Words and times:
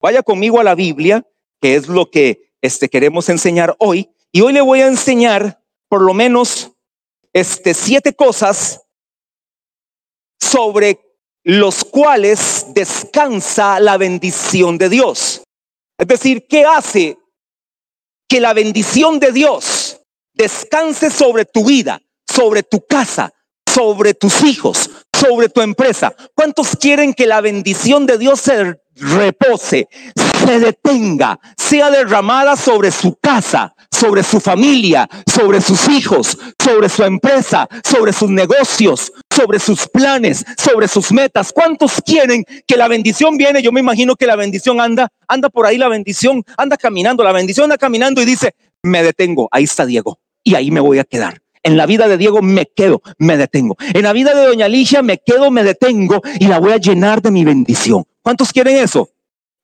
Vaya 0.00 0.22
conmigo 0.22 0.58
a 0.58 0.64
la 0.64 0.74
Biblia, 0.74 1.26
que 1.60 1.74
es 1.74 1.88
lo 1.88 2.10
que 2.10 2.52
este, 2.62 2.88
queremos 2.88 3.28
enseñar 3.28 3.76
hoy. 3.78 4.10
Y 4.32 4.40
hoy 4.40 4.52
le 4.52 4.60
voy 4.60 4.80
a 4.80 4.86
enseñar 4.86 5.62
por 5.88 6.02
lo 6.02 6.14
menos 6.14 6.72
este, 7.32 7.74
siete 7.74 8.14
cosas 8.14 8.82
sobre 10.40 11.00
los 11.42 11.84
cuales 11.84 12.66
descansa 12.74 13.80
la 13.80 13.96
bendición 13.96 14.78
de 14.78 14.88
Dios. 14.88 15.42
Es 15.98 16.06
decir, 16.06 16.46
¿qué 16.48 16.64
hace 16.64 17.18
que 18.28 18.40
la 18.40 18.54
bendición 18.54 19.20
de 19.20 19.32
Dios 19.32 20.00
descanse 20.32 21.10
sobre 21.10 21.44
tu 21.44 21.64
vida, 21.64 22.00
sobre 22.26 22.62
tu 22.62 22.86
casa, 22.86 23.32
sobre 23.66 24.14
tus 24.14 24.42
hijos, 24.44 24.90
sobre 25.12 25.48
tu 25.48 25.60
empresa? 25.60 26.14
¿Cuántos 26.34 26.76
quieren 26.76 27.12
que 27.12 27.26
la 27.26 27.40
bendición 27.40 28.06
de 28.06 28.18
Dios 28.18 28.40
se 28.40 28.80
repose, 29.00 29.88
se 30.14 30.60
detenga, 30.60 31.38
sea 31.56 31.90
derramada 31.90 32.56
sobre 32.56 32.90
su 32.90 33.16
casa, 33.16 33.74
sobre 33.90 34.22
su 34.22 34.40
familia, 34.40 35.08
sobre 35.26 35.60
sus 35.60 35.88
hijos, 35.88 36.38
sobre 36.62 36.88
su 36.88 37.02
empresa, 37.02 37.68
sobre 37.84 38.12
sus 38.12 38.30
negocios, 38.30 39.12
sobre 39.34 39.58
sus 39.58 39.88
planes, 39.88 40.44
sobre 40.56 40.88
sus 40.88 41.12
metas. 41.12 41.52
¿Cuántos 41.52 42.00
quieren 42.04 42.44
que 42.66 42.76
la 42.76 42.88
bendición 42.88 43.36
viene? 43.36 43.62
Yo 43.62 43.72
me 43.72 43.80
imagino 43.80 44.16
que 44.16 44.26
la 44.26 44.36
bendición 44.36 44.80
anda, 44.80 45.08
anda 45.28 45.48
por 45.48 45.66
ahí 45.66 45.78
la 45.78 45.88
bendición, 45.88 46.44
anda 46.56 46.76
caminando, 46.76 47.24
la 47.24 47.32
bendición 47.32 47.64
anda 47.64 47.78
caminando 47.78 48.22
y 48.22 48.24
dice, 48.24 48.54
me 48.82 49.02
detengo, 49.02 49.48
ahí 49.50 49.64
está 49.64 49.86
Diego 49.86 50.18
y 50.44 50.54
ahí 50.54 50.70
me 50.70 50.80
voy 50.80 50.98
a 50.98 51.04
quedar. 51.04 51.42
En 51.62 51.76
la 51.76 51.84
vida 51.84 52.08
de 52.08 52.16
Diego 52.16 52.40
me 52.40 52.66
quedo, 52.66 53.02
me 53.18 53.36
detengo. 53.36 53.76
En 53.92 54.02
la 54.02 54.14
vida 54.14 54.34
de 54.34 54.46
Doña 54.46 54.64
Alicia 54.64 55.02
me 55.02 55.18
quedo, 55.18 55.50
me 55.50 55.62
detengo 55.62 56.22
y 56.38 56.46
la 56.46 56.58
voy 56.58 56.72
a 56.72 56.78
llenar 56.78 57.20
de 57.20 57.30
mi 57.30 57.44
bendición. 57.44 58.04
¿Cuántos 58.22 58.52
quieren 58.52 58.76
eso? 58.76 59.10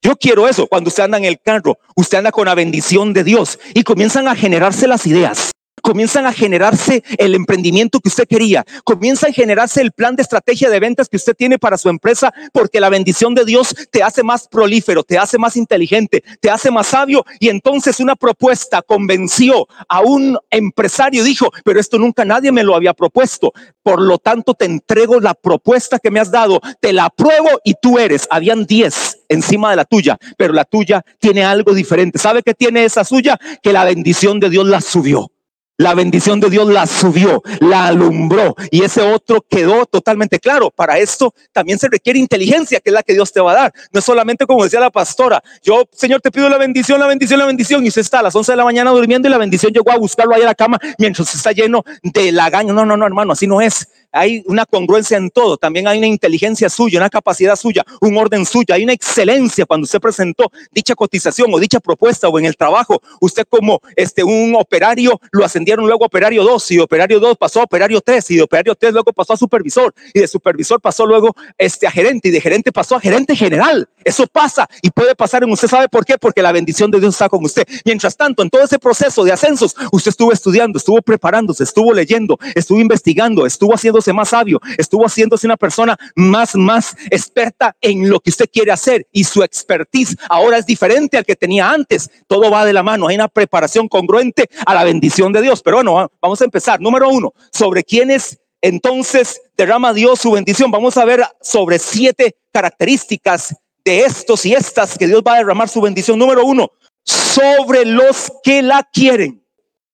Yo 0.02 0.16
quiero 0.16 0.46
eso. 0.48 0.66
Cuando 0.66 0.88
usted 0.88 1.04
anda 1.04 1.18
en 1.18 1.24
el 1.24 1.40
carro, 1.40 1.78
usted 1.94 2.18
anda 2.18 2.32
con 2.32 2.46
la 2.46 2.54
bendición 2.54 3.12
de 3.12 3.24
Dios 3.24 3.58
y 3.74 3.82
comienzan 3.82 4.28
a 4.28 4.36
generarse 4.36 4.86
las 4.86 5.06
ideas 5.06 5.50
comienzan 5.86 6.26
a 6.26 6.32
generarse 6.32 7.04
el 7.16 7.36
emprendimiento 7.36 8.00
que 8.00 8.08
usted 8.08 8.26
quería, 8.26 8.64
comienza 8.82 9.28
a 9.28 9.32
generarse 9.32 9.80
el 9.80 9.92
plan 9.92 10.16
de 10.16 10.22
estrategia 10.22 10.68
de 10.68 10.80
ventas 10.80 11.08
que 11.08 11.16
usted 11.16 11.36
tiene 11.36 11.60
para 11.60 11.78
su 11.78 11.88
empresa, 11.88 12.34
porque 12.52 12.80
la 12.80 12.88
bendición 12.88 13.36
de 13.36 13.44
Dios 13.44 13.72
te 13.92 14.02
hace 14.02 14.24
más 14.24 14.48
prolífero, 14.48 15.04
te 15.04 15.16
hace 15.16 15.38
más 15.38 15.56
inteligente, 15.56 16.24
te 16.40 16.50
hace 16.50 16.72
más 16.72 16.88
sabio. 16.88 17.24
Y 17.38 17.50
entonces 17.50 18.00
una 18.00 18.16
propuesta 18.16 18.82
convenció 18.82 19.68
a 19.88 20.00
un 20.00 20.36
empresario, 20.50 21.22
dijo, 21.22 21.52
pero 21.64 21.78
esto 21.78 22.00
nunca 22.00 22.24
nadie 22.24 22.50
me 22.50 22.64
lo 22.64 22.74
había 22.74 22.92
propuesto. 22.92 23.52
Por 23.84 24.02
lo 24.02 24.18
tanto, 24.18 24.54
te 24.54 24.64
entrego 24.64 25.20
la 25.20 25.34
propuesta 25.34 26.00
que 26.00 26.10
me 26.10 26.18
has 26.18 26.32
dado, 26.32 26.60
te 26.80 26.92
la 26.92 27.04
apruebo 27.04 27.60
y 27.62 27.74
tú 27.80 28.00
eres. 28.00 28.26
Habían 28.28 28.66
10 28.66 29.18
encima 29.28 29.70
de 29.70 29.76
la 29.76 29.84
tuya, 29.84 30.18
pero 30.36 30.52
la 30.52 30.64
tuya 30.64 31.04
tiene 31.20 31.44
algo 31.44 31.74
diferente. 31.74 32.18
¿Sabe 32.18 32.42
qué 32.42 32.54
tiene 32.54 32.84
esa 32.84 33.04
suya? 33.04 33.38
Que 33.62 33.72
la 33.72 33.84
bendición 33.84 34.40
de 34.40 34.50
Dios 34.50 34.66
la 34.66 34.80
subió. 34.80 35.30
La 35.78 35.94
bendición 35.94 36.40
de 36.40 36.48
Dios 36.48 36.68
la 36.68 36.86
subió, 36.86 37.42
la 37.60 37.88
alumbró 37.88 38.54
y 38.70 38.82
ese 38.82 39.02
otro 39.02 39.44
quedó 39.46 39.84
totalmente 39.84 40.38
claro. 40.40 40.70
Para 40.70 40.98
esto 40.98 41.34
también 41.52 41.78
se 41.78 41.88
requiere 41.88 42.18
inteligencia, 42.18 42.80
que 42.80 42.88
es 42.88 42.94
la 42.94 43.02
que 43.02 43.12
Dios 43.12 43.30
te 43.30 43.40
va 43.40 43.52
a 43.52 43.54
dar. 43.54 43.74
No 43.92 43.98
es 43.98 44.04
solamente 44.04 44.46
como 44.46 44.64
decía 44.64 44.80
la 44.80 44.90
pastora, 44.90 45.42
yo, 45.62 45.84
Señor, 45.92 46.22
te 46.22 46.30
pido 46.30 46.48
la 46.48 46.56
bendición, 46.56 46.98
la 46.98 47.06
bendición, 47.06 47.38
la 47.38 47.46
bendición. 47.46 47.84
Y 47.84 47.88
usted 47.88 48.00
está 48.00 48.20
a 48.20 48.22
las 48.22 48.34
11 48.34 48.52
de 48.52 48.56
la 48.56 48.64
mañana 48.64 48.90
durmiendo 48.90 49.28
y 49.28 49.30
la 49.30 49.38
bendición 49.38 49.70
llegó 49.70 49.90
a 49.92 49.98
buscarlo 49.98 50.34
ahí 50.34 50.42
a 50.42 50.46
la 50.46 50.54
cama 50.54 50.78
mientras 50.98 51.34
está 51.34 51.52
lleno 51.52 51.84
de 52.02 52.32
lagaño. 52.32 52.72
No, 52.72 52.86
no, 52.86 52.96
no, 52.96 53.06
hermano, 53.06 53.32
así 53.32 53.46
no 53.46 53.60
es 53.60 53.86
hay 54.16 54.42
una 54.46 54.66
congruencia 54.66 55.16
en 55.16 55.30
todo, 55.30 55.56
también 55.56 55.86
hay 55.86 55.98
una 55.98 56.06
inteligencia 56.06 56.68
suya, 56.68 56.98
una 56.98 57.10
capacidad 57.10 57.56
suya, 57.56 57.84
un 58.00 58.16
orden 58.16 58.46
suyo, 58.46 58.74
hay 58.74 58.84
una 58.84 58.92
excelencia 58.92 59.66
cuando 59.66 59.84
usted 59.84 60.00
presentó 60.00 60.50
dicha 60.72 60.94
cotización 60.94 61.52
o 61.52 61.58
dicha 61.58 61.80
propuesta 61.80 62.28
o 62.28 62.38
en 62.38 62.46
el 62.46 62.56
trabajo, 62.56 63.00
usted 63.20 63.44
como 63.48 63.80
este 63.94 64.24
un 64.24 64.54
operario 64.56 65.20
lo 65.32 65.44
ascendieron 65.44 65.86
luego 65.86 66.04
a 66.04 66.06
operario 66.06 66.44
2 66.44 66.70
y 66.70 66.76
de 66.76 66.82
operario 66.82 67.20
2 67.20 67.36
pasó 67.36 67.60
a 67.60 67.64
operario 67.64 68.00
3 68.00 68.30
y 68.30 68.36
de 68.36 68.42
operario 68.42 68.74
3 68.74 68.92
luego 68.92 69.12
pasó 69.12 69.34
a 69.34 69.36
supervisor 69.36 69.94
y 70.14 70.20
de 70.20 70.28
supervisor 70.28 70.80
pasó 70.80 71.06
luego 71.06 71.34
este 71.58 71.86
a 71.86 71.90
gerente 71.90 72.28
y 72.28 72.30
de 72.30 72.40
gerente 72.40 72.72
pasó 72.72 72.96
a 72.96 73.00
gerente 73.00 73.36
general. 73.36 73.88
Eso 74.04 74.26
pasa 74.26 74.68
y 74.82 74.90
puede 74.90 75.14
pasar 75.14 75.42
en 75.42 75.50
usted. 75.50 75.68
Sabe 75.68 75.88
por 75.88 76.04
qué, 76.04 76.16
porque 76.16 76.40
la 76.42 76.52
bendición 76.52 76.90
de 76.90 77.00
Dios 77.00 77.14
está 77.14 77.28
con 77.28 77.44
usted. 77.44 77.66
Mientras 77.84 78.16
tanto, 78.16 78.42
en 78.42 78.50
todo 78.50 78.62
ese 78.62 78.78
proceso 78.78 79.24
de 79.24 79.32
ascensos, 79.32 79.74
usted 79.90 80.10
estuvo 80.10 80.32
estudiando, 80.32 80.78
estuvo 80.78 81.02
preparándose, 81.02 81.64
estuvo 81.64 81.92
leyendo, 81.92 82.38
estuvo 82.54 82.78
investigando, 82.78 83.46
estuvo 83.46 83.74
haciendo 83.74 83.98
más 84.12 84.30
sabio, 84.30 84.60
estuvo 84.78 85.04
haciéndose 85.04 85.46
una 85.46 85.56
persona 85.56 85.96
más, 86.14 86.54
más 86.54 86.96
experta 87.10 87.76
en 87.80 88.08
lo 88.08 88.20
que 88.20 88.30
usted 88.30 88.48
quiere 88.52 88.72
hacer 88.72 89.06
y 89.12 89.24
su 89.24 89.42
expertise 89.42 90.16
ahora 90.28 90.58
es 90.58 90.66
diferente 90.66 91.16
al 91.16 91.24
que 91.24 91.36
tenía 91.36 91.70
antes. 91.70 92.10
Todo 92.26 92.50
va 92.50 92.64
de 92.64 92.72
la 92.72 92.82
mano, 92.82 93.08
hay 93.08 93.16
una 93.16 93.28
preparación 93.28 93.88
congruente 93.88 94.48
a 94.64 94.74
la 94.74 94.84
bendición 94.84 95.32
de 95.32 95.42
Dios. 95.42 95.62
Pero 95.62 95.78
bueno, 95.78 96.10
vamos 96.20 96.40
a 96.40 96.44
empezar. 96.44 96.80
Número 96.80 97.08
uno, 97.08 97.32
sobre 97.52 97.84
quiénes 97.84 98.38
entonces 98.60 99.40
derrama 99.56 99.92
Dios 99.92 100.20
su 100.20 100.32
bendición. 100.32 100.70
Vamos 100.70 100.96
a 100.96 101.04
ver 101.04 101.24
sobre 101.40 101.78
siete 101.78 102.36
características 102.52 103.54
de 103.84 104.00
estos 104.00 104.44
y 104.44 104.54
estas 104.54 104.98
que 104.98 105.06
Dios 105.06 105.22
va 105.26 105.34
a 105.34 105.38
derramar 105.38 105.68
su 105.68 105.80
bendición. 105.80 106.18
Número 106.18 106.44
uno, 106.44 106.70
sobre 107.04 107.84
los 107.84 108.32
que 108.42 108.62
la 108.62 108.82
quieren. 108.92 109.44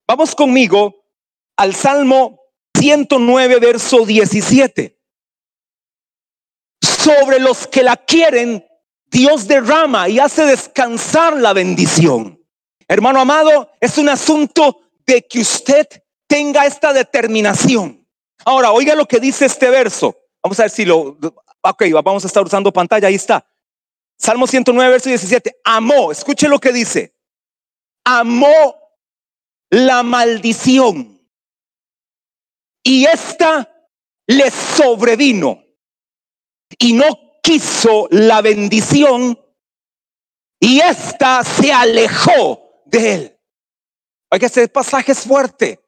Vamos 0.07 0.35
conmigo 0.35 1.03
al 1.55 1.75
Salmo 1.75 2.39
109, 2.83 3.59
verso 3.59 4.05
17. 4.05 4.99
Sobre 6.81 7.39
los 7.39 7.65
que 7.65 7.81
la 7.81 7.95
quieren, 7.95 8.67
Dios 9.05 9.47
derrama 9.47 10.09
y 10.09 10.19
hace 10.19 10.45
descansar 10.45 11.37
la 11.37 11.53
bendición. 11.53 12.43
Hermano 12.85 13.21
amado, 13.21 13.71
es 13.79 13.97
un 13.97 14.09
asunto 14.09 14.81
de 15.05 15.25
que 15.25 15.39
usted 15.39 15.87
tenga 16.27 16.65
esta 16.65 16.91
determinación. 16.91 18.05
Ahora, 18.43 18.73
oiga 18.73 18.95
lo 18.95 19.05
que 19.05 19.21
dice 19.21 19.45
este 19.45 19.69
verso. 19.69 20.17
Vamos 20.41 20.59
a 20.59 20.63
ver 20.63 20.71
si 20.71 20.83
lo... 20.83 21.17
Ok, 21.61 21.83
vamos 22.03 22.25
a 22.25 22.27
estar 22.27 22.43
usando 22.43 22.73
pantalla, 22.73 23.07
ahí 23.07 23.15
está. 23.15 23.45
Salmo 24.17 24.45
109, 24.45 24.91
verso 24.91 25.07
17. 25.07 25.55
Amó, 25.63 26.11
escuche 26.11 26.49
lo 26.49 26.59
que 26.59 26.73
dice. 26.73 27.15
Amó 28.03 28.75
la 29.69 30.03
maldición 30.03 31.12
y 32.83 33.05
esta 33.05 33.69
le 34.27 34.51
sobrevino 34.51 35.63
y 36.77 36.93
no 36.93 37.05
quiso 37.41 38.07
la 38.11 38.41
bendición 38.41 39.39
y 40.59 40.79
esta 40.79 41.43
se 41.43 41.71
alejó 41.73 42.83
de 42.85 43.13
él. 43.13 43.39
que 44.39 44.45
este 44.45 44.67
pasaje 44.67 45.11
es 45.11 45.21
fuerte. 45.21 45.79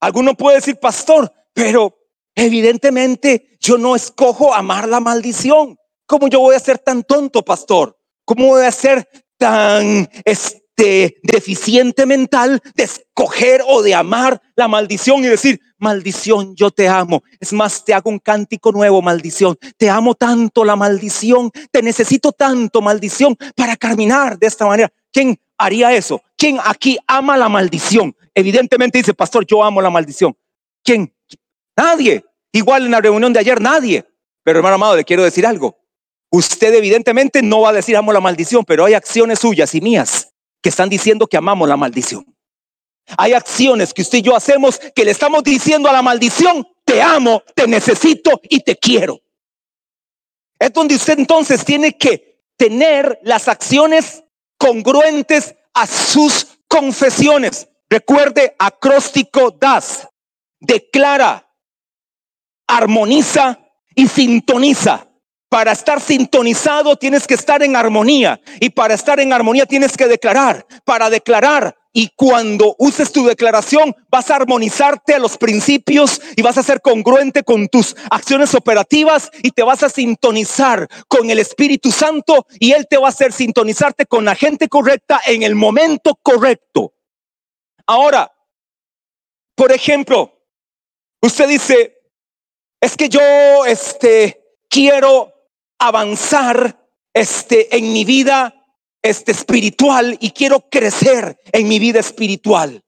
Alguno 0.00 0.34
puede 0.34 0.56
decir, 0.56 0.78
pastor, 0.78 1.32
pero 1.52 1.98
evidentemente 2.34 3.56
yo 3.58 3.78
no 3.78 3.96
escojo 3.96 4.52
amar 4.52 4.88
la 4.88 5.00
maldición. 5.00 5.78
¿Cómo 6.06 6.28
yo 6.28 6.40
voy 6.40 6.56
a 6.56 6.60
ser 6.60 6.78
tan 6.78 7.02
tonto, 7.04 7.42
pastor? 7.42 7.98
¿Cómo 8.24 8.48
voy 8.48 8.64
a 8.64 8.70
ser 8.70 9.08
tan 9.38 10.08
este, 10.74 11.18
deficiente 11.22 12.06
mental 12.06 12.60
de 12.74 12.84
escoger 12.84 13.62
o 13.66 13.82
de 13.82 13.94
amar 13.94 14.40
la 14.56 14.68
maldición 14.68 15.22
y 15.22 15.26
decir, 15.26 15.60
maldición, 15.78 16.54
yo 16.56 16.70
te 16.70 16.88
amo. 16.88 17.22
Es 17.40 17.52
más, 17.52 17.84
te 17.84 17.92
hago 17.92 18.08
un 18.08 18.18
cántico 18.18 18.72
nuevo, 18.72 19.02
maldición. 19.02 19.58
Te 19.76 19.90
amo 19.90 20.14
tanto 20.14 20.64
la 20.64 20.74
maldición, 20.74 21.50
te 21.70 21.82
necesito 21.82 22.32
tanto, 22.32 22.80
maldición, 22.80 23.36
para 23.54 23.76
caminar 23.76 24.38
de 24.38 24.46
esta 24.46 24.66
manera. 24.66 24.90
¿Quién 25.12 25.38
haría 25.58 25.92
eso? 25.92 26.22
¿Quién 26.38 26.58
aquí 26.64 26.98
ama 27.06 27.36
la 27.36 27.48
maldición? 27.48 28.16
Evidentemente 28.34 28.98
dice, 28.98 29.12
pastor, 29.12 29.46
yo 29.46 29.62
amo 29.62 29.82
la 29.82 29.90
maldición. 29.90 30.34
¿Quién? 30.82 31.12
Nadie. 31.76 32.24
Igual 32.50 32.86
en 32.86 32.92
la 32.92 33.00
reunión 33.00 33.32
de 33.32 33.40
ayer, 33.40 33.60
nadie. 33.60 34.06
Pero 34.42 34.58
hermano 34.58 34.76
amado, 34.76 34.96
le 34.96 35.04
quiero 35.04 35.22
decir 35.22 35.46
algo. 35.46 35.76
Usted 36.30 36.74
evidentemente 36.74 37.42
no 37.42 37.60
va 37.60 37.70
a 37.70 37.74
decir 37.74 37.94
amo 37.94 38.12
la 38.12 38.20
maldición, 38.20 38.64
pero 38.64 38.86
hay 38.86 38.94
acciones 38.94 39.38
suyas 39.38 39.74
y 39.74 39.82
mías 39.82 40.31
que 40.62 40.68
están 40.68 40.88
diciendo 40.88 41.26
que 41.26 41.36
amamos 41.36 41.68
la 41.68 41.76
maldición. 41.76 42.24
Hay 43.18 43.32
acciones 43.32 43.92
que 43.92 44.02
usted 44.02 44.18
y 44.18 44.22
yo 44.22 44.36
hacemos 44.36 44.78
que 44.78 45.04
le 45.04 45.10
estamos 45.10 45.42
diciendo 45.42 45.88
a 45.88 45.92
la 45.92 46.02
maldición, 46.02 46.66
te 46.84 47.02
amo, 47.02 47.42
te 47.54 47.66
necesito 47.66 48.40
y 48.44 48.60
te 48.60 48.76
quiero. 48.76 49.20
Es 50.58 50.72
donde 50.72 50.94
usted 50.94 51.18
entonces 51.18 51.64
tiene 51.64 51.98
que 51.98 52.40
tener 52.56 53.18
las 53.22 53.48
acciones 53.48 54.22
congruentes 54.56 55.56
a 55.74 55.86
sus 55.86 56.46
confesiones. 56.68 57.68
Recuerde, 57.90 58.54
acróstico 58.58 59.50
das, 59.50 60.08
declara, 60.60 61.52
armoniza 62.66 63.58
y 63.94 64.06
sintoniza. 64.06 65.08
Para 65.52 65.72
estar 65.72 66.00
sintonizado 66.00 66.96
tienes 66.96 67.26
que 67.26 67.34
estar 67.34 67.62
en 67.62 67.76
armonía 67.76 68.40
y 68.58 68.70
para 68.70 68.94
estar 68.94 69.20
en 69.20 69.34
armonía 69.34 69.66
tienes 69.66 69.98
que 69.98 70.06
declarar. 70.06 70.66
Para 70.82 71.10
declarar 71.10 71.76
y 71.92 72.08
cuando 72.16 72.74
uses 72.78 73.12
tu 73.12 73.26
declaración 73.26 73.94
vas 74.08 74.30
a 74.30 74.36
armonizarte 74.36 75.12
a 75.12 75.18
los 75.18 75.36
principios 75.36 76.22
y 76.36 76.40
vas 76.40 76.56
a 76.56 76.62
ser 76.62 76.80
congruente 76.80 77.42
con 77.42 77.68
tus 77.68 77.94
acciones 78.10 78.54
operativas 78.54 79.30
y 79.42 79.50
te 79.50 79.62
vas 79.62 79.82
a 79.82 79.90
sintonizar 79.90 80.88
con 81.06 81.28
el 81.28 81.38
Espíritu 81.38 81.92
Santo 81.92 82.46
y 82.58 82.72
Él 82.72 82.86
te 82.88 82.96
va 82.96 83.08
a 83.08 83.10
hacer 83.10 83.34
sintonizarte 83.34 84.06
con 84.06 84.24
la 84.24 84.34
gente 84.34 84.68
correcta 84.68 85.20
en 85.26 85.42
el 85.42 85.54
momento 85.54 86.18
correcto. 86.22 86.94
Ahora, 87.86 88.32
por 89.54 89.70
ejemplo, 89.70 90.32
usted 91.20 91.46
dice, 91.46 91.98
es 92.80 92.96
que 92.96 93.10
yo 93.10 93.66
este, 93.66 94.42
quiero 94.70 95.31
avanzar 95.86 96.88
este, 97.12 97.76
en 97.76 97.92
mi 97.92 98.04
vida 98.04 98.54
este, 99.02 99.32
espiritual 99.32 100.16
y 100.20 100.30
quiero 100.30 100.60
crecer 100.70 101.36
en 101.52 101.68
mi 101.68 101.78
vida 101.78 102.00
espiritual. 102.00 102.82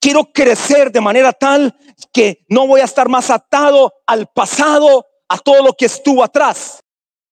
Quiero 0.00 0.32
crecer 0.32 0.92
de 0.92 1.00
manera 1.00 1.32
tal 1.32 1.76
que 2.12 2.44
no 2.48 2.68
voy 2.68 2.80
a 2.80 2.84
estar 2.84 3.08
más 3.08 3.30
atado 3.30 3.92
al 4.06 4.28
pasado, 4.28 5.04
a 5.28 5.38
todo 5.38 5.64
lo 5.64 5.72
que 5.72 5.86
estuvo 5.86 6.22
atrás. 6.22 6.78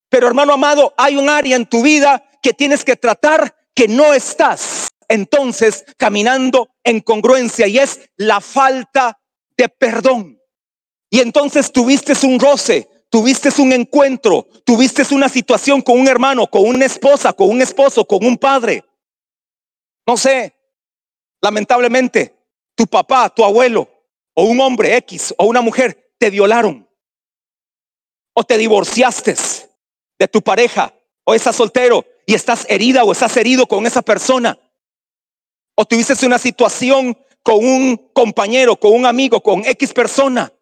Pero 0.08 0.26
hermano 0.26 0.52
amado, 0.52 0.92
hay 0.96 1.16
un 1.16 1.28
área 1.28 1.54
en 1.54 1.66
tu 1.66 1.82
vida 1.82 2.24
que 2.42 2.52
tienes 2.52 2.84
que 2.84 2.96
tratar 2.96 3.54
que 3.74 3.86
no 3.86 4.12
estás 4.12 4.88
entonces 5.08 5.84
caminando 5.96 6.68
en 6.82 7.00
congruencia 7.00 7.68
y 7.68 7.78
es 7.78 8.00
la 8.16 8.40
falta 8.40 9.20
de 9.56 9.68
perdón. 9.68 10.40
Y 11.10 11.20
entonces 11.20 11.70
tuviste 11.70 12.14
un 12.26 12.40
roce, 12.40 12.88
tuviste 13.10 13.50
un 13.60 13.72
encuentro, 13.72 14.46
tuviste 14.64 15.02
una 15.14 15.28
situación 15.28 15.80
con 15.82 15.98
un 15.98 16.08
hermano, 16.08 16.46
con 16.46 16.66
una 16.66 16.84
esposa, 16.84 17.32
con 17.32 17.48
un 17.50 17.62
esposo, 17.62 18.04
con 18.04 18.24
un 18.24 18.36
padre. 18.36 18.84
No 20.06 20.16
sé, 20.16 20.54
lamentablemente, 21.40 22.34
tu 22.74 22.86
papá, 22.86 23.28
tu 23.30 23.44
abuelo, 23.44 23.88
o 24.34 24.44
un 24.44 24.60
hombre 24.60 24.96
X, 24.98 25.34
o 25.38 25.46
una 25.46 25.60
mujer, 25.60 26.12
te 26.18 26.30
violaron. 26.30 26.86
O 28.34 28.44
te 28.44 28.58
divorciaste 28.58 29.34
de 30.18 30.28
tu 30.28 30.42
pareja, 30.42 30.94
o 31.24 31.34
estás 31.34 31.56
soltero 31.56 32.04
y 32.26 32.34
estás 32.34 32.66
herida 32.68 33.04
o 33.04 33.12
estás 33.12 33.36
herido 33.36 33.66
con 33.66 33.86
esa 33.86 34.02
persona. 34.02 34.58
O 35.74 35.84
tuviste 35.84 36.26
una 36.26 36.38
situación 36.38 37.16
con 37.42 37.64
un 37.64 37.96
compañero, 38.12 38.76
con 38.76 38.92
un 38.92 39.06
amigo, 39.06 39.40
con 39.40 39.64
X 39.64 39.92
persona. 39.92 40.52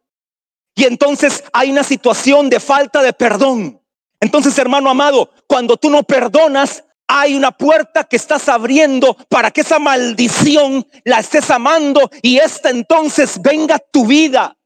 Y 0.75 0.85
entonces 0.85 1.45
hay 1.53 1.71
una 1.71 1.85
situación 1.85 2.51
de 2.51 2.61
falta 2.61 3.03
de 3.03 3.13
perdón. 3.13 3.81
Entonces, 4.21 4.57
hermano 4.59 4.91
amado, 4.91 5.31
cuando 5.47 5.77
tú 5.77 5.91
no 5.91 6.03
perdonas, 6.03 6.85
hay 7.07 7.35
una 7.35 7.53
puerta 7.53 8.05
que 8.05 8.17
estás 8.17 8.49
abriendo 8.49 9.15
para 9.29 9.51
que 9.51 9.61
esa 9.61 9.79
maldición 9.79 10.87
la 11.05 11.21
estés 11.21 11.51
amando 11.51 12.11
y 12.23 12.39
esta 12.39 12.71
entonces 12.71 13.41
venga 13.43 13.79
tu 13.79 14.07
vida. 14.07 14.57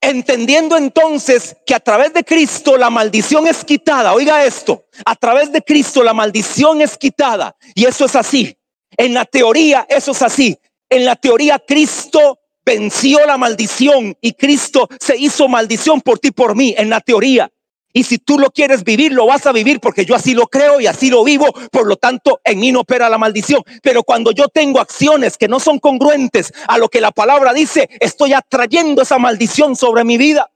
Entendiendo 0.00 0.76
entonces 0.76 1.56
que 1.64 1.74
a 1.74 1.80
través 1.80 2.12
de 2.12 2.24
Cristo 2.24 2.76
la 2.76 2.90
maldición 2.90 3.46
es 3.46 3.64
quitada. 3.64 4.12
Oiga 4.12 4.44
esto, 4.44 4.84
a 5.06 5.16
través 5.16 5.50
de 5.50 5.62
Cristo 5.62 6.02
la 6.02 6.12
maldición 6.12 6.82
es 6.82 6.98
quitada. 6.98 7.56
Y 7.74 7.86
eso 7.86 8.04
es 8.04 8.14
así. 8.14 8.58
En 8.96 9.14
la 9.14 9.24
teoría 9.24 9.86
eso 9.88 10.12
es 10.12 10.20
así. 10.20 10.58
En 10.90 11.06
la 11.06 11.16
teoría 11.16 11.58
Cristo 11.58 12.38
venció 12.64 13.24
la 13.26 13.36
maldición 13.36 14.16
y 14.20 14.32
Cristo 14.32 14.88
se 14.98 15.16
hizo 15.16 15.48
maldición 15.48 16.00
por 16.00 16.18
ti, 16.18 16.30
por 16.30 16.56
mí, 16.56 16.74
en 16.76 16.90
la 16.90 17.00
teoría. 17.00 17.50
Y 17.96 18.02
si 18.02 18.18
tú 18.18 18.40
lo 18.40 18.50
quieres 18.50 18.82
vivir, 18.82 19.12
lo 19.12 19.26
vas 19.26 19.46
a 19.46 19.52
vivir 19.52 19.78
porque 19.78 20.04
yo 20.04 20.16
así 20.16 20.34
lo 20.34 20.48
creo 20.48 20.80
y 20.80 20.88
así 20.88 21.10
lo 21.10 21.22
vivo. 21.22 21.46
Por 21.70 21.86
lo 21.86 21.96
tanto, 21.96 22.40
en 22.42 22.58
mí 22.58 22.72
no 22.72 22.80
opera 22.80 23.08
la 23.08 23.18
maldición. 23.18 23.62
Pero 23.82 24.02
cuando 24.02 24.32
yo 24.32 24.48
tengo 24.48 24.80
acciones 24.80 25.36
que 25.36 25.46
no 25.46 25.60
son 25.60 25.78
congruentes 25.78 26.52
a 26.66 26.76
lo 26.76 26.88
que 26.88 27.00
la 27.00 27.12
palabra 27.12 27.52
dice, 27.52 27.88
estoy 28.00 28.32
atrayendo 28.32 29.02
esa 29.02 29.18
maldición 29.18 29.76
sobre 29.76 30.02
mi 30.02 30.18
vida. 30.18 30.50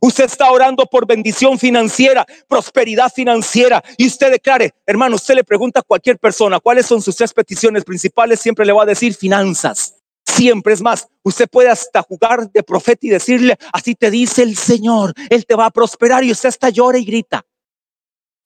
Usted 0.00 0.24
está 0.24 0.50
orando 0.50 0.86
por 0.86 1.06
bendición 1.06 1.58
financiera, 1.58 2.24
prosperidad 2.48 3.12
financiera 3.12 3.84
y 3.98 4.06
usted 4.06 4.30
declare, 4.30 4.72
hermano, 4.86 5.16
usted 5.16 5.34
le 5.34 5.44
pregunta 5.44 5.80
a 5.80 5.82
cualquier 5.82 6.18
persona 6.18 6.58
cuáles 6.58 6.86
son 6.86 7.02
sus 7.02 7.14
tres 7.14 7.34
peticiones 7.34 7.84
principales, 7.84 8.40
siempre 8.40 8.64
le 8.64 8.72
va 8.72 8.84
a 8.84 8.86
decir 8.86 9.12
finanzas 9.12 9.99
siempre. 10.30 10.72
Es 10.72 10.80
más, 10.80 11.08
usted 11.22 11.48
puede 11.48 11.68
hasta 11.68 12.02
jugar 12.02 12.50
de 12.50 12.62
profeta 12.62 13.06
y 13.06 13.10
decirle, 13.10 13.56
así 13.72 13.94
te 13.94 14.10
dice 14.10 14.42
el 14.42 14.56
Señor, 14.56 15.12
Él 15.28 15.44
te 15.46 15.54
va 15.54 15.66
a 15.66 15.70
prosperar 15.70 16.24
y 16.24 16.32
usted 16.32 16.48
hasta 16.48 16.70
llora 16.70 16.98
y 16.98 17.04
grita. 17.04 17.44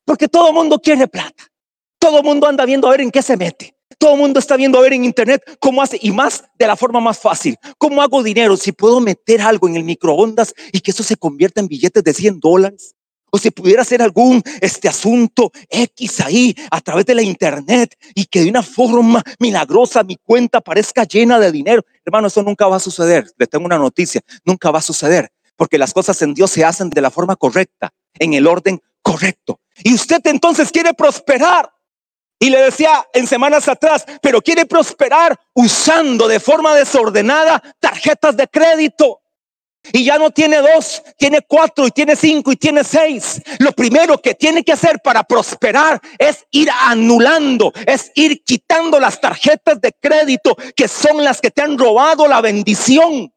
Porque 0.04 0.28
todo 0.28 0.48
el 0.48 0.54
mundo 0.54 0.78
quiere 0.78 1.08
plata. 1.08 1.44
Todo 1.98 2.18
el 2.18 2.24
mundo 2.24 2.46
anda 2.46 2.66
viendo 2.66 2.86
a 2.88 2.90
ver 2.90 3.00
en 3.00 3.10
qué 3.10 3.22
se 3.22 3.36
mete. 3.36 3.74
Todo 3.98 4.14
el 4.14 4.20
mundo 4.20 4.38
está 4.38 4.56
viendo 4.56 4.78
a 4.78 4.82
ver 4.82 4.92
en 4.92 5.04
internet 5.04 5.42
cómo 5.60 5.80
hace 5.80 5.98
y 6.02 6.10
más 6.10 6.44
de 6.58 6.66
la 6.66 6.76
forma 6.76 7.00
más 7.00 7.18
fácil. 7.18 7.56
¿Cómo 7.78 8.02
hago 8.02 8.22
dinero? 8.22 8.56
Si 8.56 8.72
puedo 8.72 9.00
meter 9.00 9.40
algo 9.40 9.68
en 9.68 9.76
el 9.76 9.84
microondas 9.84 10.52
y 10.72 10.80
que 10.80 10.90
eso 10.90 11.02
se 11.02 11.16
convierta 11.16 11.60
en 11.60 11.68
billetes 11.68 12.02
de 12.02 12.12
100 12.12 12.40
dólares 12.40 12.94
o 13.34 13.38
si 13.38 13.50
pudiera 13.50 13.82
hacer 13.82 14.00
algún 14.00 14.40
este 14.60 14.86
asunto 14.88 15.50
X 15.68 16.20
ahí 16.20 16.54
a 16.70 16.80
través 16.80 17.04
de 17.04 17.16
la 17.16 17.22
internet 17.22 17.98
y 18.14 18.26
que 18.26 18.42
de 18.42 18.48
una 18.48 18.62
forma 18.62 19.24
milagrosa 19.40 20.04
mi 20.04 20.16
cuenta 20.22 20.60
parezca 20.60 21.02
llena 21.02 21.40
de 21.40 21.50
dinero. 21.50 21.82
Hermano, 22.04 22.28
eso 22.28 22.44
nunca 22.44 22.68
va 22.68 22.76
a 22.76 22.80
suceder. 22.80 23.26
Le 23.36 23.48
tengo 23.48 23.66
una 23.66 23.76
noticia, 23.76 24.20
nunca 24.44 24.70
va 24.70 24.78
a 24.78 24.82
suceder, 24.82 25.32
porque 25.56 25.78
las 25.78 25.92
cosas 25.92 26.22
en 26.22 26.32
Dios 26.32 26.52
se 26.52 26.64
hacen 26.64 26.90
de 26.90 27.00
la 27.00 27.10
forma 27.10 27.34
correcta, 27.34 27.92
en 28.20 28.34
el 28.34 28.46
orden 28.46 28.80
correcto. 29.02 29.58
Y 29.82 29.94
usted 29.94 30.24
entonces 30.26 30.70
quiere 30.70 30.94
prosperar. 30.94 31.72
Y 32.38 32.50
le 32.50 32.62
decía 32.62 33.04
en 33.14 33.26
semanas 33.26 33.66
atrás, 33.66 34.04
pero 34.22 34.40
quiere 34.42 34.64
prosperar 34.64 35.36
usando 35.54 36.28
de 36.28 36.38
forma 36.38 36.76
desordenada 36.76 37.60
tarjetas 37.80 38.36
de 38.36 38.46
crédito. 38.46 39.22
Y 39.92 40.04
ya 40.04 40.18
no 40.18 40.30
tiene 40.30 40.58
dos, 40.58 41.02
tiene 41.18 41.42
cuatro 41.42 41.86
y 41.86 41.90
tiene 41.90 42.16
cinco 42.16 42.52
y 42.52 42.56
tiene 42.56 42.84
seis. 42.84 43.42
Lo 43.58 43.72
primero 43.72 44.18
que 44.20 44.34
tiene 44.34 44.64
que 44.64 44.72
hacer 44.72 45.00
para 45.02 45.22
prosperar 45.24 46.00
es 46.18 46.44
ir 46.50 46.68
anulando, 46.84 47.72
es 47.86 48.10
ir 48.14 48.42
quitando 48.42 48.98
las 48.98 49.20
tarjetas 49.20 49.80
de 49.80 49.92
crédito 50.00 50.56
que 50.74 50.88
son 50.88 51.22
las 51.22 51.40
que 51.40 51.50
te 51.50 51.62
han 51.62 51.78
robado 51.78 52.26
la 52.26 52.40
bendición. 52.40 53.30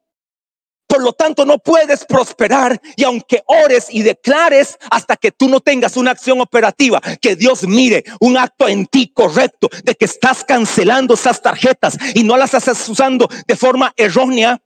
Por 0.88 1.02
lo 1.02 1.12
tanto, 1.12 1.44
no 1.44 1.58
puedes 1.58 2.06
prosperar 2.06 2.80
y 2.96 3.04
aunque 3.04 3.42
ores 3.46 3.88
y 3.90 4.02
declares 4.02 4.78
hasta 4.90 5.16
que 5.16 5.30
tú 5.30 5.46
no 5.46 5.60
tengas 5.60 5.98
una 5.98 6.12
acción 6.12 6.40
operativa, 6.40 6.98
que 7.20 7.36
Dios 7.36 7.64
mire 7.68 8.04
un 8.20 8.38
acto 8.38 8.66
en 8.66 8.86
ti 8.86 9.12
correcto 9.14 9.68
de 9.84 9.94
que 9.94 10.06
estás 10.06 10.44
cancelando 10.44 11.12
esas 11.12 11.42
tarjetas 11.42 11.98
y 12.14 12.24
no 12.24 12.38
las 12.38 12.54
estás 12.54 12.88
usando 12.88 13.28
de 13.46 13.54
forma 13.54 13.92
errónea, 13.98 14.62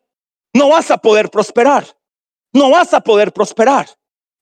no 0.53 0.69
vas 0.69 0.91
a 0.91 0.99
poder 0.99 1.31
prosperar. 1.31 1.87
No 2.53 2.71
vas 2.71 2.93
a 2.93 3.01
poder 3.01 3.33
prosperar. 3.33 3.89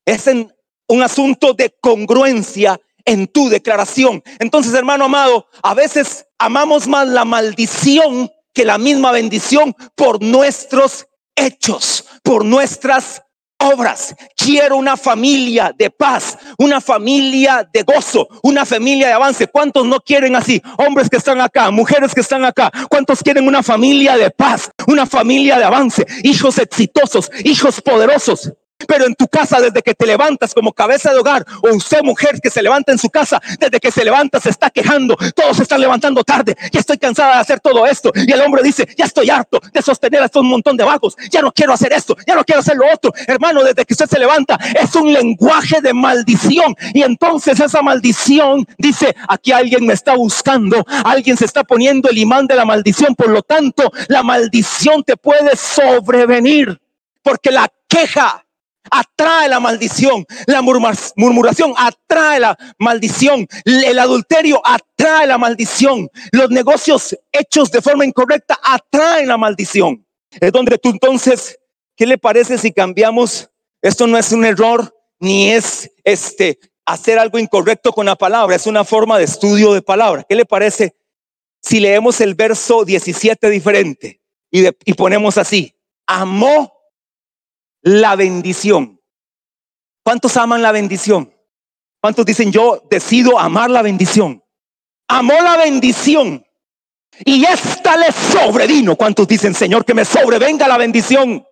Es 0.05 0.27
en 0.27 0.53
un 0.89 1.03
asunto 1.03 1.55
de 1.55 1.71
congruencia 1.81 2.81
en 3.05 3.29
tu 3.29 3.49
declaración. 3.49 4.23
Entonces, 4.39 4.75
hermano 4.75 5.05
amado, 5.05 5.47
a 5.63 5.75
veces 5.75 6.27
amamos 6.39 6.87
más 6.89 7.07
la 7.09 7.25
maldición 7.25 8.31
que 8.53 8.65
la 8.65 8.79
misma 8.79 9.13
bendición 9.13 9.75
por 9.95 10.23
nuestros 10.23 11.07
hechos, 11.37 12.05
por 12.23 12.45
nuestras 12.45 13.23
obras. 13.61 14.15
Quiero 14.37 14.77
una 14.77 14.97
familia 14.97 15.73
de 15.77 15.91
paz, 15.91 16.37
una 16.59 16.81
familia 16.81 17.69
de 17.73 17.83
gozo, 17.83 18.29
una 18.43 18.65
familia 18.65 19.09
de 19.09 19.13
avance. 19.13 19.47
¿Cuántos 19.47 19.87
no 19.87 20.01
quieren 20.01 20.37
así? 20.37 20.61
Hombres 20.79 21.09
que 21.09 21.17
están 21.17 21.41
acá, 21.41 21.71
mujeres 21.71 22.15
que 22.15 22.21
están 22.21 22.45
acá. 22.45 22.71
¿Cuántos 22.89 23.23
quieren 23.23 23.47
una 23.47 23.63
familia 23.63 24.17
de 24.17 24.31
paz, 24.31 24.71
una 24.87 25.07
familia 25.07 25.59
de 25.59 25.65
avance? 25.65 26.07
Hijos 26.23 26.59
exitosos, 26.59 27.31
hijos 27.45 27.81
poderosos. 27.81 28.53
Pero 28.87 29.07
en 29.07 29.15
tu 29.15 29.29
casa, 29.29 29.61
desde 29.61 29.83
que 29.83 29.95
te 29.95 30.07
levantas 30.07 30.55
como 30.55 30.73
cabeza 30.73 31.13
de 31.13 31.19
hogar, 31.19 31.45
o 31.63 31.75
usted 31.75 32.03
mujer 32.03 32.41
que 32.41 32.51
se 32.51 32.63
levanta 32.63 32.93
en 32.93 32.99
su 32.99 33.11
casa, 33.11 33.41
desde 33.59 33.79
que 33.81 33.91
se 33.91 34.05
levanta 34.05 34.41
se 34.41 34.51
está 34.51 34.71
quejando, 34.71 35.17
todos 35.35 35.57
se 35.57 35.63
están 35.63 35.81
levantando 35.81 36.25
tarde, 36.25 36.57
ya 36.73 36.81
estoy 36.81 36.99
cansada 36.99 37.35
de 37.35 37.41
hacer 37.41 37.61
todo 37.61 37.87
esto. 37.87 38.13
Y 38.15 38.31
el 38.33 38.41
hombre 38.41 38.63
dice, 38.63 38.89
ya 38.97 39.05
estoy 39.05 39.31
harto 39.31 39.61
de 39.73 39.83
sostener 39.83 40.23
a 40.23 40.31
un 40.39 40.49
montón 40.49 40.77
de 40.77 40.85
vagos, 40.85 41.17
ya 41.31 41.43
no 41.43 41.53
quiero 41.53 41.73
hacer 41.73 41.93
esto, 41.93 42.17
ya 42.27 42.35
no 42.35 42.45
quiero 42.45 42.61
hacer 42.61 42.77
lo 42.77 42.85
otro. 42.93 43.13
Hermano, 43.27 43.63
desde 43.63 43.85
que 43.85 43.95
usted 43.95 44.07
se 44.07 44.19
levanta, 44.19 44.59
es 44.81 44.95
un 44.95 45.13
lenguaje 45.13 45.81
de 45.81 45.93
maldición. 45.93 46.77
Y 46.95 47.03
entonces 47.03 47.59
esa 47.61 47.83
maldición 47.83 48.67
dice, 48.79 49.15
aquí 49.29 49.53
alguien 49.53 49.87
me 49.87 49.95
está 49.95 50.15
buscando, 50.15 50.85
alguien 51.05 51.37
se 51.37 51.45
está 51.45 51.65
poniendo 51.65 52.09
el 52.09 52.19
imán 52.19 52.47
de 52.47 52.55
la 52.55 52.65
maldición, 52.65 53.15
por 53.15 53.29
lo 53.31 53.43
tanto, 53.43 53.91
la 54.09 54.23
maldición 54.23 55.03
te 55.03 55.17
puede 55.17 55.57
sobrevenir, 55.57 56.81
porque 57.23 57.51
la 57.51 57.69
queja 57.89 58.45
atrae 58.91 59.49
la 59.49 59.61
maldición, 59.61 60.25
la 60.47 60.63
murmuración 60.63 61.75
atrae 61.77 62.41
la 62.41 62.57
maldición, 62.79 63.47
el 63.65 63.99
adulterio 63.99 64.61
atrae 64.65 65.27
la 65.27 65.39
maldición, 65.39 66.09
los 66.33 66.51
negocios 66.51 67.17
hechos 67.33 67.71
de 67.71 67.83
forma 67.83 68.05
incorrecta 68.05 68.59
atraen 68.63 69.29
la 69.29 69.37
maldición. 69.37 70.05
Es 70.41 70.53
donde 70.53 70.79
tú 70.79 70.91
entonces, 70.91 71.59
¿qué 71.97 72.07
le 72.07 72.19
parece 72.19 72.59
si 72.59 72.73
cambiamos? 72.73 73.51
Esto 73.83 74.07
no 74.07 74.17
es 74.19 74.33
un 74.33 74.45
error 74.45 74.95
ni 75.19 75.51
es 75.51 75.91
este 76.05 76.59
hacer 76.87 77.19
algo 77.19 77.39
incorrecto 77.39 77.93
con 77.93 78.07
la 78.07 78.17
palabra, 78.17 78.57
es 78.57 78.67
una 78.67 78.85
forma 78.85 79.19
de 79.19 79.25
estudio 79.25 79.73
de 79.75 79.83
palabra. 79.83 80.25
¿Qué 80.29 80.35
le 80.35 80.45
parece 80.45 80.97
si 81.61 81.79
leemos 81.79 82.21
el 82.21 82.35
verso 82.35 82.85
17 82.85 83.51
diferente 83.51 84.21
y, 84.51 84.67
y 84.67 84.95
ponemos 84.95 85.39
así, 85.39 85.75
amó 86.07 86.80
la 87.83 88.17
bendición. 88.17 89.01
¿Cuántos 90.03 90.37
aman 90.37 90.63
la 90.63 90.73
bendición? 90.73 91.33
¿Cuántos 92.01 92.25
dicen 92.25 92.51
yo 92.51 92.83
decido 92.91 93.39
amar 93.39 93.71
la 93.71 93.83
bendición? 93.83 94.43
Amó 95.09 95.35
la 95.43 95.57
bendición 95.57 96.45
y 97.25 97.45
esta 97.45 97.97
le 97.97 98.13
sobrevino. 98.13 98.97
¿Cuántos 98.97 99.29
dicen, 99.29 99.55
Señor, 99.55 99.85
que 99.85 99.95
me 99.95 100.05
sobrevenga 100.05 100.67
la 100.67 100.79
bendición? 100.79 101.45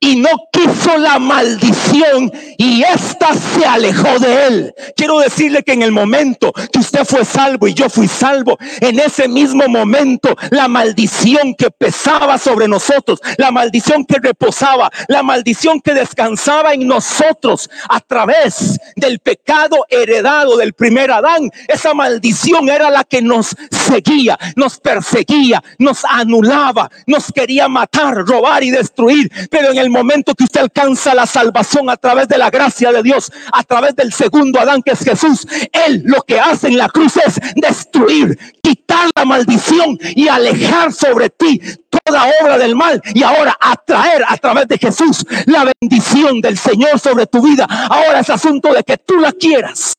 Y 0.00 0.16
no 0.16 0.30
quiso 0.52 0.96
la 0.98 1.18
maldición 1.18 2.32
y 2.58 2.82
esta 2.82 3.34
se 3.34 3.64
alejó 3.64 4.18
de 4.18 4.46
él. 4.46 4.74
Quiero 4.96 5.20
decirle 5.20 5.62
que 5.62 5.72
en 5.72 5.82
el 5.82 5.92
momento 5.92 6.52
que 6.72 6.78
usted 6.78 7.04
fue 7.04 7.24
salvo 7.24 7.68
y 7.68 7.74
yo 7.74 7.88
fui 7.88 8.08
salvo, 8.08 8.58
en 8.80 8.98
ese 8.98 9.28
mismo 9.28 9.68
momento 9.68 10.36
la 10.50 10.68
maldición 10.68 11.54
que 11.54 11.70
pesaba 11.70 12.38
sobre 12.38 12.68
nosotros, 12.68 13.20
la 13.38 13.50
maldición 13.50 14.04
que 14.04 14.18
reposaba, 14.18 14.90
la 15.08 15.22
maldición 15.22 15.80
que 15.80 15.94
descansaba 15.94 16.74
en 16.74 16.86
nosotros 16.86 17.68
a 17.88 18.00
través 18.00 18.78
del 18.96 19.18
pecado 19.20 19.86
heredado 19.88 20.56
del 20.56 20.72
primer 20.72 21.10
Adán, 21.10 21.50
esa 21.68 21.94
maldición 21.94 22.68
era 22.68 22.90
la 22.90 23.04
que 23.04 23.22
nos 23.22 23.54
seguía, 23.70 24.38
nos 24.56 24.78
perseguía, 24.78 25.62
nos 25.78 26.04
anulaba, 26.04 26.90
nos 27.06 27.32
quería 27.32 27.68
matar, 27.68 28.14
robar 28.26 28.62
y 28.62 28.70
destruir. 28.70 29.30
Pero 29.50 29.72
el 29.78 29.90
momento 29.90 30.34
que 30.34 30.44
usted 30.44 30.60
alcanza 30.60 31.14
la 31.14 31.26
salvación 31.26 31.90
a 31.90 31.96
través 31.96 32.28
de 32.28 32.38
la 32.38 32.50
gracia 32.50 32.92
de 32.92 33.02
Dios, 33.02 33.30
a 33.52 33.62
través 33.62 33.96
del 33.96 34.12
segundo 34.12 34.60
Adán 34.60 34.82
que 34.82 34.92
es 34.92 35.00
Jesús, 35.00 35.46
Él 35.72 36.02
lo 36.04 36.22
que 36.22 36.38
hace 36.38 36.68
en 36.68 36.78
la 36.78 36.88
cruz 36.88 37.16
es 37.16 37.40
destruir, 37.56 38.38
quitar 38.62 39.08
la 39.16 39.24
maldición 39.24 39.98
y 40.14 40.28
alejar 40.28 40.92
sobre 40.92 41.30
ti 41.30 41.60
toda 42.04 42.30
obra 42.40 42.58
del 42.58 42.76
mal 42.76 43.00
y 43.14 43.22
ahora 43.22 43.56
atraer 43.60 44.24
a 44.28 44.36
través 44.36 44.68
de 44.68 44.78
Jesús 44.78 45.24
la 45.46 45.72
bendición 45.80 46.40
del 46.40 46.58
Señor 46.58 46.98
sobre 46.98 47.26
tu 47.26 47.42
vida. 47.42 47.66
Ahora 47.68 48.20
es 48.20 48.30
asunto 48.30 48.72
de 48.72 48.82
que 48.82 48.96
tú 48.98 49.18
la 49.18 49.32
quieras. 49.32 49.94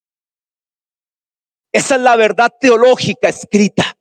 Esa 1.72 1.96
es 1.96 2.02
la 2.02 2.16
verdad 2.16 2.52
teológica 2.60 3.30
escrita. 3.30 3.96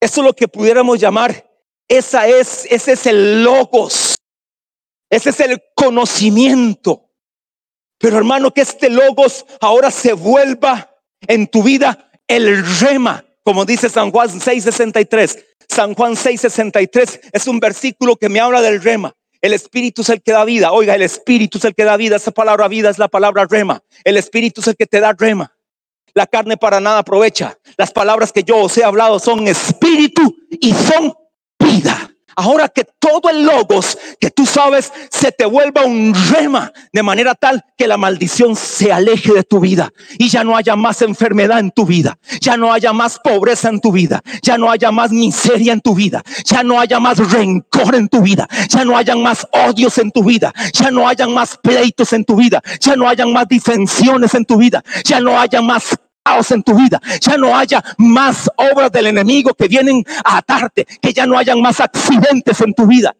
Eso 0.00 0.20
es 0.22 0.26
lo 0.26 0.32
que 0.32 0.48
pudiéramos 0.48 0.98
llamar, 0.98 1.46
esa 1.86 2.26
es, 2.26 2.66
ese 2.70 2.92
es 2.92 3.06
el 3.06 3.44
logos. 3.44 4.09
Ese 5.10 5.30
es 5.30 5.40
el 5.40 5.60
conocimiento. 5.74 7.10
Pero 7.98 8.16
hermano, 8.16 8.52
que 8.52 8.62
este 8.62 8.88
logos 8.88 9.44
ahora 9.60 9.90
se 9.90 10.14
vuelva 10.14 10.90
en 11.26 11.48
tu 11.48 11.62
vida 11.62 12.10
el 12.26 12.64
rema, 12.78 13.24
como 13.42 13.64
dice 13.64 13.90
San 13.90 14.10
Juan 14.10 14.28
6:63. 14.28 15.44
San 15.68 15.94
Juan 15.94 16.14
6:63 16.16 17.20
es 17.32 17.46
un 17.46 17.60
versículo 17.60 18.16
que 18.16 18.28
me 18.28 18.40
habla 18.40 18.62
del 18.62 18.82
rema. 18.82 19.14
El 19.40 19.52
espíritu 19.52 20.02
es 20.02 20.08
el 20.10 20.22
que 20.22 20.32
da 20.32 20.44
vida. 20.44 20.72
Oiga, 20.72 20.94
el 20.94 21.02
espíritu 21.02 21.58
es 21.58 21.64
el 21.64 21.74
que 21.74 21.84
da 21.84 21.96
vida. 21.96 22.16
Esa 22.16 22.30
palabra 22.30 22.68
vida 22.68 22.90
es 22.90 22.98
la 22.98 23.08
palabra 23.08 23.46
rema. 23.48 23.82
El 24.04 24.16
espíritu 24.16 24.60
es 24.60 24.68
el 24.68 24.76
que 24.76 24.86
te 24.86 25.00
da 25.00 25.12
rema. 25.12 25.52
La 26.14 26.26
carne 26.26 26.56
para 26.56 26.80
nada 26.80 26.98
aprovecha. 26.98 27.58
Las 27.76 27.92
palabras 27.92 28.32
que 28.32 28.42
yo 28.42 28.58
os 28.58 28.76
he 28.76 28.84
hablado 28.84 29.18
son 29.18 29.46
espíritu 29.48 30.36
y 30.60 30.72
son 30.72 31.14
vida. 31.58 32.09
Ahora 32.36 32.68
que 32.68 32.84
todo 32.84 33.28
el 33.30 33.44
logos 33.44 33.98
que 34.20 34.30
tú 34.30 34.46
sabes 34.46 34.92
se 35.10 35.32
te 35.32 35.44
vuelva 35.44 35.84
un 35.84 36.14
rema 36.32 36.72
de 36.92 37.02
manera 37.02 37.34
tal 37.34 37.64
que 37.76 37.86
la 37.86 37.96
maldición 37.96 38.56
se 38.56 38.92
aleje 38.92 39.32
de 39.32 39.42
tu 39.42 39.60
vida 39.60 39.92
y 40.18 40.28
ya 40.28 40.44
no 40.44 40.56
haya 40.56 40.76
más 40.76 41.02
enfermedad 41.02 41.58
en 41.58 41.70
tu 41.70 41.86
vida, 41.86 42.18
ya 42.40 42.56
no 42.56 42.72
haya 42.72 42.92
más 42.92 43.18
pobreza 43.18 43.68
en 43.68 43.80
tu 43.80 43.92
vida, 43.92 44.22
ya 44.42 44.58
no 44.58 44.70
haya 44.70 44.90
más 44.90 45.10
miseria 45.10 45.72
en 45.72 45.80
tu 45.80 45.94
vida, 45.94 46.22
ya 46.44 46.62
no 46.62 46.80
haya 46.80 47.00
más 47.00 47.18
rencor 47.32 47.94
en 47.94 48.08
tu 48.08 48.22
vida, 48.22 48.48
ya 48.68 48.84
no 48.84 48.96
hayan 48.96 49.22
más 49.22 49.46
odios 49.52 49.98
en 49.98 50.10
tu 50.10 50.24
vida, 50.24 50.52
ya 50.72 50.90
no 50.90 51.08
hayan 51.08 51.32
más 51.32 51.56
pleitos 51.56 52.12
en 52.12 52.24
tu 52.24 52.36
vida, 52.36 52.62
ya 52.80 52.96
no 52.96 53.08
hayan 53.08 53.32
más 53.32 53.48
disensiones 53.48 54.34
en 54.34 54.44
tu 54.44 54.56
vida, 54.56 54.82
ya 55.04 55.20
no 55.20 55.38
haya 55.38 55.60
más 55.60 55.96
en 56.50 56.62
tu 56.62 56.74
vida, 56.74 57.00
ya 57.20 57.36
no 57.36 57.56
haya 57.56 57.82
más 57.98 58.50
obras 58.56 58.92
del 58.92 59.06
enemigo 59.06 59.52
que 59.54 59.68
vienen 59.68 60.04
a 60.24 60.38
atarte, 60.38 60.86
que 61.00 61.12
ya 61.12 61.26
no 61.26 61.36
hayan 61.36 61.60
más 61.60 61.80
accidentes 61.80 62.60
en 62.60 62.72
tu 62.72 62.86
vida. 62.86 63.14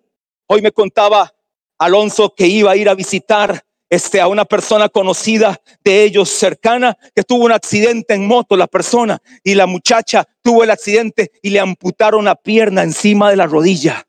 Hoy 0.47 0.63
me 0.63 0.73
contaba 0.73 1.33
Alonso 1.79 2.35
que 2.35 2.47
iba 2.47 2.71
a 2.71 2.77
ir 2.77 2.89
a 2.89 2.95
visitar 2.95 3.65
este, 3.89 4.21
a 4.21 4.29
una 4.29 4.45
persona 4.45 4.89
conocida 4.89 5.61
de 5.83 6.05
ellos 6.05 6.29
cercana 6.29 6.97
que 7.15 7.25
tuvo 7.25 7.45
un 7.45 7.53
accidente 7.53 8.15
en 8.15 8.27
moto 8.27 8.57
la 8.57 8.69
persona 8.69 9.21
y 9.43 9.55
la 9.55 9.67
muchacha 9.67 10.25
tuvo 10.43 10.63
el 10.63 10.71
accidente 10.71 11.33
y 11.43 11.51
le 11.51 11.61
amputaron 11.61 12.25
la 12.25 12.37
pierna 12.37 12.83
encima 12.83 13.31
de 13.31 13.37
la 13.37 13.47
rodilla. 13.47 14.07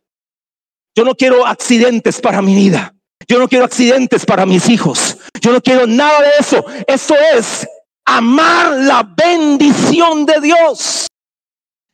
Yo 0.96 1.04
no 1.06 1.16
quiero 1.16 1.48
accidentes 1.48 2.22
para 2.22 2.42
mi 2.42 2.54
vida. 2.54 2.94
Yo 3.28 3.40
no 3.40 3.48
quiero 3.48 3.66
accidentes 3.66 4.26
para 4.26 4.46
mis 4.46 4.68
hijos. 4.70 5.18
Yo 5.42 5.52
no 5.52 5.62
quiero 5.62 5.88
nada 5.88 6.22
de 6.22 6.32
eso. 6.40 6.66
Eso 6.88 7.16
es 7.36 7.68
amar 8.06 8.72
la 8.78 9.04
bendición 9.04 10.26
de 10.26 10.42
Dios. 10.42 11.08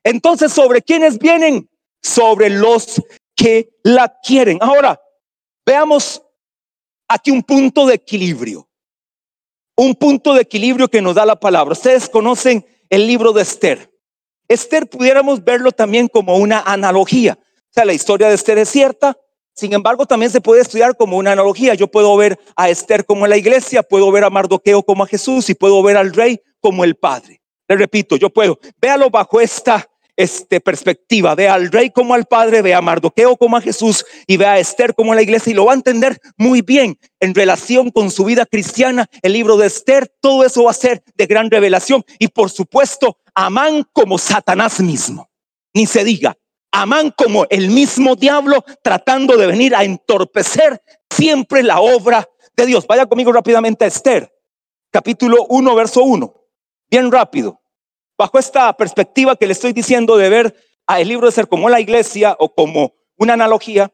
Entonces, 0.04 0.54
¿sobre 0.54 0.82
quiénes 0.82 1.20
vienen? 1.20 1.70
Sobre 2.02 2.50
los 2.50 3.02
que 3.36 3.70
la 3.84 4.18
quieren. 4.24 4.58
Ahora, 4.62 5.00
veamos 5.66 6.22
aquí 7.08 7.32
un 7.32 7.44
punto 7.44 7.86
de 7.86 7.96
equilibrio. 7.96 8.68
Un 9.76 9.96
punto 9.96 10.34
de 10.34 10.42
equilibrio 10.42 10.88
que 10.88 11.02
nos 11.02 11.16
da 11.16 11.26
la 11.26 11.40
palabra. 11.40 11.74
Ustedes 11.74 12.10
conocen 12.10 12.66
el 12.90 13.06
libro 13.06 13.32
de 13.34 13.44
Esther. 13.44 13.94
Esther 14.48 14.90
pudiéramos 14.90 15.44
verlo 15.44 15.72
también 15.72 16.08
como 16.08 16.38
una 16.38 16.62
analogía. 16.62 17.38
O 17.42 17.74
sea, 17.74 17.86
la 17.86 17.94
historia 17.94 18.30
de 18.30 18.36
Esther 18.36 18.58
es 18.58 18.70
cierta, 18.70 19.18
sin 19.58 19.74
embargo, 19.74 20.06
también 20.06 20.32
se 20.32 20.40
puede 20.40 20.62
estudiar 20.62 20.96
como 20.96 21.18
una 21.18 21.32
analogía. 21.32 21.74
Yo 21.74 21.88
puedo 21.88 22.16
ver 22.16 22.40
a 22.56 22.70
Esther 22.70 23.06
como 23.06 23.26
la 23.26 23.38
iglesia, 23.38 23.82
puedo 23.82 24.12
ver 24.12 24.24
a 24.24 24.30
Mardoqueo 24.30 24.84
como 24.84 25.04
a 25.04 25.08
Jesús 25.08 25.50
y 25.50 25.56
puedo 25.56 25.82
ver 25.82 25.98
al 25.98 26.14
rey 26.14 26.40
como 26.60 26.84
el 26.84 26.94
padre. 26.94 27.42
Le 27.68 27.76
repito, 27.76 28.18
yo 28.18 28.30
puedo, 28.30 28.60
véalo 28.80 29.10
bajo 29.10 29.42
esta 29.42 29.90
este, 30.16 30.62
perspectiva, 30.62 31.34
ve 31.34 31.50
al 31.50 31.72
rey 31.72 31.90
como 31.90 32.14
al 32.14 32.26
padre, 32.26 32.62
ve 32.62 32.76
a 32.76 32.82
Mardoqueo 32.82 33.36
como 33.36 33.58
a 33.58 33.62
Jesús 33.62 34.06
y 34.28 34.38
ve 34.38 34.46
a 34.46 34.60
Esther 34.60 34.94
como 34.94 35.16
la 35.16 35.24
iglesia 35.24 35.50
y 35.50 35.56
lo 35.56 35.66
va 35.66 35.72
a 35.72 35.76
entender 35.76 36.20
muy 36.38 36.62
bien 36.62 37.00
en 37.20 37.34
relación 37.34 37.90
con 37.90 38.12
su 38.12 38.26
vida 38.26 38.46
cristiana. 38.46 39.08
El 39.24 39.34
libro 39.34 39.58
de 39.58 39.66
Esther, 39.66 40.08
todo 40.22 40.46
eso 40.46 40.66
va 40.66 40.72
a 40.72 40.76
ser 40.76 41.04
de 41.16 41.26
gran 41.26 41.50
revelación 41.50 42.06
y 42.20 42.28
por 42.28 42.52
supuesto, 42.52 43.18
Amán 43.34 43.84
como 43.92 44.20
Satanás 44.20 44.80
mismo, 44.82 45.32
ni 45.74 45.88
se 45.88 46.04
diga. 46.04 46.38
Amán 46.78 47.10
como 47.10 47.48
el 47.50 47.72
mismo 47.72 48.16
diablo 48.16 48.64
tratando 48.84 49.36
de 49.36 49.48
venir 49.48 49.74
a 49.74 49.84
entorpecer 49.84 50.80
siempre 51.10 51.64
la 51.64 51.80
obra 51.80 52.30
de 52.56 52.68
Dios. 52.68 52.86
Vaya 52.86 53.08
conmigo 53.08 53.32
rápidamente 53.32 53.84
a 53.84 53.88
Esther, 53.88 54.32
capítulo 54.92 55.48
1, 55.50 55.74
verso 55.74 56.04
1. 56.04 56.32
Bien 56.88 57.12
rápido. 57.12 57.60
Bajo 58.16 58.38
esta 58.38 58.72
perspectiva 58.78 59.36
que 59.36 59.48
le 59.48 59.54
estoy 59.54 59.74
diciendo 59.74 60.18
de 60.18 60.30
ver 60.30 60.56
a 60.86 61.02
el 61.02 61.08
libro 61.08 61.26
de 61.26 61.32
ser 61.32 61.48
como 61.48 61.68
la 61.68 61.80
iglesia 61.80 62.36
o 62.38 62.54
como 62.54 62.94
una 63.16 63.34
analogía, 63.34 63.92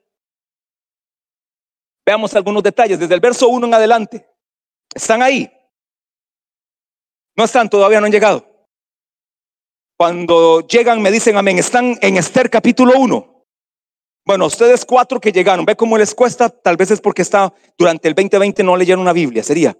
veamos 2.06 2.36
algunos 2.36 2.64
detalles 2.64 3.00
desde 3.00 3.14
el 3.14 3.22
verso 3.22 3.48
1 3.48 3.66
en 3.66 3.74
adelante. 3.76 4.28
¿Están 4.94 5.22
ahí? 5.22 5.50
No 7.38 7.46
están, 7.46 7.70
todavía 7.70 8.02
no 8.02 8.08
han 8.08 8.12
llegado. 8.12 8.53
Cuando 10.04 10.68
llegan 10.68 11.02
me 11.02 11.12
dicen 11.12 11.38
amén. 11.38 11.58
Están 11.58 11.98
en 12.02 12.18
Esther 12.18 12.50
capítulo 12.50 12.92
1. 12.98 13.46
Bueno, 14.26 14.48
ustedes 14.48 14.84
cuatro 14.84 15.18
que 15.22 15.32
llegaron, 15.32 15.64
ve 15.64 15.78
cómo 15.78 15.98
les 15.98 16.14
cuesta, 16.14 16.50
tal 16.50 16.76
vez 16.76 16.92
es 16.92 17.00
porque 17.00 17.22
está 17.22 17.54
durante 17.78 18.10
el 18.10 18.14
2020 18.14 18.64
no 18.64 18.76
leyeron 18.76 19.00
una 19.00 19.14
Biblia, 19.14 19.42
sería. 19.44 19.78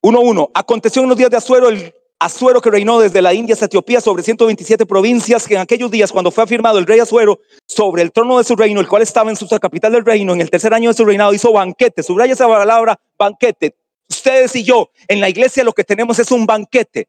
1.1. 0.00 0.52
Aconteció 0.54 1.02
en 1.02 1.08
los 1.08 1.18
días 1.18 1.30
de 1.30 1.38
Azuero, 1.38 1.70
el 1.70 1.92
Azuero 2.20 2.60
que 2.60 2.70
reinó 2.70 3.00
desde 3.00 3.20
la 3.20 3.34
India 3.34 3.54
hasta 3.54 3.66
Etiopía 3.66 4.00
sobre 4.00 4.22
127 4.22 4.86
provincias, 4.86 5.44
que 5.48 5.54
en 5.54 5.60
aquellos 5.62 5.90
días 5.90 6.12
cuando 6.12 6.30
fue 6.30 6.44
afirmado 6.44 6.78
el 6.78 6.86
rey 6.86 7.00
Azuero 7.00 7.40
sobre 7.66 8.02
el 8.02 8.12
trono 8.12 8.38
de 8.38 8.44
su 8.44 8.54
reino, 8.54 8.78
el 8.78 8.86
cual 8.86 9.02
estaba 9.02 9.28
en 9.28 9.36
su 9.36 9.48
capital 9.48 9.90
del 9.90 10.04
reino, 10.04 10.34
en 10.34 10.40
el 10.40 10.50
tercer 10.50 10.72
año 10.72 10.90
de 10.90 10.94
su 10.94 11.04
reinado, 11.04 11.34
hizo 11.34 11.52
banquete. 11.52 12.04
Subraya 12.04 12.34
esa 12.34 12.46
palabra, 12.46 12.96
banquete. 13.18 13.74
Ustedes 14.08 14.54
y 14.54 14.62
yo 14.62 14.90
en 15.08 15.20
la 15.20 15.28
iglesia 15.28 15.64
lo 15.64 15.72
que 15.72 15.82
tenemos 15.82 16.20
es 16.20 16.30
un 16.30 16.46
banquete. 16.46 17.08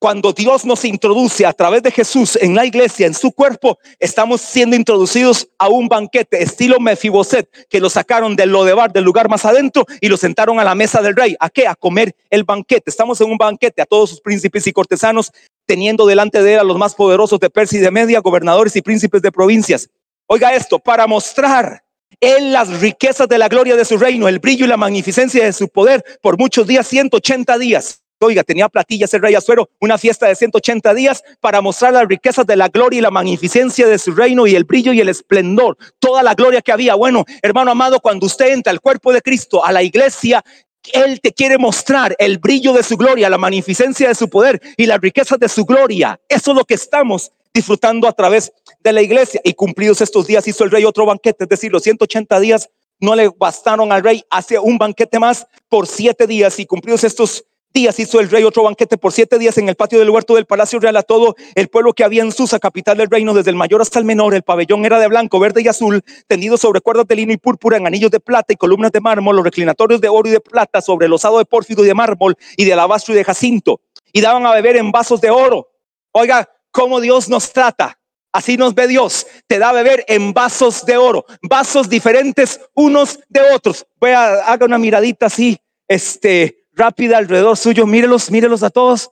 Cuando 0.00 0.32
Dios 0.32 0.64
nos 0.64 0.86
introduce 0.86 1.44
a 1.44 1.52
través 1.52 1.82
de 1.82 1.90
Jesús 1.90 2.38
en 2.40 2.54
la 2.54 2.64
iglesia, 2.64 3.06
en 3.06 3.12
su 3.12 3.32
cuerpo, 3.32 3.78
estamos 3.98 4.40
siendo 4.40 4.74
introducidos 4.74 5.46
a 5.58 5.68
un 5.68 5.88
banquete 5.88 6.42
estilo 6.42 6.80
Mefiboset, 6.80 7.46
que 7.68 7.80
lo 7.80 7.90
sacaron 7.90 8.34
del 8.34 8.48
Lodebar, 8.48 8.90
del 8.90 9.04
lugar 9.04 9.28
más 9.28 9.44
adentro, 9.44 9.84
y 10.00 10.08
lo 10.08 10.16
sentaron 10.16 10.58
a 10.58 10.64
la 10.64 10.74
mesa 10.74 11.02
del 11.02 11.14
rey. 11.14 11.36
¿A 11.38 11.50
qué? 11.50 11.66
A 11.66 11.74
comer 11.74 12.16
el 12.30 12.44
banquete. 12.44 12.88
Estamos 12.88 13.20
en 13.20 13.30
un 13.30 13.36
banquete 13.36 13.82
a 13.82 13.84
todos 13.84 14.08
sus 14.08 14.22
príncipes 14.22 14.66
y 14.66 14.72
cortesanos, 14.72 15.32
teniendo 15.66 16.06
delante 16.06 16.42
de 16.42 16.54
él 16.54 16.60
a 16.60 16.64
los 16.64 16.78
más 16.78 16.94
poderosos 16.94 17.38
de 17.38 17.50
Persia 17.50 17.78
y 17.78 17.82
de 17.82 17.90
Media, 17.90 18.20
gobernadores 18.20 18.74
y 18.76 18.80
príncipes 18.80 19.20
de 19.20 19.30
provincias. 19.30 19.90
Oiga 20.26 20.54
esto, 20.54 20.78
para 20.78 21.06
mostrar 21.06 21.84
él 22.20 22.54
las 22.54 22.80
riquezas 22.80 23.28
de 23.28 23.36
la 23.36 23.48
gloria 23.48 23.76
de 23.76 23.84
su 23.84 23.98
reino, 23.98 24.28
el 24.28 24.38
brillo 24.38 24.64
y 24.64 24.68
la 24.68 24.78
magnificencia 24.78 25.44
de 25.44 25.52
su 25.52 25.68
poder 25.68 26.02
por 26.22 26.38
muchos 26.38 26.66
días, 26.66 26.86
180 26.86 27.58
días. 27.58 27.99
Oiga, 28.22 28.44
tenía 28.44 28.68
platillas 28.68 29.14
el 29.14 29.22
rey 29.22 29.34
Azuero, 29.34 29.70
una 29.80 29.96
fiesta 29.96 30.26
de 30.26 30.34
180 30.34 30.92
días 30.92 31.24
para 31.40 31.62
mostrar 31.62 31.94
las 31.94 32.06
riquezas 32.06 32.44
de 32.44 32.54
la 32.54 32.68
gloria 32.68 32.98
y 32.98 33.00
la 33.00 33.10
magnificencia 33.10 33.86
de 33.86 33.98
su 33.98 34.12
reino 34.12 34.46
y 34.46 34.54
el 34.54 34.64
brillo 34.64 34.92
y 34.92 35.00
el 35.00 35.08
esplendor, 35.08 35.78
toda 35.98 36.22
la 36.22 36.34
gloria 36.34 36.60
que 36.60 36.70
había. 36.70 36.96
Bueno, 36.96 37.24
hermano 37.40 37.70
amado, 37.70 37.98
cuando 37.98 38.26
usted 38.26 38.52
entra 38.52 38.72
al 38.72 38.82
cuerpo 38.82 39.10
de 39.14 39.22
Cristo, 39.22 39.64
a 39.64 39.72
la 39.72 39.82
iglesia, 39.82 40.44
él 40.92 41.22
te 41.22 41.32
quiere 41.32 41.56
mostrar 41.56 42.14
el 42.18 42.36
brillo 42.36 42.74
de 42.74 42.82
su 42.82 42.98
gloria, 42.98 43.30
la 43.30 43.38
magnificencia 43.38 44.08
de 44.08 44.14
su 44.14 44.28
poder 44.28 44.60
y 44.76 44.84
las 44.84 45.00
riquezas 45.00 45.38
de 45.38 45.48
su 45.48 45.64
gloria. 45.64 46.20
Eso 46.28 46.50
es 46.50 46.56
lo 46.58 46.66
que 46.66 46.74
estamos 46.74 47.32
disfrutando 47.54 48.06
a 48.06 48.12
través 48.12 48.52
de 48.80 48.92
la 48.92 49.00
iglesia. 49.00 49.40
Y 49.44 49.54
cumplidos 49.54 50.02
estos 50.02 50.26
días 50.26 50.46
hizo 50.46 50.64
el 50.64 50.70
rey 50.70 50.84
otro 50.84 51.06
banquete, 51.06 51.44
es 51.44 51.48
decir, 51.48 51.72
los 51.72 51.84
180 51.84 52.38
días 52.38 52.68
no 53.00 53.14
le 53.14 53.30
bastaron 53.30 53.92
al 53.92 54.04
rey, 54.04 54.22
hace 54.28 54.58
un 54.58 54.76
banquete 54.76 55.18
más 55.18 55.46
por 55.70 55.86
siete 55.86 56.26
días 56.26 56.58
y 56.58 56.66
cumplidos 56.66 57.02
estos 57.02 57.46
días 57.72 57.98
hizo 57.98 58.20
el 58.20 58.30
rey 58.30 58.42
otro 58.44 58.64
banquete 58.64 58.98
por 58.98 59.12
siete 59.12 59.38
días 59.38 59.56
en 59.58 59.68
el 59.68 59.74
patio 59.74 59.98
del 59.98 60.10
huerto 60.10 60.34
del 60.34 60.46
palacio 60.46 60.80
real 60.80 60.96
a 60.96 61.02
todo 61.02 61.36
el 61.54 61.68
pueblo 61.68 61.92
que 61.92 62.04
había 62.04 62.22
en 62.22 62.32
Susa, 62.32 62.58
capital 62.58 62.98
del 62.98 63.08
reino, 63.08 63.34
desde 63.34 63.50
el 63.50 63.56
mayor 63.56 63.80
hasta 63.80 63.98
el 63.98 64.04
menor. 64.04 64.34
El 64.34 64.42
pabellón 64.42 64.84
era 64.84 64.98
de 64.98 65.08
blanco, 65.08 65.38
verde 65.38 65.62
y 65.62 65.68
azul, 65.68 66.02
tendido 66.26 66.56
sobre 66.56 66.80
cuerdas 66.80 67.06
de 67.06 67.16
lino 67.16 67.32
y 67.32 67.36
púrpura 67.36 67.76
en 67.76 67.86
anillos 67.86 68.10
de 68.10 68.20
plata 68.20 68.52
y 68.52 68.56
columnas 68.56 68.92
de 68.92 69.00
mármol, 69.00 69.36
los 69.36 69.44
reclinatorios 69.44 70.00
de 70.00 70.08
oro 70.08 70.28
y 70.28 70.32
de 70.32 70.40
plata 70.40 70.80
sobre 70.80 71.06
el 71.06 71.12
osado 71.12 71.38
de 71.38 71.44
pórfido 71.44 71.84
y 71.84 71.86
de 71.86 71.94
mármol 71.94 72.36
y 72.56 72.64
de 72.64 72.72
alabastro 72.72 73.14
y 73.14 73.18
de 73.18 73.24
jacinto. 73.24 73.80
Y 74.12 74.20
daban 74.20 74.44
a 74.46 74.52
beber 74.52 74.76
en 74.76 74.90
vasos 74.90 75.20
de 75.20 75.30
oro. 75.30 75.68
Oiga, 76.12 76.48
cómo 76.70 77.00
Dios 77.00 77.28
nos 77.28 77.52
trata. 77.52 77.98
Así 78.32 78.56
nos 78.56 78.74
ve 78.74 78.86
Dios. 78.86 79.26
Te 79.46 79.58
da 79.58 79.70
a 79.70 79.72
beber 79.72 80.04
en 80.06 80.32
vasos 80.32 80.84
de 80.84 80.96
oro, 80.96 81.26
vasos 81.42 81.88
diferentes 81.88 82.60
unos 82.74 83.18
de 83.28 83.40
otros. 83.52 83.86
Voy 84.00 84.10
a 84.10 84.44
haga 84.44 84.66
una 84.66 84.78
miradita 84.78 85.26
así, 85.26 85.58
este, 85.88 86.59
rápida 86.80 87.18
alrededor 87.18 87.56
suyo. 87.56 87.86
Mírelos, 87.86 88.30
mírelos 88.30 88.62
a 88.62 88.70
todos. 88.70 89.10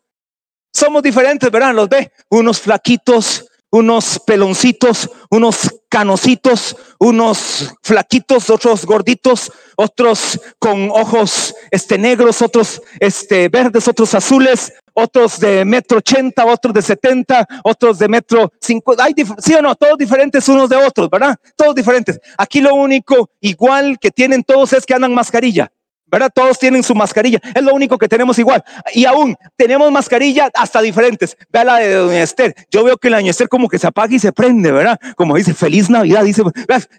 Somos 0.72 1.02
diferentes, 1.02 1.50
¿verdad? 1.50 1.75
Los 1.75 1.88
ve. 1.88 2.10
Unos 2.30 2.60
flaquitos, 2.60 3.46
unos 3.70 4.18
peloncitos, 4.26 5.10
unos 5.30 5.56
canositos, 5.88 6.76
unos 6.98 7.75
flaquitos, 7.82 8.50
otros 8.50 8.84
gorditos, 8.84 9.52
otros 9.76 10.40
con 10.58 10.90
ojos 10.90 11.54
este 11.70 11.96
negros, 11.98 12.42
otros 12.42 12.80
este 13.00 13.48
verdes, 13.48 13.87
otros 13.88 14.14
azules, 14.14 14.72
otros 14.94 15.38
de 15.38 15.64
metro 15.64 15.98
ochenta, 15.98 16.44
otros 16.46 16.75
de 16.75 16.82
setenta, 16.82 17.46
otros 17.62 17.98
de 17.98 18.08
metro 18.08 18.52
cincuenta. 18.60 19.04
Hay 19.04 19.14
sí 19.38 19.54
o 19.54 19.62
no, 19.62 19.75
todos 19.75 19.96
diferentes 19.96 20.48
unos 20.48 20.68
de 20.68 20.76
otros, 20.76 21.08
¿verdad? 21.08 21.37
Todos 21.56 21.75
diferentes. 21.75 22.18
Aquí 22.37 22.60
lo 22.60 22.75
único 22.75 23.30
igual 23.40 23.98
que 23.98 24.10
tienen 24.10 24.42
todos 24.42 24.72
es 24.72 24.84
que 24.84 24.94
andan 24.94 25.14
mascarilla. 25.14 25.70
¿Verdad? 26.10 26.30
Todos 26.34 26.58
tienen 26.58 26.82
su 26.82 26.94
mascarilla. 26.94 27.40
Es 27.54 27.62
lo 27.62 27.74
único 27.74 27.98
que 27.98 28.08
tenemos 28.08 28.38
igual. 28.38 28.62
Y 28.92 29.04
aún 29.04 29.36
tenemos 29.56 29.90
mascarilla 29.92 30.50
hasta 30.54 30.80
diferentes. 30.80 31.36
Vea 31.50 31.64
la 31.64 31.76
de 31.76 31.94
Doña 31.94 32.22
Esther. 32.22 32.54
Yo 32.70 32.84
veo 32.84 32.96
que 32.96 33.10
la 33.10 33.18
Doña 33.18 33.30
Esther 33.30 33.48
como 33.48 33.68
que 33.68 33.78
se 33.78 33.86
apaga 33.86 34.14
y 34.14 34.18
se 34.18 34.32
prende, 34.32 34.72
¿verdad? 34.72 34.98
Como 35.16 35.36
dice, 35.36 35.54
feliz 35.54 35.90
Navidad. 35.90 36.24
Dice, 36.24 36.42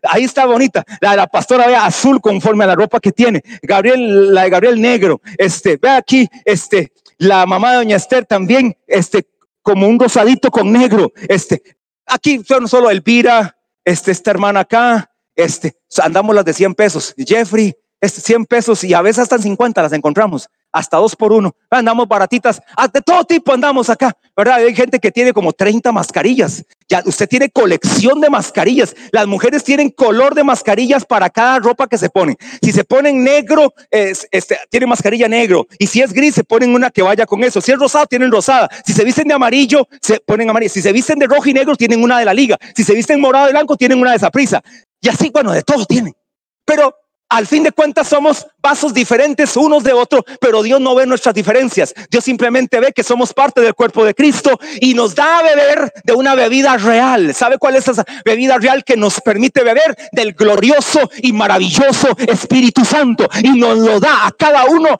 ahí 0.03 0.23
está 0.23 0.45
bonita. 0.45 0.83
La 1.01 1.11
de 1.11 1.17
la 1.17 1.27
pastora, 1.27 1.67
vea, 1.67 1.85
azul 1.85 2.21
conforme 2.21 2.63
a 2.63 2.67
la 2.67 2.75
ropa 2.75 2.99
que 2.99 3.11
tiene. 3.11 3.43
Gabriel, 3.61 4.33
la 4.33 4.43
de 4.43 4.49
Gabriel 4.49 4.81
negro. 4.81 5.21
Este, 5.37 5.77
vea 5.77 5.97
aquí, 5.97 6.27
este, 6.45 6.93
la 7.17 7.45
mamá 7.45 7.71
de 7.71 7.77
Doña 7.77 7.95
Esther 7.95 8.25
también, 8.25 8.77
este, 8.87 9.27
como 9.61 9.87
un 9.87 9.99
rosadito 9.99 10.51
con 10.51 10.71
negro. 10.71 11.11
Este, 11.27 11.61
aquí 12.05 12.41
son 12.47 12.67
solo 12.67 12.89
Elvira, 12.89 13.57
este, 13.83 14.11
esta 14.11 14.31
hermana 14.31 14.61
acá, 14.61 15.11
este, 15.35 15.77
andamos 16.01 16.35
las 16.35 16.45
de 16.45 16.53
100 16.53 16.75
pesos. 16.75 17.15
Jeffrey, 17.17 17.75
es 18.01 18.13
100 18.13 18.45
pesos 18.45 18.83
y 18.83 18.93
a 18.93 19.01
veces 19.01 19.23
hasta 19.23 19.37
50 19.37 19.81
las 19.81 19.93
encontramos, 19.93 20.49
hasta 20.71 20.97
dos 20.97 21.15
por 21.15 21.33
uno. 21.33 21.55
Andamos 21.69 22.07
baratitas, 22.07 22.61
ah, 22.77 22.87
de 22.87 23.01
todo 23.01 23.23
tipo 23.25 23.53
andamos 23.53 23.89
acá, 23.89 24.15
¿verdad? 24.35 24.55
Hay 24.55 24.73
gente 24.73 24.99
que 24.99 25.11
tiene 25.11 25.33
como 25.33 25.51
30 25.51 25.91
mascarillas. 25.91 26.63
Ya 26.87 27.03
usted 27.05 27.27
tiene 27.27 27.49
colección 27.49 28.21
de 28.21 28.29
mascarillas. 28.29 28.95
Las 29.11 29.27
mujeres 29.27 29.63
tienen 29.63 29.89
color 29.89 30.33
de 30.33 30.43
mascarillas 30.43 31.05
para 31.05 31.29
cada 31.29 31.59
ropa 31.59 31.87
que 31.87 31.97
se 31.97 32.09
ponen. 32.09 32.35
Si 32.61 32.71
se 32.71 32.83
ponen 32.83 33.23
negro, 33.23 33.73
es, 33.91 34.27
este, 34.31 34.57
tiene 34.69 34.85
mascarilla 34.85 35.27
negro. 35.27 35.67
Y 35.77 35.87
si 35.87 36.01
es 36.01 36.13
gris, 36.13 36.35
se 36.35 36.43
ponen 36.43 36.73
una 36.73 36.89
que 36.89 37.01
vaya 37.01 37.25
con 37.25 37.43
eso. 37.43 37.61
Si 37.61 37.71
es 37.71 37.77
rosado, 37.77 38.05
tienen 38.07 38.31
rosada. 38.31 38.69
Si 38.85 38.93
se 38.93 39.03
visten 39.03 39.27
de 39.27 39.33
amarillo, 39.33 39.87
se 40.01 40.19
ponen 40.19 40.49
amarillo. 40.49 40.71
Si 40.71 40.81
se 40.81 40.91
visten 40.91 41.19
de 41.19 41.27
rojo 41.27 41.47
y 41.47 41.53
negro, 41.53 41.75
tienen 41.75 42.01
una 42.01 42.17
de 42.19 42.25
la 42.25 42.33
liga. 42.33 42.57
Si 42.75 42.83
se 42.83 42.93
visten 42.93 43.19
morado 43.19 43.49
y 43.49 43.51
blanco, 43.51 43.75
tienen 43.75 43.99
una 43.99 44.11
de 44.11 44.17
esa 44.17 44.31
prisa. 44.31 44.61
Y 45.01 45.09
así, 45.09 45.29
bueno, 45.29 45.51
de 45.51 45.61
todo 45.61 45.85
tienen. 45.85 46.13
Pero 46.65 46.95
al 47.29 47.45
fin 47.45 47.63
de 47.63 47.71
cuentas 47.71 48.07
somos 48.07 48.47
vasos 48.61 48.93
diferentes 48.93 49.55
unos 49.55 49.83
de 49.83 49.93
otros, 49.93 50.23
pero 50.41 50.63
Dios 50.63 50.81
no 50.81 50.95
ve 50.95 51.05
nuestras 51.05 51.35
diferencias. 51.35 51.93
Dios 52.09 52.23
simplemente 52.23 52.79
ve 52.79 52.91
que 52.91 53.03
somos 53.03 53.33
parte 53.33 53.61
del 53.61 53.75
cuerpo 53.75 54.03
de 54.03 54.15
Cristo 54.15 54.59
y 54.81 54.95
nos 54.95 55.13
da 55.15 55.39
a 55.39 55.43
beber 55.43 55.93
de 56.03 56.13
una 56.13 56.35
bebida 56.35 56.75
real. 56.77 57.33
¿Sabe 57.35 57.57
cuál 57.57 57.75
es 57.75 57.87
esa 57.87 58.03
bebida 58.25 58.57
real 58.57 58.83
que 58.83 58.97
nos 58.97 59.21
permite 59.21 59.63
beber 59.63 59.95
del 60.11 60.33
glorioso 60.33 61.09
y 61.21 61.31
maravilloso 61.31 62.09
Espíritu 62.17 62.83
Santo? 62.83 63.29
Y 63.43 63.49
nos 63.49 63.77
lo 63.77 63.99
da 63.99 64.25
a 64.25 64.31
cada 64.31 64.65
uno 64.65 64.97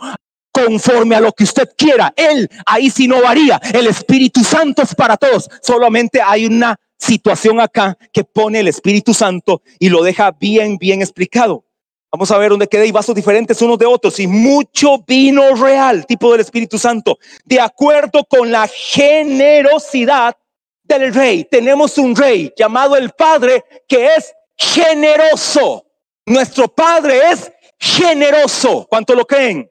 conforme 0.52 1.15
a 1.15 1.22
lo 1.22 1.32
que 1.32 1.46
usted 1.46 1.70
quiera. 1.76 2.13
Él 2.15 2.50
ahí 2.65 2.89
sí 2.89 3.08
no 3.08 3.22
varía. 3.22 3.60
El 3.74 3.88
Espíritu 3.88 4.44
Santo 4.44 4.84
es 4.84 4.94
para 4.94 5.18
todos. 5.18 5.50
Solamente 5.62 6.22
hay 6.22 6.46
una 6.46 6.76
situación 6.98 7.60
acá 7.60 7.98
que 8.13 8.24
pone 8.24 8.60
el 8.60 8.68
Espíritu 8.68 9.13
Santo 9.13 9.63
y 9.80 9.89
lo 9.89 10.04
deja 10.04 10.32
bien, 10.32 10.78
bien 10.78 11.02
explicado. 11.02 11.63
Vamos 12.12 12.32
a 12.32 12.38
ver 12.39 12.50
dónde 12.50 12.67
queda 12.67 12.86
y 12.86 12.91
vasos 12.91 13.13
diferentes 13.13 13.62
unos 13.62 13.78
de 13.78 13.86
otros 13.86 14.19
y 14.19 14.26
mucho 14.26 14.98
vino 15.06 15.54
real, 15.54 16.08
tipo 16.08 16.32
del 16.32 16.41
Espíritu 16.41 16.80
Santo, 16.80 17.19
de 17.45 17.60
acuerdo 17.60 18.26
con 18.26 18.52
la 18.52 18.67
generosidad 18.67 20.36
del 20.84 21.13
rey. 21.13 21.45
Tenemos 21.45 22.00
un 22.00 22.15
rey 22.15 22.52
llamado 22.58 22.95
el 22.95 23.12
Padre 23.12 23.63
que 23.88 24.15
es 24.15 24.34
generoso. 24.58 25.86
Nuestro 26.26 26.67
Padre 26.67 27.22
es 27.32 27.52
generoso. 27.78 28.88
¿Cuánto 28.89 29.13
lo 29.13 29.26
creen? 29.26 29.69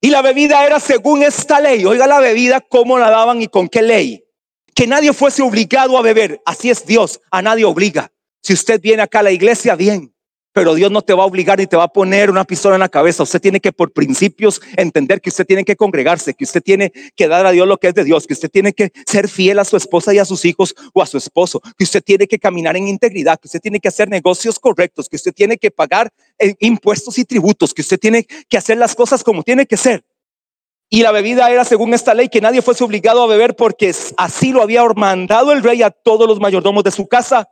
Y 0.00 0.10
la 0.10 0.22
bebida 0.22 0.64
era 0.64 0.78
según 0.78 1.24
esta 1.24 1.60
ley. 1.60 1.84
Oiga 1.84 2.06
la 2.06 2.20
bebida, 2.20 2.60
cómo 2.60 2.96
la 2.96 3.10
daban 3.10 3.42
y 3.42 3.48
con 3.48 3.68
qué 3.68 3.82
ley. 3.82 4.24
Que 4.72 4.86
nadie 4.86 5.12
fuese 5.12 5.42
obligado 5.42 5.98
a 5.98 6.02
beber. 6.02 6.40
Así 6.44 6.70
es 6.70 6.86
Dios, 6.86 7.20
a 7.32 7.42
nadie 7.42 7.64
obliga. 7.64 8.12
Si 8.40 8.52
usted 8.52 8.80
viene 8.80 9.02
acá 9.02 9.18
a 9.18 9.24
la 9.24 9.32
iglesia, 9.32 9.74
bien. 9.74 10.12
Pero 10.52 10.74
Dios 10.74 10.90
no 10.90 11.02
te 11.02 11.14
va 11.14 11.22
a 11.22 11.26
obligar 11.26 11.58
ni 11.58 11.66
te 11.66 11.76
va 11.76 11.84
a 11.84 11.88
poner 11.88 12.30
una 12.30 12.44
pistola 12.44 12.76
en 12.76 12.80
la 12.80 12.88
cabeza. 12.88 13.22
Usted 13.22 13.40
tiene 13.40 13.60
que 13.60 13.72
por 13.72 13.92
principios 13.92 14.60
entender 14.76 15.20
que 15.20 15.30
usted 15.30 15.46
tiene 15.46 15.64
que 15.64 15.76
congregarse, 15.76 16.34
que 16.34 16.44
usted 16.44 16.62
tiene 16.62 16.92
que 17.16 17.26
dar 17.26 17.46
a 17.46 17.52
Dios 17.52 17.66
lo 17.66 17.78
que 17.78 17.88
es 17.88 17.94
de 17.94 18.04
Dios, 18.04 18.26
que 18.26 18.34
usted 18.34 18.50
tiene 18.50 18.72
que 18.72 18.92
ser 19.06 19.28
fiel 19.28 19.58
a 19.58 19.64
su 19.64 19.76
esposa 19.76 20.12
y 20.12 20.18
a 20.18 20.24
sus 20.24 20.44
hijos 20.44 20.74
o 20.92 21.02
a 21.02 21.06
su 21.06 21.16
esposo, 21.16 21.60
que 21.78 21.84
usted 21.84 22.02
tiene 22.02 22.26
que 22.26 22.38
caminar 22.38 22.76
en 22.76 22.88
integridad, 22.88 23.40
que 23.40 23.48
usted 23.48 23.60
tiene 23.60 23.80
que 23.80 23.88
hacer 23.88 24.08
negocios 24.08 24.58
correctos, 24.58 25.08
que 25.08 25.16
usted 25.16 25.32
tiene 25.32 25.56
que 25.56 25.70
pagar 25.70 26.10
eh, 26.38 26.54
impuestos 26.60 27.18
y 27.18 27.24
tributos, 27.24 27.72
que 27.72 27.82
usted 27.82 27.98
tiene 27.98 28.24
que 28.24 28.58
hacer 28.58 28.76
las 28.76 28.94
cosas 28.94 29.24
como 29.24 29.42
tiene 29.42 29.66
que 29.66 29.76
ser. 29.78 30.04
Y 30.90 31.02
la 31.02 31.10
bebida 31.10 31.50
era 31.50 31.64
según 31.64 31.94
esta 31.94 32.12
ley 32.12 32.28
que 32.28 32.42
nadie 32.42 32.60
fuese 32.60 32.84
obligado 32.84 33.22
a 33.22 33.26
beber 33.26 33.56
porque 33.56 33.94
así 34.18 34.52
lo 34.52 34.60
había 34.60 34.84
mandado 34.94 35.52
el 35.52 35.62
rey 35.62 35.82
a 35.82 35.90
todos 35.90 36.28
los 36.28 36.38
mayordomos 36.38 36.84
de 36.84 36.90
su 36.90 37.08
casa, 37.08 37.48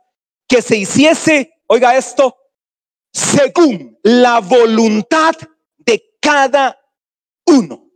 que 0.47 0.61
se 0.61 0.77
hiciese, 0.77 1.51
oiga 1.65 1.97
esto, 1.97 2.35
según 3.11 3.97
la 4.03 4.39
voluntad 4.39 5.35
de 5.77 6.17
cada 6.19 6.79
uno. 7.45 7.87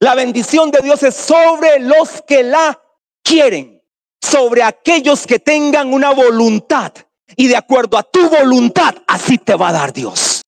La 0.00 0.14
bendición 0.14 0.70
de 0.70 0.80
Dios 0.82 1.02
es 1.02 1.14
sobre 1.14 1.78
los 1.80 2.22
que 2.26 2.42
la 2.42 2.80
quieren, 3.22 3.82
sobre 4.20 4.62
aquellos 4.62 5.26
que 5.26 5.38
tengan 5.38 5.92
una 5.92 6.10
voluntad. 6.10 6.92
Y 7.36 7.48
de 7.48 7.56
acuerdo 7.56 7.96
a 7.96 8.02
tu 8.02 8.28
voluntad, 8.28 8.94
así 9.06 9.38
te 9.38 9.54
va 9.54 9.68
a 9.68 9.72
dar 9.72 9.92
Dios. 9.92 10.42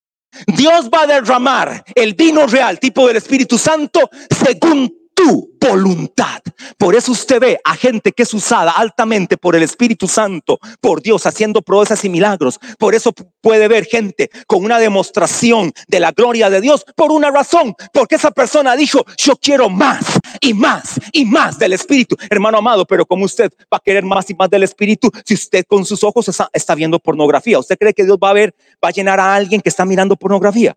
Dios 0.47 0.91
va 0.93 1.03
a 1.03 1.07
derramar 1.07 1.85
el 1.95 2.15
vino 2.15 2.47
real, 2.47 2.79
tipo 2.79 3.07
del 3.07 3.17
Espíritu 3.17 3.57
Santo, 3.57 4.11
según 4.31 4.93
tu 5.17 5.57
voluntad. 5.59 6.43
Por 6.79 6.95
eso 6.95 7.11
usted 7.11 7.41
ve 7.41 7.59
a 7.65 7.75
gente 7.75 8.13
que 8.13 8.23
es 8.23 8.35
usada 8.35 8.71
altamente 8.73 9.39
por 9.39 9.57
el 9.57 9.63
Espíritu 9.63 10.07
Santo, 10.07 10.59
por 10.81 11.03
Dios, 11.03 11.27
haciendo 11.27 11.63
proezas 11.63 12.05
y 12.05 12.11
milagros. 12.11 12.61
Por 12.79 12.95
eso 12.95 13.13
puede 13.41 13.67
ver 13.67 13.87
gente 13.87 14.31
con 14.47 14.63
una 14.63 14.79
demostración 14.79 15.73
de 15.89 16.01
la 16.01 16.13
gloria 16.13 16.51
de 16.51 16.61
Dios 16.61 16.85
por 16.95 17.11
una 17.11 17.31
razón, 17.31 17.75
porque 17.93 18.17
esa 18.17 18.31
persona 18.31 18.77
dijo, 18.77 19.05
yo 19.17 19.37
quiero 19.37 19.71
más 19.71 20.05
y 20.41 20.53
más 20.53 21.01
y 21.13 21.25
más 21.25 21.59
del 21.59 21.73
Espíritu. 21.73 22.15
Hermano 22.29 22.59
amado, 22.59 22.87
pero 22.87 23.07
como 23.07 23.25
usted 23.25 23.51
va 23.73 23.79
a 23.79 23.83
querer 23.83 24.05
más 24.05 24.29
y 24.29 24.35
más 24.35 24.51
del 24.51 24.65
Espíritu 24.65 25.11
si 25.25 25.35
usted 25.35 25.65
con 25.67 25.87
sus 25.87 26.05
ojos 26.05 26.29
está, 26.29 26.51
está 26.53 26.75
viendo 26.75 26.99
pornografía? 26.99 27.59
¿Usted 27.59 27.79
cree 27.79 27.95
que 27.95 28.05
Dios 28.05 28.19
va 28.23 28.31
a 28.31 28.35
ver, 28.35 28.55
va 28.85 28.91
a 28.91 28.93
llenar 28.93 29.19
a 29.19 29.35
alguien 29.35 29.63
que 29.63 29.71
está 29.71 29.87
mirando 29.87 30.15
pornografía? 30.15 30.77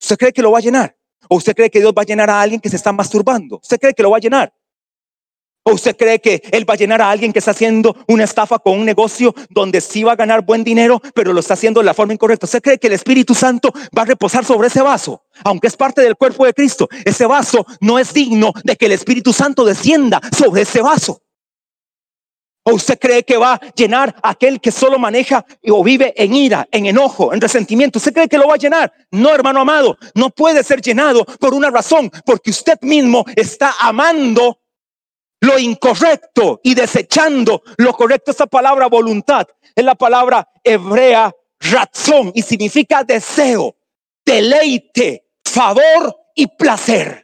¿Usted 0.00 0.18
cree 0.18 0.32
que 0.32 0.42
lo 0.42 0.52
va 0.52 0.58
a 0.58 0.62
llenar? 0.62 0.96
¿O 1.28 1.36
usted 1.36 1.54
cree 1.54 1.70
que 1.70 1.80
Dios 1.80 1.92
va 1.96 2.02
a 2.02 2.06
llenar 2.06 2.30
a 2.30 2.40
alguien 2.40 2.60
que 2.60 2.68
se 2.68 2.76
está 2.76 2.92
masturbando? 2.92 3.58
¿Usted 3.62 3.78
cree 3.78 3.94
que 3.94 4.02
lo 4.02 4.10
va 4.10 4.16
a 4.18 4.20
llenar? 4.20 4.52
¿O 5.64 5.74
usted 5.74 5.96
cree 5.96 6.18
que 6.18 6.42
él 6.50 6.68
va 6.68 6.74
a 6.74 6.76
llenar 6.76 7.00
a 7.00 7.10
alguien 7.10 7.32
que 7.32 7.38
está 7.38 7.52
haciendo 7.52 7.96
una 8.08 8.24
estafa 8.24 8.58
con 8.58 8.80
un 8.80 8.84
negocio 8.84 9.32
donde 9.48 9.80
sí 9.80 10.02
va 10.02 10.12
a 10.12 10.16
ganar 10.16 10.44
buen 10.44 10.64
dinero, 10.64 11.00
pero 11.14 11.32
lo 11.32 11.38
está 11.38 11.54
haciendo 11.54 11.78
de 11.80 11.86
la 11.86 11.94
forma 11.94 12.12
incorrecta? 12.12 12.46
¿Usted 12.46 12.60
cree 12.60 12.78
que 12.78 12.88
el 12.88 12.94
Espíritu 12.94 13.32
Santo 13.32 13.72
va 13.96 14.02
a 14.02 14.06
reposar 14.06 14.44
sobre 14.44 14.66
ese 14.66 14.82
vaso? 14.82 15.22
Aunque 15.44 15.68
es 15.68 15.76
parte 15.76 16.02
del 16.02 16.16
cuerpo 16.16 16.44
de 16.44 16.52
Cristo, 16.52 16.88
ese 17.04 17.26
vaso 17.26 17.64
no 17.80 18.00
es 18.00 18.12
digno 18.12 18.52
de 18.64 18.74
que 18.74 18.86
el 18.86 18.92
Espíritu 18.92 19.32
Santo 19.32 19.64
descienda 19.64 20.20
sobre 20.36 20.62
ese 20.62 20.82
vaso. 20.82 21.22
¿O 22.64 22.74
usted 22.74 22.98
cree 22.98 23.24
que 23.24 23.36
va 23.36 23.54
a 23.54 23.60
llenar 23.74 24.14
a 24.22 24.30
aquel 24.30 24.60
que 24.60 24.70
solo 24.70 24.98
maneja 24.98 25.44
o 25.68 25.82
vive 25.82 26.14
en 26.16 26.34
ira, 26.34 26.68
en 26.70 26.86
enojo, 26.86 27.32
en 27.32 27.40
resentimiento? 27.40 27.98
¿Usted 27.98 28.12
cree 28.12 28.28
que 28.28 28.38
lo 28.38 28.46
va 28.46 28.54
a 28.54 28.58
llenar? 28.58 28.92
No, 29.10 29.34
hermano 29.34 29.60
amado, 29.60 29.98
no 30.14 30.30
puede 30.30 30.62
ser 30.62 30.80
llenado 30.80 31.24
por 31.24 31.54
una 31.54 31.70
razón, 31.70 32.10
porque 32.24 32.50
usted 32.50 32.78
mismo 32.82 33.24
está 33.34 33.74
amando 33.80 34.60
lo 35.40 35.58
incorrecto 35.58 36.60
y 36.62 36.74
desechando 36.74 37.62
lo 37.78 37.92
correcto. 37.94 38.30
Esa 38.30 38.46
palabra 38.46 38.86
voluntad 38.86 39.46
es 39.74 39.84
la 39.84 39.96
palabra 39.96 40.48
hebrea 40.62 41.34
razón 41.58 42.30
y 42.34 42.42
significa 42.42 43.02
deseo, 43.02 43.76
deleite, 44.24 45.26
favor 45.44 46.16
y 46.34 46.46
placer. 46.46 47.21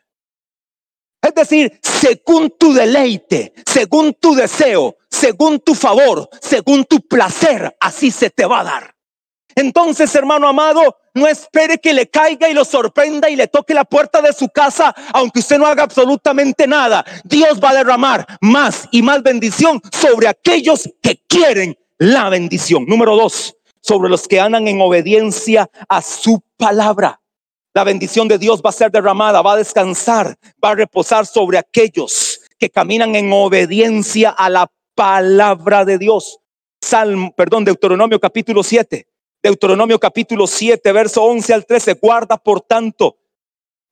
Es 1.20 1.34
decir, 1.34 1.78
según 1.82 2.54
tu 2.58 2.72
deleite, 2.72 3.52
según 3.66 4.14
tu 4.14 4.34
deseo, 4.34 4.96
según 5.10 5.58
tu 5.60 5.74
favor, 5.74 6.28
según 6.40 6.84
tu 6.84 7.00
placer, 7.00 7.76
así 7.80 8.10
se 8.10 8.30
te 8.30 8.44
va 8.46 8.60
a 8.60 8.64
dar. 8.64 8.94
Entonces, 9.54 10.14
hermano 10.14 10.46
amado, 10.46 10.98
no 11.14 11.26
espere 11.26 11.78
que 11.78 11.92
le 11.92 12.08
caiga 12.08 12.48
y 12.48 12.54
lo 12.54 12.64
sorprenda 12.64 13.28
y 13.28 13.34
le 13.34 13.48
toque 13.48 13.74
la 13.74 13.84
puerta 13.84 14.22
de 14.22 14.32
su 14.32 14.48
casa, 14.48 14.94
aunque 15.12 15.40
usted 15.40 15.58
no 15.58 15.66
haga 15.66 15.82
absolutamente 15.82 16.68
nada. 16.68 17.04
Dios 17.24 17.58
va 17.62 17.70
a 17.70 17.74
derramar 17.74 18.24
más 18.40 18.88
y 18.92 19.02
más 19.02 19.24
bendición 19.24 19.82
sobre 19.90 20.28
aquellos 20.28 20.88
que 21.02 21.20
quieren 21.26 21.76
la 21.98 22.28
bendición. 22.28 22.86
Número 22.86 23.16
dos, 23.16 23.56
sobre 23.80 24.08
los 24.08 24.28
que 24.28 24.38
andan 24.38 24.68
en 24.68 24.80
obediencia 24.80 25.68
a 25.88 26.02
su 26.02 26.40
palabra. 26.56 27.20
La 27.78 27.84
bendición 27.84 28.26
de 28.26 28.38
Dios 28.38 28.60
va 28.60 28.70
a 28.70 28.72
ser 28.72 28.90
derramada, 28.90 29.40
va 29.40 29.52
a 29.52 29.56
descansar, 29.56 30.36
va 30.62 30.70
a 30.70 30.74
reposar 30.74 31.24
sobre 31.26 31.58
aquellos 31.58 32.40
que 32.58 32.68
caminan 32.68 33.14
en 33.14 33.32
obediencia 33.32 34.30
a 34.30 34.50
la 34.50 34.68
palabra 34.96 35.84
de 35.84 35.96
Dios. 35.96 36.40
Salmo, 36.80 37.32
perdón, 37.36 37.64
Deuteronomio 37.64 38.18
capítulo 38.18 38.64
7. 38.64 39.06
Deuteronomio 39.40 39.96
capítulo 40.00 40.48
7, 40.48 40.90
verso 40.90 41.22
11 41.22 41.54
al 41.54 41.66
13. 41.66 41.92
Guarda, 42.02 42.36
por 42.36 42.62
tanto, 42.62 43.16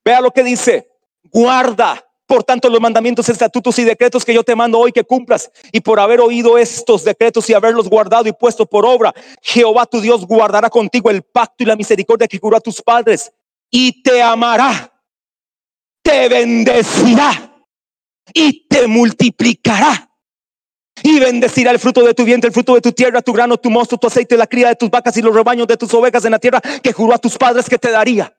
vea 0.04 0.20
lo 0.20 0.32
que 0.32 0.42
dice. 0.42 0.90
Guarda, 1.22 2.04
por 2.26 2.42
tanto, 2.42 2.68
los 2.68 2.80
mandamientos, 2.80 3.28
estatutos 3.28 3.78
y 3.78 3.84
decretos 3.84 4.24
que 4.24 4.34
yo 4.34 4.42
te 4.42 4.56
mando 4.56 4.80
hoy 4.80 4.90
que 4.90 5.04
cumplas. 5.04 5.48
Y 5.70 5.80
por 5.80 6.00
haber 6.00 6.20
oído 6.20 6.58
estos 6.58 7.04
decretos 7.04 7.48
y 7.50 7.54
haberlos 7.54 7.88
guardado 7.88 8.28
y 8.28 8.32
puesto 8.32 8.66
por 8.66 8.84
obra, 8.84 9.14
Jehová 9.42 9.86
tu 9.86 10.00
Dios 10.00 10.26
guardará 10.26 10.70
contigo 10.70 11.08
el 11.08 11.22
pacto 11.22 11.62
y 11.62 11.66
la 11.66 11.76
misericordia 11.76 12.26
que 12.26 12.40
juró 12.40 12.56
a 12.56 12.60
tus 12.60 12.82
padres. 12.82 13.32
Y 13.78 14.02
te 14.02 14.22
amará, 14.22 14.90
te 16.02 16.30
bendecirá 16.30 17.62
y 18.32 18.66
te 18.68 18.86
multiplicará 18.86 20.10
y 21.02 21.20
bendecirá 21.20 21.72
el 21.72 21.78
fruto 21.78 22.02
de 22.02 22.14
tu 22.14 22.24
vientre, 22.24 22.48
el 22.48 22.54
fruto 22.54 22.74
de 22.74 22.80
tu 22.80 22.92
tierra, 22.92 23.20
tu 23.20 23.34
grano, 23.34 23.58
tu 23.58 23.68
mosto, 23.68 23.98
tu 23.98 24.06
aceite, 24.06 24.36
la 24.38 24.46
cría 24.46 24.68
de 24.68 24.76
tus 24.76 24.88
vacas 24.88 25.14
y 25.18 25.20
los 25.20 25.34
rebaños 25.34 25.66
de 25.66 25.76
tus 25.76 25.92
ovejas 25.92 26.24
en 26.24 26.30
la 26.30 26.38
tierra 26.38 26.62
que 26.82 26.92
juró 26.94 27.14
a 27.14 27.18
tus 27.18 27.36
padres 27.36 27.68
que 27.68 27.76
te 27.76 27.90
daría. 27.90 28.34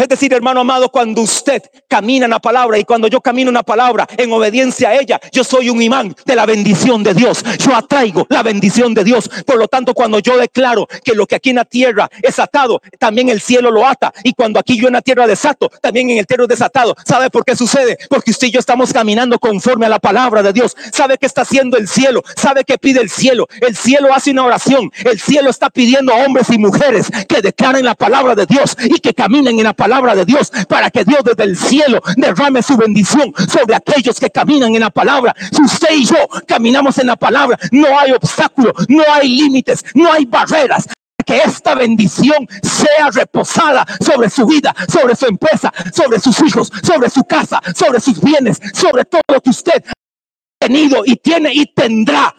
Es 0.00 0.08
decir, 0.08 0.32
hermano 0.32 0.60
amado, 0.60 0.90
cuando 0.90 1.22
usted 1.22 1.60
camina 1.88 2.26
en 2.26 2.30
la 2.30 2.38
palabra 2.38 2.78
y 2.78 2.84
cuando 2.84 3.08
yo 3.08 3.20
camino 3.20 3.50
en 3.50 3.54
la 3.54 3.64
palabra 3.64 4.06
en 4.16 4.32
obediencia 4.32 4.90
a 4.90 4.94
ella, 4.94 5.20
yo 5.32 5.42
soy 5.42 5.70
un 5.70 5.82
imán 5.82 6.14
de 6.24 6.36
la 6.36 6.46
bendición 6.46 7.02
de 7.02 7.14
Dios. 7.14 7.42
Yo 7.58 7.74
atraigo 7.74 8.24
la 8.28 8.44
bendición 8.44 8.94
de 8.94 9.02
Dios. 9.02 9.28
Por 9.44 9.56
lo 9.56 9.66
tanto, 9.66 9.94
cuando 9.94 10.20
yo 10.20 10.38
declaro 10.38 10.86
que 11.02 11.16
lo 11.16 11.26
que 11.26 11.34
aquí 11.34 11.50
en 11.50 11.56
la 11.56 11.64
tierra 11.64 12.08
es 12.22 12.38
atado, 12.38 12.80
también 13.00 13.28
el 13.28 13.40
cielo 13.40 13.72
lo 13.72 13.84
ata. 13.84 14.12
Y 14.22 14.34
cuando 14.34 14.60
aquí 14.60 14.78
yo 14.78 14.86
en 14.86 14.92
la 14.92 15.02
tierra 15.02 15.26
desato, 15.26 15.68
también 15.82 16.10
en 16.10 16.18
el 16.18 16.26
cielo 16.26 16.44
es 16.44 16.50
desatado. 16.50 16.94
¿Sabe 17.04 17.28
por 17.28 17.44
qué 17.44 17.56
sucede? 17.56 17.98
Porque 18.08 18.30
usted 18.30 18.46
y 18.46 18.50
yo 18.52 18.60
estamos 18.60 18.92
caminando 18.92 19.40
conforme 19.40 19.86
a 19.86 19.88
la 19.88 19.98
palabra 19.98 20.44
de 20.44 20.52
Dios. 20.52 20.76
¿Sabe 20.92 21.18
qué 21.18 21.26
está 21.26 21.42
haciendo 21.42 21.76
el 21.76 21.88
cielo? 21.88 22.22
¿Sabe 22.36 22.62
qué 22.62 22.78
pide 22.78 23.00
el 23.00 23.10
cielo? 23.10 23.48
El 23.60 23.74
cielo 23.74 24.14
hace 24.14 24.30
una 24.30 24.44
oración. 24.44 24.92
El 25.04 25.18
cielo 25.18 25.50
está 25.50 25.70
pidiendo 25.70 26.12
a 26.12 26.24
hombres 26.24 26.50
y 26.50 26.58
mujeres 26.58 27.08
que 27.28 27.42
declaren 27.42 27.84
la 27.84 27.96
palabra 27.96 28.36
de 28.36 28.46
Dios 28.46 28.76
y 28.84 29.00
que 29.00 29.12
caminen 29.12 29.58
en 29.58 29.64
la 29.64 29.72
palabra 29.72 29.87
palabra 29.88 30.14
de 30.14 30.26
Dios 30.26 30.52
para 30.68 30.90
que 30.90 31.02
Dios 31.02 31.20
desde 31.24 31.44
el 31.44 31.56
cielo 31.56 32.02
derrame 32.16 32.62
su 32.62 32.76
bendición 32.76 33.32
sobre 33.48 33.74
aquellos 33.74 34.20
que 34.20 34.28
caminan 34.28 34.74
en 34.74 34.82
la 34.82 34.90
palabra. 34.90 35.34
Si 35.50 35.62
usted 35.62 35.88
y 35.94 36.04
yo 36.04 36.28
caminamos 36.46 36.98
en 36.98 37.06
la 37.06 37.16
palabra, 37.16 37.58
no 37.72 37.98
hay 37.98 38.12
obstáculo, 38.12 38.74
no 38.88 39.02
hay 39.10 39.28
límites, 39.28 39.82
no 39.94 40.12
hay 40.12 40.26
barreras 40.26 40.86
que 41.24 41.38
esta 41.38 41.74
bendición 41.74 42.46
sea 42.62 43.10
reposada 43.10 43.86
sobre 43.98 44.28
su 44.28 44.46
vida, 44.46 44.74
sobre 44.92 45.16
su 45.16 45.24
empresa, 45.24 45.72
sobre 45.94 46.20
sus 46.20 46.38
hijos, 46.42 46.70
sobre 46.82 47.08
su 47.08 47.24
casa, 47.24 47.58
sobre 47.74 48.00
sus 48.00 48.20
bienes, 48.20 48.60
sobre 48.74 49.06
todo 49.06 49.22
lo 49.32 49.40
que 49.40 49.50
usted 49.50 49.82
ha 49.86 50.66
tenido 50.66 51.02
y 51.06 51.16
tiene 51.16 51.50
y 51.54 51.64
tendrá. 51.72 52.34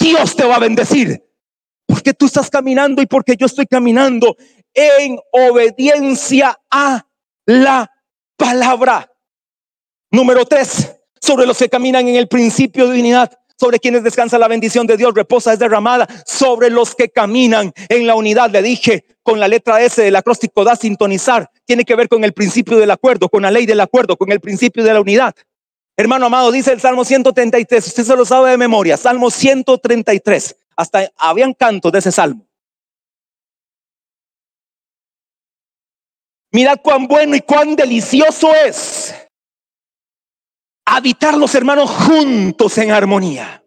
Dios 0.00 0.34
te 0.34 0.44
va 0.44 0.56
a 0.56 0.60
bendecir. 0.60 1.22
Porque 1.86 2.12
tú 2.12 2.26
estás 2.26 2.50
caminando 2.50 3.00
y 3.00 3.06
porque 3.06 3.34
yo 3.36 3.46
estoy 3.46 3.66
caminando 3.66 4.36
en 4.74 5.18
obediencia 5.32 6.58
a 6.70 7.06
la 7.46 7.90
palabra. 8.36 9.10
Número 10.10 10.46
tres, 10.46 10.94
sobre 11.20 11.46
los 11.46 11.58
que 11.58 11.68
caminan 11.68 12.08
en 12.08 12.16
el 12.16 12.28
principio 12.28 12.88
de 12.88 13.00
unidad, 13.00 13.38
sobre 13.58 13.78
quienes 13.80 14.04
descansa 14.04 14.38
la 14.38 14.48
bendición 14.48 14.86
de 14.86 14.96
Dios, 14.96 15.12
reposa 15.14 15.52
es 15.52 15.58
derramada, 15.58 16.08
sobre 16.24 16.70
los 16.70 16.94
que 16.94 17.08
caminan 17.08 17.72
en 17.88 18.06
la 18.06 18.14
unidad. 18.14 18.50
Le 18.50 18.62
dije 18.62 19.04
con 19.22 19.40
la 19.40 19.48
letra 19.48 19.82
S 19.82 20.00
del 20.00 20.16
acróstico 20.16 20.64
da 20.64 20.76
sintonizar, 20.76 21.50
tiene 21.66 21.84
que 21.84 21.96
ver 21.96 22.08
con 22.08 22.24
el 22.24 22.32
principio 22.32 22.78
del 22.78 22.90
acuerdo, 22.90 23.28
con 23.28 23.42
la 23.42 23.50
ley 23.50 23.66
del 23.66 23.80
acuerdo, 23.80 24.16
con 24.16 24.32
el 24.32 24.40
principio 24.40 24.84
de 24.84 24.94
la 24.94 25.00
unidad. 25.00 25.34
Hermano 25.96 26.26
amado, 26.26 26.52
dice 26.52 26.72
el 26.72 26.80
Salmo 26.80 27.04
133, 27.04 27.86
usted 27.86 28.04
se 28.04 28.16
lo 28.16 28.24
sabe 28.24 28.52
de 28.52 28.56
memoria, 28.56 28.96
Salmo 28.96 29.30
133, 29.30 30.56
hasta 30.76 31.10
habían 31.18 31.52
cantos 31.52 31.90
de 31.90 31.98
ese 31.98 32.12
salmo. 32.12 32.47
Mirad 36.58 36.80
cuán 36.82 37.06
bueno 37.06 37.36
y 37.36 37.40
cuán 37.40 37.76
delicioso 37.76 38.52
es 38.52 39.14
habitar 40.84 41.38
los 41.38 41.54
hermanos 41.54 41.88
juntos 41.88 42.76
en 42.78 42.90
armonía. 42.90 43.64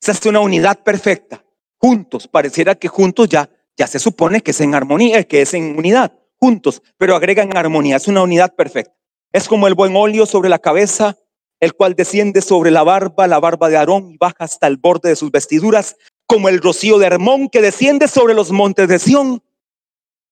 Esa 0.00 0.12
es 0.12 0.24
una 0.24 0.38
unidad 0.38 0.78
perfecta. 0.84 1.44
Juntos, 1.76 2.28
pareciera 2.28 2.76
que 2.76 2.86
juntos 2.86 3.28
ya, 3.28 3.50
ya 3.76 3.88
se 3.88 3.98
supone 3.98 4.42
que 4.42 4.52
es 4.52 4.60
en 4.60 4.76
armonía, 4.76 5.24
que 5.24 5.42
es 5.42 5.54
en 5.54 5.76
unidad, 5.76 6.16
juntos, 6.36 6.82
pero 6.98 7.16
agregan 7.16 7.56
armonía, 7.56 7.96
es 7.96 8.06
una 8.06 8.22
unidad 8.22 8.54
perfecta. 8.54 8.94
Es 9.32 9.48
como 9.48 9.66
el 9.66 9.74
buen 9.74 9.96
óleo 9.96 10.24
sobre 10.24 10.48
la 10.48 10.60
cabeza, 10.60 11.16
el 11.58 11.74
cual 11.74 11.96
desciende 11.96 12.42
sobre 12.42 12.70
la 12.70 12.84
barba, 12.84 13.26
la 13.26 13.40
barba 13.40 13.68
de 13.68 13.76
Aarón 13.76 14.12
y 14.12 14.18
baja 14.18 14.44
hasta 14.44 14.68
el 14.68 14.76
borde 14.76 15.08
de 15.08 15.16
sus 15.16 15.32
vestiduras, 15.32 15.96
como 16.26 16.48
el 16.48 16.62
rocío 16.62 16.98
de 17.00 17.06
Hermón 17.06 17.48
que 17.48 17.60
desciende 17.60 18.06
sobre 18.06 18.34
los 18.34 18.52
montes 18.52 18.86
de 18.86 19.00
Sión, 19.00 19.42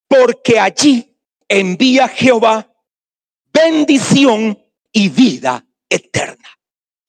porque 0.07 0.61
allí 0.61 1.12
envía 1.53 2.09
Jehová 2.09 2.73
bendición 3.53 4.59
y 4.91 5.09
vida 5.11 5.65
eterna. 5.88 6.49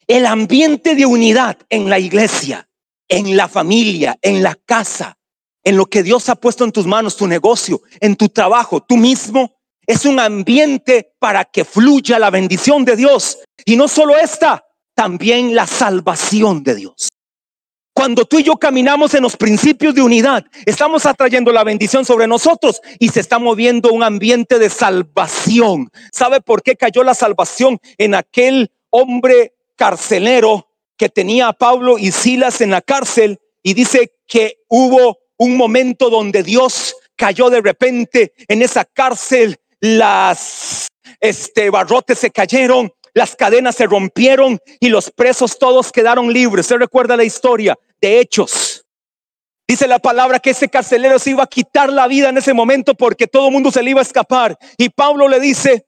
El 0.06 0.25
ambiente 0.25 0.95
de 0.95 1.06
unidad 1.06 1.58
en 1.69 1.89
la 1.89 1.97
iglesia, 1.97 2.67
en 3.08 3.38
la 3.38 3.47
familia, 3.47 4.17
en 4.21 4.43
la 4.43 4.56
casa, 4.56 5.17
en 5.63 5.77
lo 5.77 5.86
que 5.86 6.03
Dios 6.03 6.27
ha 6.27 6.36
puesto 6.36 6.65
en 6.65 6.73
tus 6.73 6.86
manos, 6.86 7.15
tu 7.15 7.25
negocio, 7.25 7.82
en 8.01 8.17
tu 8.17 8.27
trabajo, 8.27 8.84
tú 8.84 8.97
mismo, 8.97 9.56
es 9.88 10.06
un 10.06 10.19
ambiente 10.19 11.13
para 11.19 11.45
que 11.45 11.63
fluya 11.63 12.19
la 12.19 12.29
bendición 12.29 12.84
de 12.84 12.97
Dios. 12.97 13.39
Y 13.65 13.77
no 13.77 13.88
solo 13.88 14.17
esta, 14.17 14.65
también 14.93 15.56
la 15.56 15.67
salvación 15.67 16.63
de 16.63 16.75
Dios. 16.75 17.12
Cuando 18.03 18.25
tú 18.25 18.39
y 18.39 18.43
yo 18.43 18.57
caminamos 18.57 19.13
en 19.13 19.23
los 19.23 19.37
principios 19.37 19.95
de 19.95 20.01
unidad, 20.01 20.43
estamos 20.65 21.05
atrayendo 21.05 21.53
la 21.53 21.63
bendición 21.63 22.03
sobre 22.03 22.27
nosotros 22.27 22.81
y 22.99 23.07
se 23.07 23.21
está 23.21 23.39
moviendo 23.39 23.93
un 23.93 24.03
ambiente 24.03 24.59
de 24.59 24.69
salvación. 24.69 25.89
¿Sabe 26.11 26.41
por 26.41 26.61
qué 26.63 26.75
cayó 26.75 27.01
la 27.05 27.13
salvación 27.13 27.79
en 27.97 28.13
aquel 28.13 28.71
hombre 28.89 29.53
carcelero 29.77 30.67
que 30.97 31.07
tenía 31.07 31.47
a 31.47 31.53
Pablo 31.53 31.97
y 31.97 32.11
Silas 32.11 32.59
en 32.59 32.71
la 32.71 32.81
cárcel? 32.81 33.39
Y 33.63 33.73
dice 33.73 34.11
que 34.27 34.57
hubo 34.67 35.19
un 35.37 35.55
momento 35.55 36.09
donde 36.09 36.43
Dios 36.43 36.97
cayó 37.15 37.49
de 37.49 37.61
repente 37.61 38.33
en 38.49 38.63
esa 38.63 38.83
cárcel, 38.83 39.55
las 39.79 40.87
este 41.21 41.69
barrotes 41.69 42.19
se 42.19 42.31
cayeron, 42.31 42.91
las 43.13 43.35
cadenas 43.35 43.75
se 43.75 43.85
rompieron 43.85 44.59
y 44.79 44.89
los 44.89 45.09
presos 45.09 45.57
todos 45.57 45.91
quedaron 45.91 46.33
libres. 46.33 46.65
Se 46.65 46.77
recuerda 46.77 47.15
la 47.15 47.23
historia 47.23 47.77
de 48.03 48.19
Hechos. 48.19 48.85
Dice 49.65 49.87
la 49.87 49.97
palabra 49.97 50.37
que 50.37 50.49
ese 50.49 50.67
carcelero 50.67 51.17
se 51.17 51.29
iba 51.29 51.43
a 51.43 51.47
quitar 51.47 51.89
la 51.89 52.05
vida 52.05 52.27
en 52.29 52.37
ese 52.37 52.53
momento 52.53 52.93
porque 52.95 53.27
todo 53.27 53.47
el 53.47 53.53
mundo 53.53 53.71
se 53.71 53.81
le 53.81 53.91
iba 53.91 54.01
a 54.01 54.03
escapar. 54.03 54.57
Y 54.77 54.89
Pablo 54.89 55.29
le 55.29 55.39
dice, 55.39 55.87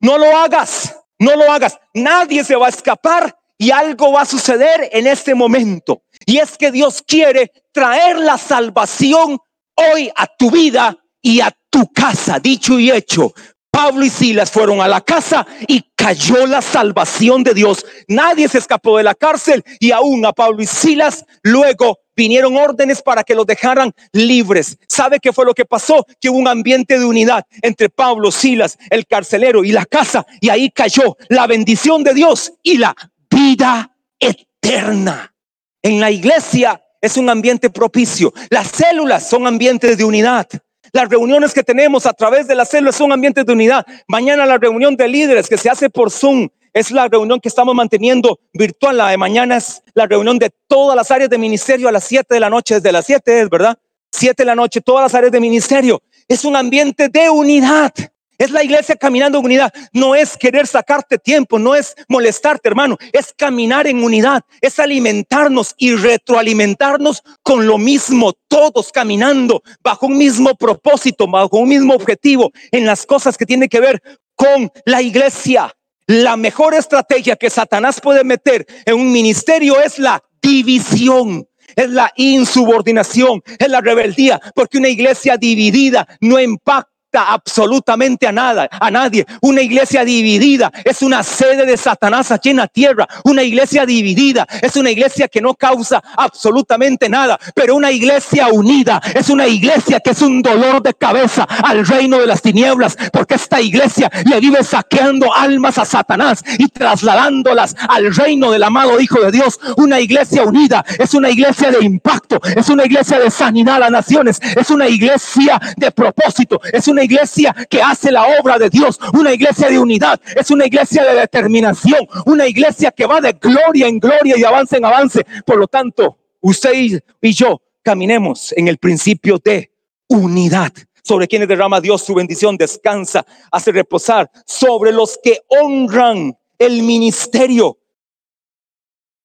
no 0.00 0.18
lo 0.18 0.36
hagas, 0.36 0.94
no 1.18 1.34
lo 1.34 1.50
hagas. 1.50 1.78
Nadie 1.94 2.44
se 2.44 2.56
va 2.56 2.66
a 2.66 2.70
escapar 2.70 3.34
Y 3.58 3.70
algo 3.70 4.12
va 4.12 4.20
a 4.20 4.26
suceder 4.26 4.90
en 4.92 5.06
este 5.06 5.34
momento. 5.34 6.02
Y 6.26 6.36
es 6.36 6.58
que 6.58 6.70
Dios 6.70 7.00
quiere 7.00 7.50
traer 7.72 8.18
la 8.18 8.36
salvación 8.36 9.38
hoy 9.74 10.12
a 10.14 10.26
tu 10.26 10.50
vida 10.50 10.94
y 11.22 11.40
a 11.40 11.50
tu 11.70 11.90
casa, 11.90 12.38
dicho 12.38 12.78
y 12.78 12.90
hecho. 12.90 13.32
Pablo 13.76 14.06
y 14.06 14.08
Silas 14.08 14.50
fueron 14.50 14.80
a 14.80 14.88
la 14.88 15.02
casa 15.02 15.46
y 15.68 15.84
cayó 15.94 16.46
la 16.46 16.62
salvación 16.62 17.44
de 17.44 17.52
Dios. 17.52 17.84
Nadie 18.08 18.48
se 18.48 18.56
escapó 18.56 18.96
de 18.96 19.02
la 19.02 19.14
cárcel 19.14 19.62
y 19.78 19.90
aún 19.90 20.24
a 20.24 20.32
Pablo 20.32 20.62
y 20.62 20.66
Silas 20.66 21.26
luego 21.42 21.98
vinieron 22.16 22.56
órdenes 22.56 23.02
para 23.02 23.22
que 23.22 23.34
los 23.34 23.44
dejaran 23.44 23.92
libres. 24.12 24.78
¿Sabe 24.88 25.20
qué 25.20 25.30
fue 25.30 25.44
lo 25.44 25.52
que 25.52 25.66
pasó? 25.66 26.06
Que 26.18 26.30
hubo 26.30 26.38
un 26.38 26.48
ambiente 26.48 26.98
de 26.98 27.04
unidad 27.04 27.44
entre 27.60 27.90
Pablo, 27.90 28.30
Silas, 28.30 28.78
el 28.88 29.06
carcelero 29.06 29.62
y 29.62 29.72
la 29.72 29.84
casa 29.84 30.24
y 30.40 30.48
ahí 30.48 30.70
cayó 30.70 31.18
la 31.28 31.46
bendición 31.46 32.02
de 32.02 32.14
Dios 32.14 32.54
y 32.62 32.78
la 32.78 32.96
vida 33.28 33.94
eterna. 34.18 35.34
En 35.82 36.00
la 36.00 36.10
iglesia 36.10 36.82
es 37.02 37.18
un 37.18 37.28
ambiente 37.28 37.68
propicio. 37.68 38.32
Las 38.48 38.68
células 38.68 39.28
son 39.28 39.46
ambientes 39.46 39.98
de 39.98 40.04
unidad. 40.04 40.48
Las 40.96 41.10
reuniones 41.10 41.52
que 41.52 41.62
tenemos 41.62 42.06
a 42.06 42.14
través 42.14 42.48
de 42.48 42.54
las 42.54 42.70
células 42.70 42.96
son 42.96 43.12
ambientes 43.12 43.44
de 43.44 43.52
unidad. 43.52 43.84
Mañana 44.08 44.46
la 44.46 44.56
reunión 44.56 44.96
de 44.96 45.06
líderes 45.06 45.46
que 45.46 45.58
se 45.58 45.68
hace 45.68 45.90
por 45.90 46.10
Zoom 46.10 46.48
es 46.72 46.90
la 46.90 47.06
reunión 47.06 47.38
que 47.38 47.50
estamos 47.50 47.74
manteniendo 47.74 48.40
virtual. 48.54 48.96
La 48.96 49.10
de 49.10 49.18
mañana 49.18 49.58
es 49.58 49.82
la 49.92 50.06
reunión 50.06 50.38
de 50.38 50.50
todas 50.66 50.96
las 50.96 51.10
áreas 51.10 51.28
de 51.28 51.36
ministerio 51.36 51.86
a 51.90 51.92
las 51.92 52.04
7 52.04 52.32
de 52.32 52.40
la 52.40 52.48
noche. 52.48 52.76
Desde 52.76 52.92
las 52.92 53.04
7 53.04 53.42
es, 53.42 53.50
¿verdad? 53.50 53.76
7 54.10 54.42
de 54.42 54.46
la 54.46 54.54
noche, 54.54 54.80
todas 54.80 55.02
las 55.02 55.14
áreas 55.14 55.32
de 55.32 55.38
ministerio. 55.38 56.00
Es 56.26 56.46
un 56.46 56.56
ambiente 56.56 57.10
de 57.10 57.28
unidad. 57.28 57.92
Es 58.38 58.50
la 58.50 58.62
iglesia 58.62 58.96
caminando 58.96 59.38
en 59.38 59.44
unidad. 59.44 59.72
No 59.92 60.14
es 60.14 60.36
querer 60.36 60.66
sacarte 60.66 61.18
tiempo, 61.18 61.58
no 61.58 61.74
es 61.74 61.94
molestarte, 62.08 62.68
hermano. 62.68 62.96
Es 63.12 63.32
caminar 63.36 63.86
en 63.86 64.02
unidad, 64.02 64.42
es 64.60 64.78
alimentarnos 64.78 65.74
y 65.78 65.94
retroalimentarnos 65.94 67.22
con 67.42 67.66
lo 67.66 67.78
mismo, 67.78 68.32
todos 68.48 68.92
caminando 68.92 69.62
bajo 69.82 70.06
un 70.06 70.18
mismo 70.18 70.54
propósito, 70.54 71.26
bajo 71.26 71.58
un 71.58 71.68
mismo 71.68 71.94
objetivo 71.94 72.52
en 72.70 72.86
las 72.86 73.06
cosas 73.06 73.36
que 73.36 73.46
tienen 73.46 73.68
que 73.68 73.80
ver 73.80 74.02
con 74.34 74.70
la 74.84 75.02
iglesia. 75.02 75.72
La 76.06 76.36
mejor 76.36 76.74
estrategia 76.74 77.36
que 77.36 77.50
Satanás 77.50 78.00
puede 78.00 78.22
meter 78.22 78.64
en 78.84 78.94
un 78.94 79.10
ministerio 79.10 79.80
es 79.80 79.98
la 79.98 80.22
división 80.40 81.48
es 81.74 81.90
la 81.90 82.10
insubordinación, 82.16 83.42
es 83.58 83.68
la 83.68 83.80
rebeldía, 83.80 84.40
porque 84.54 84.78
una 84.78 84.88
iglesia 84.88 85.36
dividida 85.36 86.06
no 86.20 86.40
impacta 86.40 86.95
absolutamente 87.22 88.26
a 88.26 88.32
nada, 88.32 88.68
a 88.70 88.90
nadie. 88.90 89.26
Una 89.40 89.62
iglesia 89.62 90.04
dividida 90.04 90.70
es 90.84 91.02
una 91.02 91.22
sede 91.22 91.66
de 91.66 91.76
Satanás 91.76 92.30
aquí 92.30 92.50
en 92.50 92.56
la 92.56 92.68
tierra. 92.68 93.06
Una 93.24 93.42
iglesia 93.42 93.86
dividida 93.86 94.46
es 94.62 94.76
una 94.76 94.90
iglesia 94.90 95.28
que 95.28 95.40
no 95.40 95.54
causa 95.54 96.02
absolutamente 96.16 97.08
nada, 97.08 97.38
pero 97.54 97.74
una 97.74 97.90
iglesia 97.90 98.48
unida 98.48 99.00
es 99.14 99.28
una 99.30 99.46
iglesia 99.46 100.00
que 100.00 100.10
es 100.10 100.22
un 100.22 100.42
dolor 100.42 100.82
de 100.82 100.94
cabeza 100.94 101.44
al 101.44 101.86
reino 101.86 102.18
de 102.18 102.26
las 102.26 102.42
tinieblas, 102.42 102.96
porque 103.12 103.34
esta 103.34 103.60
iglesia 103.60 104.10
le 104.24 104.40
vive 104.40 104.62
saqueando 104.62 105.32
almas 105.34 105.78
a 105.78 105.84
Satanás 105.84 106.42
y 106.58 106.68
trasladándolas 106.68 107.74
al 107.88 108.14
reino 108.14 108.50
del 108.50 108.62
amado 108.62 109.00
Hijo 109.00 109.20
de 109.20 109.32
Dios. 109.32 109.58
Una 109.76 110.00
iglesia 110.00 110.42
unida 110.44 110.84
es 110.98 111.14
una 111.14 111.30
iglesia 111.30 111.70
de 111.70 111.84
impacto, 111.84 112.40
es 112.54 112.68
una 112.68 112.84
iglesia 112.84 113.18
de 113.18 113.30
sanidad 113.30 113.82
a 113.82 113.90
naciones, 113.90 114.40
es 114.56 114.70
una 114.70 114.88
iglesia 114.88 115.60
de 115.76 115.90
propósito, 115.90 116.60
es 116.72 116.88
una 116.88 117.04
iglesia 117.06 117.54
que 117.70 117.80
hace 117.80 118.12
la 118.12 118.26
obra 118.38 118.58
de 118.58 118.68
Dios, 118.68 119.00
una 119.14 119.32
iglesia 119.32 119.68
de 119.68 119.78
unidad, 119.78 120.20
es 120.36 120.50
una 120.50 120.66
iglesia 120.66 121.04
de 121.04 121.14
determinación, 121.14 122.06
una 122.26 122.46
iglesia 122.46 122.90
que 122.90 123.06
va 123.06 123.20
de 123.20 123.32
gloria 123.32 123.88
en 123.88 123.98
gloria 123.98 124.36
y 124.36 124.44
avance 124.44 124.76
en 124.76 124.84
avance. 124.84 125.24
Por 125.46 125.56
lo 125.56 125.66
tanto, 125.66 126.18
usted 126.40 126.72
y 126.74 127.32
yo 127.32 127.62
caminemos 127.82 128.52
en 128.56 128.68
el 128.68 128.78
principio 128.78 129.38
de 129.42 129.70
unidad. 130.08 130.72
Sobre 131.02 131.28
quienes 131.28 131.48
derrama 131.48 131.80
Dios 131.80 132.02
su 132.02 132.14
bendición, 132.14 132.56
descansa, 132.56 133.24
hace 133.52 133.70
reposar 133.70 134.28
sobre 134.44 134.92
los 134.92 135.18
que 135.22 135.40
honran 135.48 136.36
el 136.58 136.82
ministerio. 136.82 137.78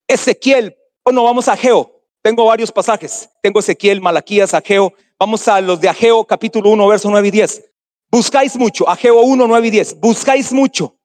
Ezequiel, 0.07 0.77
o 1.03 1.11
no, 1.11 1.23
vamos 1.23 1.47
a 1.47 1.57
Geo. 1.57 2.01
Tengo 2.21 2.45
varios 2.45 2.71
pasajes. 2.71 3.29
Tengo 3.41 3.59
Ezequiel, 3.59 3.99
Malaquías, 3.99 4.53
Ageo. 4.53 4.93
Vamos 5.17 5.47
a 5.47 5.59
los 5.59 5.81
de 5.81 5.89
Ageo, 5.89 6.23
capítulo 6.25 6.69
1, 6.69 6.87
verso 6.87 7.09
9 7.09 7.27
y 7.27 7.31
10. 7.31 7.70
Buscáis 8.11 8.57
mucho, 8.57 8.89
Ageo 8.89 9.21
1, 9.21 9.47
9 9.47 9.67
y 9.67 9.71
10. 9.71 9.99
Buscáis 10.01 10.51
mucho 10.51 10.97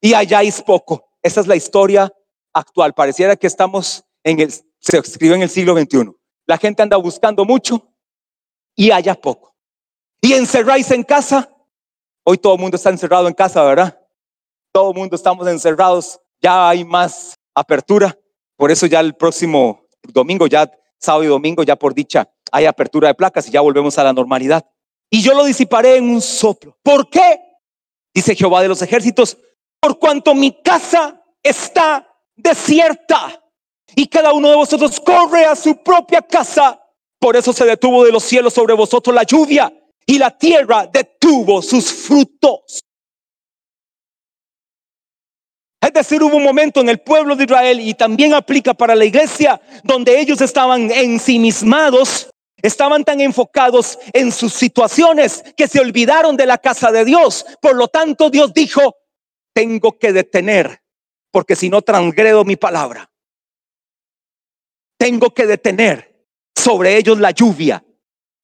y 0.00 0.14
halláis 0.14 0.60
poco. 0.60 1.08
Esa 1.22 1.40
es 1.40 1.46
la 1.46 1.54
historia 1.54 2.12
actual. 2.52 2.92
Pareciera 2.92 3.36
que 3.36 3.46
estamos 3.46 4.04
en 4.24 4.40
el, 4.40 4.52
se 4.52 4.98
escribe 4.98 5.36
en 5.36 5.42
el 5.42 5.48
siglo 5.48 5.78
XXI. 5.78 6.10
La 6.44 6.58
gente 6.58 6.82
anda 6.82 6.96
buscando 6.96 7.44
mucho 7.44 7.88
y 8.74 8.90
haya 8.90 9.14
poco. 9.14 9.54
Y 10.20 10.32
encerráis 10.32 10.90
en 10.90 11.04
casa. 11.04 11.54
Hoy 12.24 12.36
todo 12.38 12.54
el 12.54 12.60
mundo 12.60 12.76
está 12.76 12.90
encerrado 12.90 13.28
en 13.28 13.34
casa, 13.34 13.62
¿verdad? 13.62 14.00
Todo 14.72 14.90
el 14.90 14.96
mundo 14.96 15.14
estamos 15.14 15.46
encerrados. 15.46 16.20
Ya 16.42 16.68
hay 16.68 16.84
más 16.84 17.38
apertura. 17.54 18.18
Por 18.56 18.72
eso 18.72 18.86
ya 18.86 18.98
el 18.98 19.14
próximo 19.14 19.86
domingo, 20.02 20.48
ya 20.48 20.68
sábado 20.98 21.22
y 21.22 21.28
domingo, 21.28 21.62
ya 21.62 21.76
por 21.76 21.94
dicha, 21.94 22.28
hay 22.50 22.66
apertura 22.66 23.06
de 23.06 23.14
placas 23.14 23.46
y 23.46 23.52
ya 23.52 23.60
volvemos 23.60 23.96
a 23.98 24.04
la 24.04 24.12
normalidad 24.12 24.68
y 25.10 25.22
yo 25.22 25.34
lo 25.34 25.44
disiparé 25.44 25.96
en 25.96 26.10
un 26.10 26.20
soplo. 26.20 26.76
¿Por 26.82 27.08
qué? 27.08 27.40
Dice 28.14 28.34
Jehová 28.34 28.62
de 28.62 28.68
los 28.68 28.82
ejércitos, 28.82 29.36
por 29.80 29.98
cuanto 29.98 30.34
mi 30.34 30.60
casa 30.62 31.22
está 31.42 32.06
desierta 32.36 33.42
y 33.94 34.06
cada 34.06 34.32
uno 34.32 34.50
de 34.50 34.56
vosotros 34.56 35.00
corre 35.00 35.44
a 35.44 35.56
su 35.56 35.82
propia 35.82 36.22
casa. 36.22 36.80
Por 37.18 37.36
eso 37.36 37.52
se 37.52 37.64
detuvo 37.64 38.04
de 38.04 38.12
los 38.12 38.22
cielos 38.22 38.54
sobre 38.54 38.74
vosotros 38.74 39.14
la 39.14 39.24
lluvia 39.24 39.72
y 40.06 40.18
la 40.18 40.36
tierra 40.36 40.86
detuvo 40.86 41.62
sus 41.62 41.92
frutos. 41.92 42.80
Es 45.80 45.92
decir, 45.92 46.22
hubo 46.22 46.36
un 46.36 46.42
momento 46.42 46.80
en 46.80 46.88
el 46.88 47.00
pueblo 47.00 47.36
de 47.36 47.44
Israel 47.44 47.80
y 47.80 47.94
también 47.94 48.34
aplica 48.34 48.74
para 48.74 48.96
la 48.96 49.04
iglesia 49.04 49.60
donde 49.84 50.20
ellos 50.20 50.40
estaban 50.40 50.90
ensimismados 50.90 52.28
Estaban 52.62 53.04
tan 53.04 53.20
enfocados 53.20 53.98
en 54.12 54.32
sus 54.32 54.52
situaciones 54.52 55.44
que 55.56 55.68
se 55.68 55.80
olvidaron 55.80 56.36
de 56.36 56.46
la 56.46 56.58
casa 56.58 56.90
de 56.90 57.04
Dios. 57.04 57.46
Por 57.60 57.76
lo 57.76 57.88
tanto, 57.88 58.30
Dios 58.30 58.52
dijo, 58.52 58.96
tengo 59.52 59.98
que 59.98 60.12
detener, 60.12 60.82
porque 61.30 61.54
si 61.54 61.70
no 61.70 61.82
transgredo 61.82 62.44
mi 62.44 62.56
palabra. 62.56 63.10
Tengo 64.98 65.32
que 65.32 65.46
detener 65.46 66.26
sobre 66.56 66.96
ellos 66.96 67.20
la 67.20 67.30
lluvia, 67.30 67.84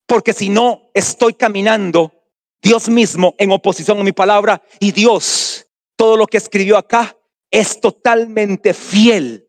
porque 0.06 0.32
si 0.32 0.48
no 0.48 0.90
estoy 0.94 1.34
caminando 1.34 2.12
Dios 2.62 2.88
mismo 2.88 3.34
en 3.38 3.50
oposición 3.50 3.98
a 3.98 4.04
mi 4.04 4.12
palabra 4.12 4.62
y 4.78 4.92
Dios, 4.92 5.66
todo 5.96 6.16
lo 6.16 6.26
que 6.26 6.38
escribió 6.38 6.78
acá 6.78 7.16
es 7.50 7.80
totalmente 7.80 8.72
fiel 8.72 9.43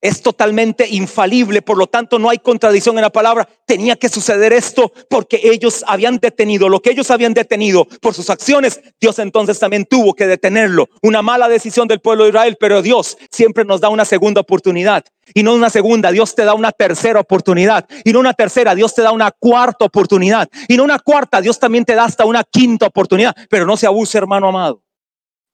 es 0.00 0.22
totalmente 0.22 0.88
infalible, 0.88 1.62
por 1.62 1.76
lo 1.76 1.86
tanto 1.86 2.18
no 2.18 2.30
hay 2.30 2.38
contradicción 2.38 2.96
en 2.96 3.02
la 3.02 3.10
palabra. 3.10 3.48
Tenía 3.66 3.96
que 3.96 4.08
suceder 4.08 4.52
esto 4.52 4.92
porque 5.08 5.40
ellos 5.42 5.84
habían 5.86 6.18
detenido 6.18 6.68
lo 6.68 6.80
que 6.80 6.90
ellos 6.90 7.10
habían 7.10 7.34
detenido 7.34 7.86
por 8.00 8.14
sus 8.14 8.30
acciones. 8.30 8.80
Dios 9.00 9.18
entonces 9.18 9.58
también 9.58 9.84
tuvo 9.84 10.14
que 10.14 10.26
detenerlo. 10.26 10.88
Una 11.02 11.22
mala 11.22 11.48
decisión 11.48 11.86
del 11.86 12.00
pueblo 12.00 12.24
de 12.24 12.30
Israel, 12.30 12.56
pero 12.58 12.82
Dios 12.82 13.18
siempre 13.30 13.64
nos 13.64 13.80
da 13.80 13.90
una 13.90 14.04
segunda 14.04 14.40
oportunidad. 14.40 15.04
Y 15.34 15.42
no 15.42 15.54
una 15.54 15.70
segunda, 15.70 16.10
Dios 16.10 16.34
te 16.34 16.44
da 16.44 16.54
una 16.54 16.72
tercera 16.72 17.20
oportunidad. 17.20 17.86
Y 18.04 18.12
no 18.12 18.20
una 18.20 18.34
tercera, 18.34 18.74
Dios 18.74 18.94
te 18.94 19.02
da 19.02 19.12
una 19.12 19.30
cuarta 19.30 19.84
oportunidad. 19.84 20.48
Y 20.66 20.76
no 20.76 20.84
una 20.84 20.98
cuarta, 20.98 21.40
Dios 21.40 21.58
también 21.58 21.84
te 21.84 21.94
da 21.94 22.04
hasta 22.04 22.24
una 22.24 22.42
quinta 22.42 22.86
oportunidad. 22.86 23.36
Pero 23.48 23.66
no 23.66 23.76
se 23.76 23.86
abuse, 23.86 24.16
hermano 24.16 24.48
amado, 24.48 24.82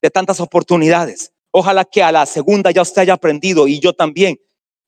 de 0.01 0.11
tantas 0.11 0.41
oportunidades. 0.41 1.33
Ojalá 1.59 1.87
que 1.87 2.03
a 2.03 2.12
la 2.12 2.27
segunda 2.27 2.71
ya 2.71 2.83
usted 2.83 3.01
haya 3.01 3.14
aprendido 3.14 3.66
y 3.66 3.81
yo 3.81 3.95
también. 3.95 4.38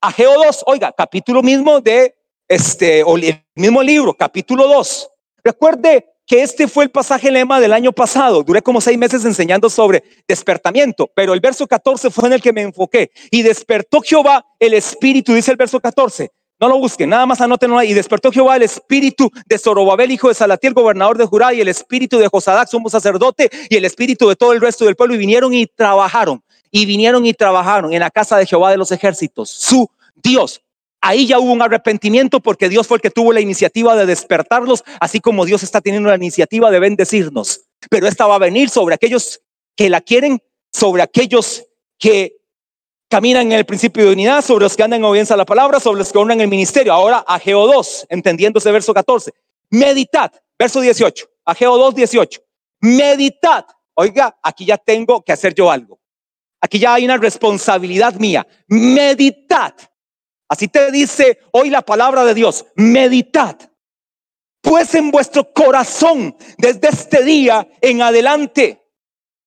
A 0.03 0.13
Geo 0.13 0.35
2, 0.35 0.65
oiga, 0.67 0.93
capítulo 0.93 1.43
mismo 1.43 1.81
de 1.81 2.15
este, 2.47 3.01
el 3.01 3.43
mismo 3.55 3.83
libro, 3.83 4.13
capítulo 4.13 4.69
2. 4.69 5.09
Recuerde 5.43 6.05
que 6.27 6.43
este 6.43 6.69
fue 6.69 6.85
el 6.85 6.91
pasaje 6.91 7.31
lema 7.31 7.59
del 7.59 7.73
año 7.73 7.91
pasado. 7.91 8.43
Duré 8.43 8.61
como 8.61 8.83
seis 8.83 8.99
meses 8.99 9.25
enseñando 9.25 9.71
sobre 9.71 10.05
despertamiento, 10.29 11.11
pero 11.15 11.33
el 11.33 11.41
verso 11.41 11.67
14 11.67 12.11
fue 12.11 12.29
en 12.29 12.35
el 12.35 12.43
que 12.43 12.53
me 12.53 12.61
enfoqué. 12.61 13.13
Y 13.31 13.41
despertó 13.41 14.03
Jehová 14.03 14.45
el 14.59 14.75
espíritu, 14.75 15.33
dice 15.33 15.51
el 15.51 15.57
verso 15.57 15.81
14. 15.81 16.31
No 16.61 16.69
lo 16.69 16.79
busquen, 16.79 17.11
nada 17.11 17.25
más 17.27 17.41
anótenlo 17.41 17.79
ahí. 17.79 17.91
Y 17.91 17.95
despertó 17.95 18.33
Jehová 18.33 18.57
el 18.57 18.63
espíritu 18.63 19.31
de 19.47 19.59
Zorobabel, 19.59 20.11
hijo 20.11 20.29
de 20.29 20.35
Salatiel, 20.35 20.75
gobernador 20.75 21.17
de 21.17 21.27
Judá, 21.27 21.55
y 21.55 21.61
el 21.61 21.69
espíritu 21.69 22.19
de 22.19 22.29
Josadac, 22.29 22.69
sumo 22.69 22.91
sacerdote, 22.91 23.51
y 23.69 23.77
el 23.77 23.85
espíritu 23.85 24.29
de 24.29 24.37
todo 24.37 24.53
el 24.53 24.61
resto 24.61 24.85
del 24.85 24.97
pueblo, 24.97 25.15
y 25.15 25.19
vinieron 25.19 25.55
y 25.55 25.67
trabajaron 25.67 26.43
y 26.71 26.87
vinieron 26.87 27.27
y 27.27 27.35
trabajaron 27.35 27.93
en 27.93 28.01
la 28.01 28.11
casa 28.11 28.37
de 28.37 28.47
Jehová 28.47 28.71
de 28.71 28.77
los 28.77 28.93
ejércitos, 28.93 29.51
su 29.51 29.89
Dios. 30.17 30.63
Ahí 31.01 31.27
ya 31.27 31.39
hubo 31.39 31.53
un 31.53 31.63
arrepentimiento 31.63 32.41
porque 32.41 32.69
Dios 32.69 32.87
fue 32.87 32.97
el 32.97 33.03
que 33.03 33.11
tuvo 33.11 33.33
la 33.33 33.41
iniciativa 33.41 33.95
de 33.95 34.05
despertarlos, 34.05 34.83
así 35.01 35.21
como 35.21 35.45
Dios 35.45 35.63
está 35.63 35.81
teniendo 35.81 36.09
la 36.09 36.17
iniciativa 36.17 36.71
de 36.71 36.81
bendecirnos. 36.81 37.63
Pero 37.89 38.09
esta 38.09 38.27
va 38.27 38.35
a 38.35 38.39
venir 38.39 38.69
sobre 38.69 38.97
aquellos 38.97 39.41
que 39.77 39.89
la 39.89 40.01
quieren, 40.01 40.43
sobre 40.73 41.03
aquellos 41.03 41.65
que 41.99 42.37
caminan 43.09 43.47
en 43.47 43.59
el 43.59 43.65
principio 43.65 44.05
de 44.05 44.13
unidad, 44.13 44.43
sobre 44.43 44.65
los 44.65 44.77
que 44.77 44.83
andan 44.83 45.01
en 45.01 45.05
obediencia 45.05 45.35
a 45.35 45.37
la 45.37 45.47
palabra, 45.47 45.81
sobre 45.81 45.99
los 45.99 46.13
que 46.13 46.19
honran 46.19 46.41
el 46.41 46.49
ministerio. 46.49 46.93
Ahora, 46.93 47.25
Ageo 47.27 47.67
2, 47.67 48.07
entendiendo 48.11 48.59
ese 48.59 48.71
verso 48.71 48.93
14. 48.93 49.33
Meditad, 49.71 50.31
verso 50.59 50.81
18. 50.81 51.29
Ageo 51.45 51.77
2, 51.77 51.95
18. 51.95 52.41
Meditad. 52.81 53.65
Oiga, 53.95 54.39
aquí 54.43 54.65
ya 54.65 54.79
tengo 54.79 55.23
que 55.23 55.33
hacer 55.33 55.55
yo 55.55 55.71
algo. 55.71 55.99
Aquí 56.61 56.79
ya 56.79 56.95
hay 56.95 57.05
una 57.05 57.17
responsabilidad 57.17 58.15
mía. 58.15 58.47
Meditad. 58.69 59.75
Así 60.49 60.69
te 60.69 60.91
dice 60.91 61.41
hoy 61.53 61.71
la 61.71 61.83
palabra 61.83 62.25
de 62.25 62.35
Dios. 62.35 62.67
Meditad. 62.77 63.57
Pues 64.61 64.95
en 64.95 65.11
vuestro 65.11 65.53
corazón 65.53 66.37
desde 66.57 66.89
este 66.89 67.23
día 67.23 67.67
en 67.81 68.03
adelante, 68.03 68.83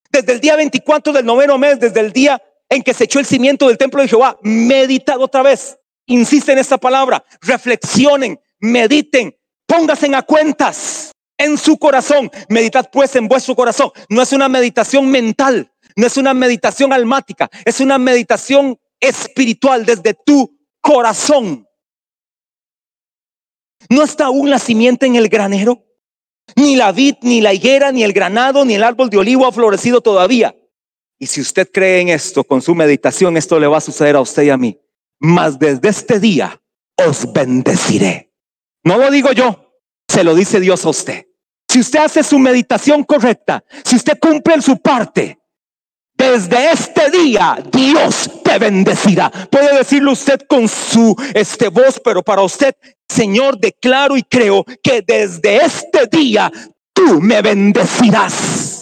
desde 0.10 0.34
el 0.34 0.40
día 0.40 0.56
24 0.56 1.14
del 1.14 1.26
noveno 1.26 1.58
mes, 1.58 1.80
desde 1.80 2.00
el 2.00 2.12
día 2.12 2.42
en 2.72 2.82
que 2.82 2.94
se 2.94 3.04
echó 3.04 3.20
el 3.20 3.26
cimiento 3.26 3.68
del 3.68 3.78
templo 3.78 4.02
de 4.02 4.08
Jehová, 4.08 4.40
meditad 4.42 5.20
otra 5.20 5.44
vez. 5.44 5.78
Insiste 6.06 6.54
en 6.54 6.58
esta 6.58 6.78
palabra. 6.78 7.24
Reflexionen, 7.42 8.40
mediten, 8.62 9.36
pónganse 9.68 10.16
a 10.16 10.22
cuentas 10.22 11.12
en 11.38 11.58
su 11.58 11.78
corazón. 11.78 12.32
Meditad 12.48 12.90
pues 12.90 13.14
en 13.18 13.28
vuestro 13.28 13.56
corazón. 13.56 13.92
No 14.08 14.22
es 14.22 14.32
una 14.32 14.48
meditación 14.48 15.12
mental, 15.12 15.70
no 15.98 16.08
es 16.08 16.16
una 16.16 16.34
meditación 16.34 16.94
almática, 16.94 17.50
es 17.66 17.82
una 17.82 17.98
meditación 17.98 18.80
espiritual 19.02 19.86
desde 19.86 20.14
tu 20.14 20.58
corazón. 20.80 21.68
¿No 23.90 24.04
está 24.04 24.28
aún 24.28 24.50
la 24.50 24.60
simiente 24.60 25.08
en 25.08 25.18
el 25.18 25.28
granero? 25.28 25.84
Ni 26.56 26.78
la 26.78 26.94
vid, 26.94 27.16
ni 27.22 27.42
la 27.42 27.54
higuera, 27.54 27.92
ni 27.92 28.04
el 28.04 28.14
granado, 28.14 28.64
ni 28.64 28.76
el 28.76 28.84
árbol 28.86 29.10
de 29.10 29.18
olivo 29.18 29.46
ha 29.46 29.52
florecido 29.52 30.00
todavía. 30.00 30.56
Y 31.22 31.28
si 31.28 31.40
usted 31.40 31.70
cree 31.72 32.02
en 32.02 32.10
esto, 32.10 32.44
con 32.44 32.64
su 32.64 32.74
meditación, 32.74 33.38
esto 33.38 33.60
le 33.60 33.68
va 33.68 33.78
a 33.78 33.82
suceder 33.82 34.16
a 34.16 34.22
usted 34.22 34.42
y 34.42 34.50
a 34.50 34.58
mí. 34.58 34.82
Mas 35.20 35.60
desde 35.60 35.88
este 35.88 36.20
día 36.20 36.60
os 36.98 37.32
bendeciré. 37.32 38.34
No 38.84 38.98
lo 38.98 39.12
digo 39.12 39.32
yo, 39.32 39.72
se 40.08 40.24
lo 40.24 40.34
dice 40.34 40.60
Dios 40.60 40.84
a 40.84 40.90
usted. 40.90 41.28
Si 41.70 41.80
usted 41.80 42.00
hace 42.00 42.24
su 42.24 42.40
meditación 42.40 43.04
correcta, 43.04 43.64
si 43.86 43.98
usted 43.98 44.18
cumple 44.20 44.56
en 44.56 44.64
su 44.64 44.80
parte, 44.80 45.38
desde 46.16 46.72
este 46.72 47.12
día 47.12 47.64
Dios 47.72 48.28
te 48.44 48.58
bendecirá. 48.58 49.30
Puede 49.30 49.78
decirlo 49.78 50.14
usted 50.14 50.42
con 50.50 50.68
su 50.68 51.16
este 51.36 51.68
voz, 51.68 52.02
pero 52.04 52.24
para 52.24 52.42
usted, 52.42 52.76
Señor, 53.08 53.60
declaro 53.60 54.18
y 54.18 54.24
creo 54.24 54.66
que 54.82 55.04
desde 55.06 55.58
este 55.58 56.08
día 56.08 56.52
tú 56.94 57.22
me 57.22 57.44
bendecirás. 57.44 58.81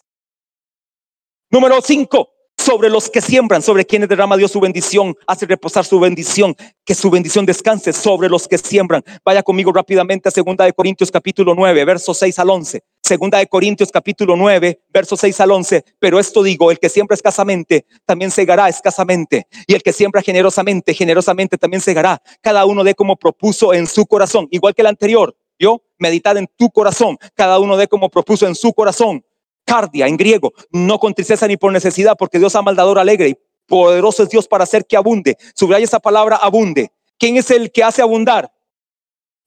Número 1.51 1.81
cinco, 1.81 2.29
sobre 2.55 2.91
los 2.91 3.09
que 3.09 3.21
siembran, 3.21 3.63
sobre 3.63 3.83
quienes 3.83 4.07
derrama 4.07 4.38
Dios 4.38 4.51
su 4.51 4.59
bendición, 4.59 5.17
hace 5.25 5.47
reposar 5.47 5.83
su 5.83 5.99
bendición, 5.99 6.55
que 6.85 6.93
su 6.93 7.09
bendición 7.09 7.43
descanse 7.43 7.91
sobre 7.91 8.29
los 8.29 8.47
que 8.47 8.59
siembran. 8.59 9.03
Vaya 9.25 9.41
conmigo 9.41 9.71
rápidamente 9.71 10.29
a 10.29 10.31
segunda 10.31 10.63
de 10.63 10.73
Corintios 10.73 11.09
capítulo 11.09 11.55
9, 11.55 11.85
versos 11.85 12.19
6 12.19 12.38
al 12.38 12.51
11. 12.51 12.83
Segunda 13.01 13.39
de 13.39 13.47
Corintios 13.47 13.91
capítulo 13.91 14.35
9, 14.35 14.79
versos 14.93 15.21
6 15.21 15.41
al 15.41 15.49
11. 15.49 15.85
Pero 15.97 16.19
esto 16.19 16.43
digo, 16.43 16.69
el 16.69 16.77
que 16.77 16.88
siembra 16.88 17.15
escasamente, 17.15 17.88
también 18.05 18.29
segará 18.29 18.69
escasamente. 18.69 19.47
Y 19.65 19.73
el 19.73 19.81
que 19.81 19.91
siembra 19.91 20.21
generosamente, 20.21 20.93
generosamente 20.93 21.57
también 21.57 21.81
segará. 21.81 22.21
Cada 22.41 22.67
uno 22.67 22.83
de 22.83 22.93
como 22.93 23.15
propuso 23.15 23.73
en 23.73 23.88
su 23.88 24.05
corazón, 24.05 24.47
igual 24.51 24.75
que 24.75 24.83
el 24.83 24.88
anterior. 24.88 25.35
Yo, 25.57 25.81
meditar 25.97 26.38
en 26.38 26.47
tu 26.55 26.69
corazón. 26.69 27.17
Cada 27.33 27.57
uno 27.57 27.75
de 27.75 27.88
como 27.88 28.09
propuso 28.09 28.45
en 28.45 28.53
su 28.53 28.71
corazón 28.71 29.23
cardia 29.65 30.08
en 30.08 30.17
griego, 30.17 30.52
no 30.72 31.00
con 31.00 31.13
tristeza 31.13 31.48
ni 31.48 31.58
por 31.58 31.72
necesidad, 31.72 32.15
porque 32.17 32.39
Dios 32.39 32.56
ama 32.56 32.72
al 32.72 32.78
dador 32.78 33.00
alegre 33.00 33.30
y 33.30 33.38
poderoso 33.67 34.24
es 34.24 34.30
Dios 34.30 34.48
para 34.48 34.63
hacer 34.63 34.86
que 34.86 34.98
abunde. 34.98 35.38
Subraya 35.54 35.86
esa 35.86 36.00
palabra 36.00 36.38
abunde. 36.38 36.91
¿Quién 37.17 37.38
es 37.38 37.52
el 37.52 37.72
que 37.72 37.84
hace 37.84 38.02
abundar? 38.02 38.52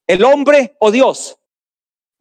¿El 0.07 0.23
hombre 0.23 0.75
o 0.79 0.91
Dios? 0.91 1.37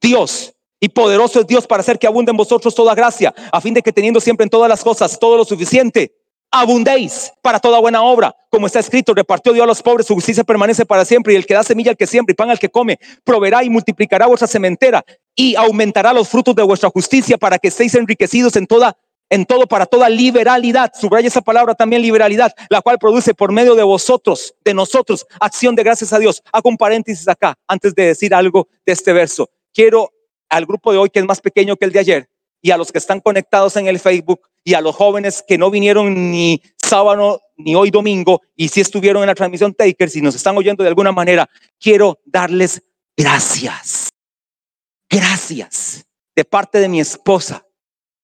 Dios. 0.01 0.55
Y 0.81 0.89
poderoso 0.89 1.41
es 1.41 1.47
Dios 1.47 1.67
para 1.67 1.81
hacer 1.81 1.99
que 1.99 2.09
abunde 2.09 2.31
en 2.31 2.37
vosotros 2.37 2.75
toda 2.75 2.95
gracia, 2.95 3.33
a 3.53 3.61
fin 3.61 3.73
de 3.73 3.83
que 3.83 3.93
teniendo 3.93 4.21
siempre 4.21 4.43
en 4.43 4.51
todas 4.51 4.69
las 4.69 4.83
cosas 4.83 5.17
todo 5.17 5.37
lo 5.37 5.45
suficiente, 5.45 6.13
abundéis 6.51 7.33
para 7.41 7.61
toda 7.61 7.79
buena 7.79 8.03
obra, 8.03 8.35
como 8.51 8.67
está 8.67 8.81
escrito, 8.81 9.15
repartió 9.15 9.53
Dios 9.53 9.65
a 9.65 9.67
los 9.67 9.83
pobres, 9.83 10.07
su 10.07 10.15
justicia 10.15 10.45
permanece 10.45 10.85
para 10.85 11.05
siempre, 11.05 11.33
y 11.33 11.37
el 11.37 11.47
que 11.47 11.55
da 11.55 11.63
semilla 11.63 11.93
al 11.93 11.97
que 11.97 12.07
siembra 12.07 12.33
y 12.33 12.35
pan 12.35 12.51
al 12.51 12.59
que 12.59 12.69
come, 12.69 12.99
proveerá 13.25 13.63
y 13.65 13.71
multiplicará 13.71 14.27
vuestra 14.27 14.47
sementera 14.49 15.05
y 15.35 15.55
aumentará 15.57 16.13
los 16.13 16.29
frutos 16.29 16.55
de 16.55 16.63
vuestra 16.63 16.91
justicia 16.91 17.39
para 17.39 17.59
que 17.59 17.69
estéis 17.69 17.95
enriquecidos 17.95 18.57
en 18.57 18.67
toda 18.67 18.97
en 19.33 19.47
todo 19.47 19.67
para 19.67 19.87
toda 19.87 20.11
liberalidad. 20.11 20.93
Subraya 20.95 21.27
esa 21.27 21.41
palabra 21.41 21.75
también 21.75 22.03
liberalidad, 22.03 22.55
la 22.69 22.83
cual 22.83 22.99
produce 22.99 23.33
por 23.33 23.51
medio 23.51 23.75
de 23.75 23.83
vosotros, 23.83 24.55
de 24.63 24.75
nosotros, 24.75 25.27
acción 25.41 25.75
de 25.75 25.83
gracias 25.83 26.13
a 26.13 26.19
Dios. 26.19 26.43
Hago 26.53 26.69
un 26.69 26.77
paréntesis 26.77 27.27
acá 27.27 27.57
antes 27.67 27.95
de 27.95 28.09
decir 28.09 28.35
algo 28.35 28.69
de 28.85 28.93
este 28.93 29.15
verso. 29.15 29.49
Quiero 29.73 30.13
al 30.51 30.67
grupo 30.67 30.93
de 30.93 30.99
hoy 30.99 31.09
que 31.09 31.19
es 31.19 31.25
más 31.25 31.41
pequeño 31.41 31.77
que 31.77 31.87
el 31.87 31.93
de 31.93 32.01
ayer 32.01 32.29
y 32.61 32.73
a 32.73 32.77
los 32.77 32.93
que 32.93 32.99
están 32.99 33.21
conectados 33.21 33.77
en 33.77 33.87
el 33.87 33.99
Facebook 33.99 34.43
y 34.65 34.75
a 34.75 34.83
los 34.83 34.95
jóvenes 34.95 35.43
que 35.49 35.57
no 35.57 35.71
vinieron 35.71 36.31
ni 36.31 36.61
sábado 36.77 37.41
ni 37.57 37.75
hoy 37.75 37.91
domingo 37.91 38.43
y 38.55 38.69
si 38.69 38.83
estuvieron 38.83 39.23
en 39.23 39.29
la 39.29 39.35
transmisión 39.35 39.73
Taker, 39.73 40.11
si 40.11 40.21
nos 40.21 40.35
están 40.35 40.59
oyendo 40.59 40.83
de 40.83 40.91
alguna 40.91 41.11
manera, 41.11 41.49
quiero 41.81 42.19
darles 42.27 42.83
gracias. 43.17 44.02
Gracias 45.13 46.07
de 46.35 46.43
parte 46.43 46.81
de 46.81 46.89
mi 46.89 46.99
esposa 46.99 47.67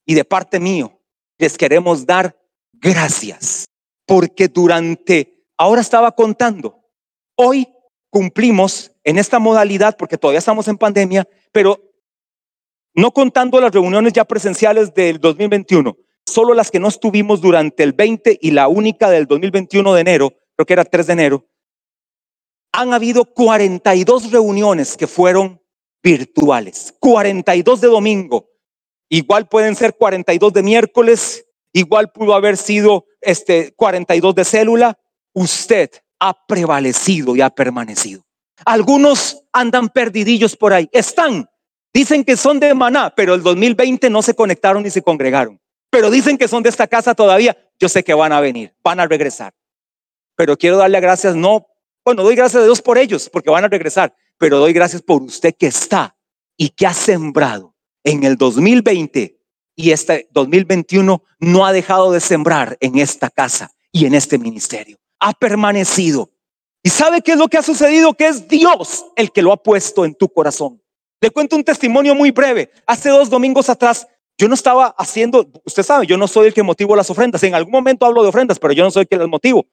y 0.06 0.14
de 0.14 0.24
parte 0.24 0.58
mío. 0.58 0.98
Les 1.36 1.58
queremos 1.58 2.06
dar 2.06 2.34
gracias 2.72 3.66
porque 4.06 4.48
durante, 4.48 5.44
ahora 5.58 5.82
estaba 5.82 6.12
contando, 6.12 6.82
hoy 7.36 7.68
cumplimos 8.08 8.90
en 9.04 9.18
esta 9.18 9.38
modalidad 9.38 9.98
porque 9.98 10.16
todavía 10.16 10.38
estamos 10.38 10.66
en 10.66 10.78
pandemia, 10.78 11.28
pero 11.52 11.78
no 12.94 13.12
contando 13.12 13.60
las 13.60 13.70
reuniones 13.70 14.14
ya 14.14 14.24
presenciales 14.24 14.94
del 14.94 15.20
2021, 15.20 15.94
solo 16.24 16.54
las 16.54 16.70
que 16.70 16.80
no 16.80 16.88
estuvimos 16.88 17.42
durante 17.42 17.82
el 17.82 17.92
20 17.92 18.38
y 18.40 18.50
la 18.52 18.66
única 18.68 19.10
del 19.10 19.26
2021 19.26 19.92
de 19.92 20.00
enero, 20.00 20.32
creo 20.56 20.64
que 20.64 20.72
era 20.72 20.86
3 20.86 21.06
de 21.06 21.12
enero, 21.12 21.46
han 22.72 22.94
habido 22.94 23.26
42 23.26 24.32
reuniones 24.32 24.96
que 24.96 25.06
fueron 25.06 25.60
virtuales, 26.02 26.94
42 27.00 27.80
de 27.80 27.88
domingo, 27.88 28.48
igual 29.08 29.48
pueden 29.48 29.76
ser 29.76 29.96
42 29.96 30.52
de 30.52 30.62
miércoles, 30.62 31.46
igual 31.72 32.12
pudo 32.12 32.34
haber 32.34 32.56
sido 32.56 33.06
este 33.20 33.72
42 33.74 34.34
de 34.34 34.44
célula, 34.44 34.98
usted 35.32 35.90
ha 36.20 36.46
prevalecido 36.46 37.36
y 37.36 37.40
ha 37.40 37.50
permanecido. 37.50 38.24
Algunos 38.64 39.44
andan 39.52 39.88
perdidillos 39.88 40.56
por 40.56 40.72
ahí, 40.72 40.88
están, 40.92 41.48
dicen 41.92 42.24
que 42.24 42.36
son 42.36 42.60
de 42.60 42.74
Maná, 42.74 43.12
pero 43.14 43.34
el 43.34 43.42
2020 43.42 44.10
no 44.10 44.22
se 44.22 44.34
conectaron 44.34 44.82
ni 44.82 44.90
se 44.90 45.02
congregaron. 45.02 45.60
Pero 45.90 46.10
dicen 46.10 46.36
que 46.36 46.48
son 46.48 46.62
de 46.62 46.68
esta 46.68 46.86
casa 46.86 47.14
todavía, 47.14 47.56
yo 47.78 47.88
sé 47.88 48.02
que 48.02 48.14
van 48.14 48.32
a 48.32 48.40
venir, 48.40 48.74
van 48.82 49.00
a 49.00 49.06
regresar. 49.06 49.54
Pero 50.36 50.56
quiero 50.56 50.76
darle 50.76 51.00
gracias, 51.00 51.34
no, 51.34 51.66
bueno, 52.04 52.22
doy 52.22 52.36
gracias 52.36 52.62
a 52.62 52.64
Dios 52.64 52.82
por 52.82 52.98
ellos, 52.98 53.28
porque 53.30 53.50
van 53.50 53.64
a 53.64 53.68
regresar, 53.68 54.14
pero 54.38 54.58
doy 54.58 54.72
gracias 54.72 55.02
por 55.02 55.22
usted 55.22 55.54
que 55.56 55.66
está 55.66 56.16
y 56.56 56.70
que 56.70 56.86
ha 56.86 56.94
sembrado 56.94 57.74
en 58.04 58.24
el 58.24 58.36
2020 58.36 59.38
y 59.76 59.90
este 59.90 60.28
2021 60.32 61.22
no 61.40 61.66
ha 61.66 61.72
dejado 61.72 62.10
de 62.12 62.20
sembrar 62.20 62.76
en 62.80 62.98
esta 62.98 63.30
casa 63.30 63.70
y 63.92 64.06
en 64.06 64.14
este 64.14 64.38
ministerio. 64.38 64.98
Ha 65.20 65.32
permanecido. 65.32 66.30
¿Y 66.82 66.90
sabe 66.90 67.22
qué 67.22 67.32
es 67.32 67.38
lo 67.38 67.48
que 67.48 67.58
ha 67.58 67.62
sucedido? 67.62 68.14
Que 68.14 68.28
es 68.28 68.48
Dios 68.48 69.06
el 69.16 69.30
que 69.30 69.42
lo 69.42 69.52
ha 69.52 69.62
puesto 69.62 70.04
en 70.04 70.14
tu 70.14 70.28
corazón. 70.28 70.82
Le 71.20 71.30
cuento 71.30 71.56
un 71.56 71.64
testimonio 71.64 72.14
muy 72.14 72.30
breve. 72.30 72.70
Hace 72.86 73.10
dos 73.10 73.28
domingos 73.28 73.68
atrás 73.68 74.06
yo 74.36 74.46
no 74.46 74.54
estaba 74.54 74.94
haciendo, 74.96 75.50
usted 75.64 75.82
sabe, 75.82 76.06
yo 76.06 76.16
no 76.16 76.28
soy 76.28 76.46
el 76.48 76.54
que 76.54 76.62
motivo 76.62 76.94
las 76.94 77.10
ofrendas. 77.10 77.42
En 77.42 77.54
algún 77.54 77.72
momento 77.72 78.06
hablo 78.06 78.22
de 78.22 78.28
ofrendas, 78.28 78.58
pero 78.58 78.72
yo 78.72 78.84
no 78.84 78.90
soy 78.90 79.02
el 79.02 79.08
que 79.08 79.16
las 79.16 79.28
motivo. 79.28 79.66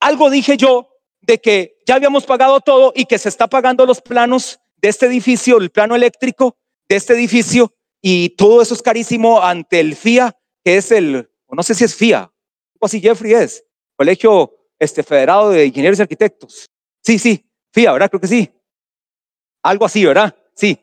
Algo 0.00 0.30
dije 0.30 0.56
yo 0.56 0.88
de 1.28 1.40
que 1.40 1.78
ya 1.86 1.94
habíamos 1.94 2.26
pagado 2.26 2.60
todo 2.60 2.92
y 2.96 3.04
que 3.04 3.18
se 3.18 3.28
está 3.28 3.46
pagando 3.46 3.86
los 3.86 4.00
planos 4.00 4.58
de 4.78 4.88
este 4.88 5.06
edificio, 5.06 5.58
el 5.58 5.70
plano 5.70 5.94
eléctrico 5.94 6.56
de 6.88 6.96
este 6.96 7.14
edificio 7.14 7.72
y 8.02 8.30
todo 8.30 8.60
eso 8.60 8.74
es 8.74 8.82
carísimo 8.82 9.40
ante 9.40 9.78
el 9.78 9.94
FIA, 9.94 10.36
que 10.64 10.78
es 10.78 10.90
el, 10.90 11.30
no 11.48 11.62
sé 11.62 11.74
si 11.74 11.84
es 11.84 11.94
FIA, 11.94 12.32
o 12.80 12.88
si 12.88 13.00
Jeffrey 13.00 13.34
es, 13.34 13.64
Colegio 13.94 14.52
este, 14.78 15.04
Federado 15.04 15.50
de 15.50 15.66
Ingenieros 15.66 16.00
y 16.00 16.02
Arquitectos. 16.02 16.66
Sí, 17.04 17.18
sí, 17.18 17.44
FIA, 17.72 17.92
¿verdad? 17.92 18.10
Creo 18.10 18.20
que 18.20 18.26
sí. 18.26 18.50
Algo 19.62 19.84
así, 19.84 20.04
¿verdad? 20.04 20.34
Sí. 20.54 20.78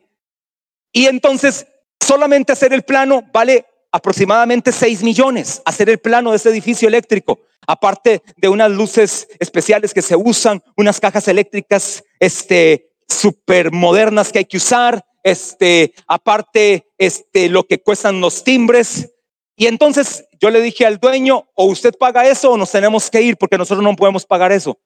Y 0.92 1.06
entonces 1.06 1.66
Solamente 2.06 2.52
hacer 2.52 2.72
el 2.72 2.84
plano 2.84 3.24
vale 3.32 3.66
aproximadamente 3.90 4.70
6 4.70 5.02
millones, 5.02 5.60
hacer 5.64 5.90
el 5.90 5.98
plano 5.98 6.30
de 6.30 6.36
ese 6.36 6.50
edificio 6.50 6.86
eléctrico, 6.86 7.40
aparte 7.66 8.22
de 8.36 8.48
unas 8.48 8.70
luces 8.70 9.28
especiales 9.38 9.92
que 9.92 10.02
se 10.02 10.16
usan, 10.16 10.62
unas 10.76 11.00
cajas 11.00 11.28
eléctricas 11.28 12.04
este, 12.20 12.90
super 13.08 13.72
modernas 13.72 14.32
que 14.32 14.38
hay 14.38 14.44
que 14.44 14.56
usar, 14.56 15.04
este, 15.22 15.92
aparte 16.06 16.86
este, 16.98 17.48
lo 17.48 17.64
que 17.64 17.82
cuestan 17.82 18.20
los 18.20 18.44
timbres, 18.44 19.10
Y 19.58 19.66
entonces 19.66 20.24
yo 20.38 20.50
le 20.50 20.60
dije 20.60 20.84
al 20.84 20.98
dueño, 20.98 21.48
o 21.54 21.64
usted 21.64 21.94
paga 21.98 22.28
eso 22.28 22.52
o 22.52 22.56
nos 22.58 22.70
tenemos 22.70 23.10
que 23.10 23.22
ir 23.22 23.38
porque 23.38 23.56
nosotros 23.56 23.82
no 23.82 23.96
podemos 23.96 24.26
pagar 24.26 24.52
eso. 24.52 24.78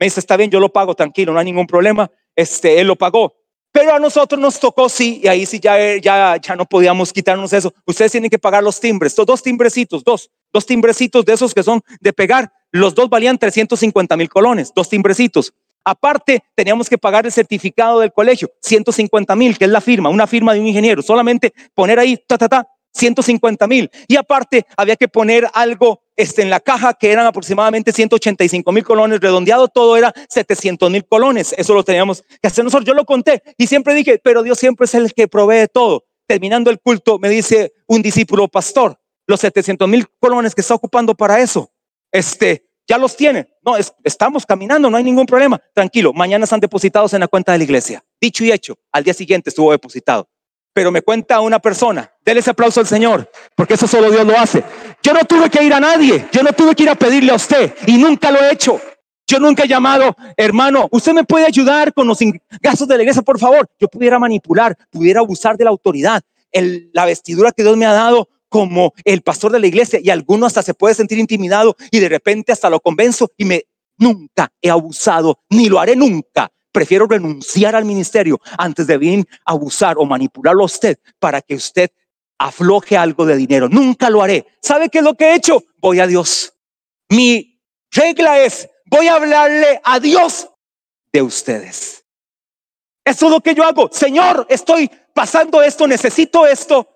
Me 0.00 0.06
dice, 0.06 0.18
está 0.18 0.36
bien, 0.36 0.50
yo 0.50 0.60
lo 0.60 0.72
pago, 0.72 0.94
tranquilo, 0.94 1.32
no 1.32 1.38
hay 1.38 1.44
ningún 1.44 1.66
problema. 1.66 2.10
Este, 2.34 2.80
él 2.80 2.86
lo 2.86 2.96
pagó. 2.96 3.34
Pero 3.70 3.94
a 3.94 3.98
nosotros 3.98 4.40
nos 4.40 4.58
tocó, 4.58 4.88
sí, 4.88 5.20
y 5.22 5.28
ahí 5.28 5.44
sí 5.44 5.60
ya, 5.60 5.76
ya, 5.98 6.36
ya 6.40 6.56
no 6.56 6.64
podíamos 6.64 7.12
quitarnos 7.12 7.52
eso. 7.52 7.74
Ustedes 7.84 8.12
tienen 8.12 8.30
que 8.30 8.38
pagar 8.38 8.62
los 8.62 8.80
timbres, 8.80 9.12
estos 9.12 9.26
dos 9.26 9.42
timbrecitos, 9.42 10.02
dos, 10.02 10.30
dos 10.54 10.64
timbrecitos 10.64 11.24
de 11.24 11.34
esos 11.34 11.52
que 11.52 11.62
son 11.62 11.82
de 12.00 12.12
pegar. 12.14 12.50
Los 12.70 12.94
dos 12.94 13.10
valían 13.10 13.36
350 13.36 14.16
mil 14.16 14.28
colones, 14.30 14.72
dos 14.74 14.88
timbrecitos. 14.88 15.52
Aparte, 15.84 16.42
teníamos 16.54 16.88
que 16.88 16.96
pagar 16.96 17.26
el 17.26 17.32
certificado 17.32 18.00
del 18.00 18.12
colegio, 18.12 18.50
150 18.62 19.36
mil, 19.36 19.58
que 19.58 19.66
es 19.66 19.70
la 19.70 19.82
firma, 19.82 20.08
una 20.08 20.26
firma 20.26 20.54
de 20.54 20.60
un 20.60 20.66
ingeniero. 20.66 21.02
Solamente 21.02 21.52
poner 21.74 21.98
ahí, 21.98 22.16
ta, 22.26 22.38
ta, 22.38 22.48
ta, 22.48 22.66
150 22.94 23.66
mil. 23.66 23.90
Y 24.08 24.16
aparte, 24.16 24.64
había 24.76 24.96
que 24.96 25.08
poner 25.08 25.46
algo 25.52 26.00
este, 26.16 26.42
en 26.42 26.50
la 26.50 26.60
caja 26.60 26.94
que 26.94 27.10
eran 27.10 27.26
aproximadamente 27.26 27.92
185 27.92 28.72
mil 28.72 28.84
colones, 28.84 29.20
redondeado 29.20 29.68
todo 29.68 29.96
era 29.96 30.14
700 30.28 30.90
mil 30.90 31.04
colones. 31.04 31.54
Eso 31.58 31.74
lo 31.74 31.82
teníamos 31.82 32.22
que 32.40 32.48
hacer 32.48 32.64
nosotros. 32.64 32.86
Yo 32.86 32.94
lo 32.94 33.04
conté 33.04 33.42
y 33.58 33.66
siempre 33.66 33.92
dije, 33.92 34.20
pero 34.22 34.42
Dios 34.42 34.58
siempre 34.58 34.86
es 34.86 34.94
el 34.94 35.12
que 35.12 35.28
provee 35.28 35.66
todo. 35.72 36.04
Terminando 36.26 36.70
el 36.70 36.78
culto, 36.80 37.18
me 37.18 37.28
dice 37.28 37.72
un 37.86 38.00
discípulo 38.00 38.48
pastor, 38.48 38.98
los 39.26 39.40
700 39.40 39.88
mil 39.88 40.06
colones 40.20 40.54
que 40.54 40.60
está 40.60 40.74
ocupando 40.74 41.14
para 41.14 41.40
eso, 41.40 41.70
este, 42.12 42.66
ya 42.86 42.98
los 42.98 43.16
tiene. 43.16 43.48
No, 43.64 43.76
estamos 44.02 44.44
caminando, 44.44 44.90
no 44.90 44.96
hay 44.96 45.04
ningún 45.04 45.26
problema. 45.26 45.60
Tranquilo, 45.72 46.12
mañana 46.12 46.44
están 46.44 46.60
depositados 46.60 47.14
en 47.14 47.20
la 47.20 47.28
cuenta 47.28 47.52
de 47.52 47.58
la 47.58 47.64
iglesia. 47.64 48.04
Dicho 48.20 48.44
y 48.44 48.52
hecho, 48.52 48.78
al 48.92 49.04
día 49.04 49.14
siguiente 49.14 49.50
estuvo 49.50 49.72
depositado. 49.72 50.28
Pero 50.72 50.90
me 50.90 51.02
cuenta 51.02 51.40
una 51.40 51.60
persona, 51.60 52.12
déle 52.24 52.40
ese 52.40 52.50
aplauso 52.50 52.80
al 52.80 52.86
Señor, 52.86 53.30
porque 53.54 53.74
eso 53.74 53.86
solo 53.86 54.10
Dios 54.10 54.26
lo 54.26 54.36
hace. 54.36 54.64
Yo 55.02 55.12
no 55.12 55.20
tuve 55.20 55.48
que 55.48 55.62
ir 55.62 55.72
a 55.72 55.80
nadie, 55.80 56.26
yo 56.32 56.42
no 56.42 56.52
tuve 56.52 56.74
que 56.74 56.82
ir 56.82 56.90
a 56.90 56.96
pedirle 56.96 57.30
a 57.30 57.36
usted 57.36 57.74
y 57.86 57.96
nunca 57.96 58.30
lo 58.30 58.40
he 58.40 58.52
hecho. 58.52 58.80
Yo 59.26 59.38
nunca 59.38 59.64
he 59.64 59.68
llamado, 59.68 60.14
hermano, 60.36 60.88
usted 60.90 61.12
me 61.12 61.24
puede 61.24 61.46
ayudar 61.46 61.94
con 61.94 62.06
los 62.06 62.18
gastos 62.60 62.86
de 62.86 62.96
la 62.96 63.02
iglesia, 63.04 63.22
por 63.22 63.38
favor. 63.38 63.66
Yo 63.78 63.88
pudiera 63.88 64.18
manipular, 64.18 64.76
pudiera 64.90 65.20
abusar 65.20 65.56
de 65.56 65.64
la 65.64 65.70
autoridad, 65.70 66.22
el, 66.52 66.90
la 66.92 67.06
vestidura 67.06 67.52
que 67.52 67.62
Dios 67.62 67.76
me 67.76 67.86
ha 67.86 67.92
dado 67.92 68.28
como 68.54 68.94
el 69.04 69.22
pastor 69.22 69.50
de 69.50 69.58
la 69.58 69.66
iglesia 69.66 69.98
y 70.00 70.10
alguno 70.10 70.46
hasta 70.46 70.62
se 70.62 70.74
puede 70.74 70.94
sentir 70.94 71.18
intimidado 71.18 71.74
y 71.90 71.98
de 71.98 72.08
repente 72.08 72.52
hasta 72.52 72.70
lo 72.70 72.78
convenzo 72.78 73.32
y 73.36 73.44
me 73.44 73.64
nunca 73.98 74.52
he 74.62 74.70
abusado, 74.70 75.40
ni 75.50 75.68
lo 75.68 75.80
haré 75.80 75.96
nunca 75.96 76.52
prefiero 76.70 77.08
renunciar 77.08 77.74
al 77.74 77.84
ministerio 77.84 78.40
antes 78.56 78.86
de 78.86 78.96
bien 78.96 79.26
abusar 79.44 79.96
o 79.98 80.04
manipularlo 80.04 80.62
a 80.62 80.66
usted 80.66 81.00
para 81.18 81.42
que 81.42 81.56
usted 81.56 81.90
afloje 82.38 82.96
algo 82.96 83.26
de 83.26 83.34
dinero. 83.34 83.68
Nunca 83.68 84.08
lo 84.08 84.22
haré. 84.22 84.46
¿Sabe 84.62 84.88
qué 84.88 84.98
es 84.98 85.04
lo 85.04 85.14
que 85.14 85.24
he 85.24 85.34
hecho? 85.34 85.64
Voy 85.78 85.98
a 85.98 86.06
Dios. 86.06 86.54
Mi 87.08 87.60
regla 87.90 88.38
es, 88.38 88.68
voy 88.86 89.08
a 89.08 89.16
hablarle 89.16 89.80
a 89.82 89.98
Dios 89.98 90.48
de 91.12 91.22
ustedes. 91.22 92.04
Eso 93.04 93.26
es 93.26 93.32
lo 93.32 93.40
que 93.40 93.56
yo 93.56 93.64
hago. 93.64 93.90
Señor, 93.90 94.46
estoy 94.48 94.88
pasando 95.12 95.60
esto, 95.60 95.88
necesito 95.88 96.46
esto. 96.46 96.93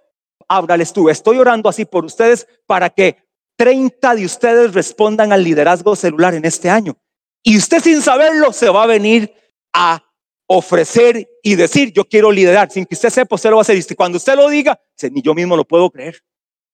Háblales 0.49 0.93
tú. 0.93 1.09
Estoy 1.11 1.39
orando 1.39 1.69
así 1.69 1.85
por 1.85 2.05
ustedes 2.05 2.49
para 2.67 2.91
que 2.91 3.23
30 3.57 4.15
de 4.15 4.25
ustedes 4.25 4.73
respondan 4.73 5.33
al 5.33 5.45
liderazgo 5.45 5.95
celular 5.95 6.35
en 6.35 6.45
este 6.45 6.71
año. 6.71 6.97
Y 7.43 7.57
usted 7.57 7.83
sin 7.83 8.01
saberlo 8.01 8.53
se 8.53 8.69
va 8.69 8.85
a 8.85 8.87
venir 8.87 9.33
a 9.73 10.03
ofrecer 10.47 11.29
y 11.43 11.55
decir, 11.55 11.93
yo 11.93 12.05
quiero 12.05 12.33
liderar, 12.33 12.71
sin 12.71 12.87
que 12.87 12.95
usted 12.95 13.11
sepa, 13.11 13.35
usted 13.35 13.51
lo 13.51 13.57
va 13.57 13.61
a 13.61 13.63
hacer. 13.63 13.77
Y 13.77 13.95
cuando 13.95 14.17
usted 14.17 14.35
lo 14.35 14.49
diga, 14.49 14.81
ni 15.11 15.23
yo 15.23 15.35
mismo 15.35 15.57
lo 15.57 15.65
puedo 15.67 15.91
creer. 15.91 16.23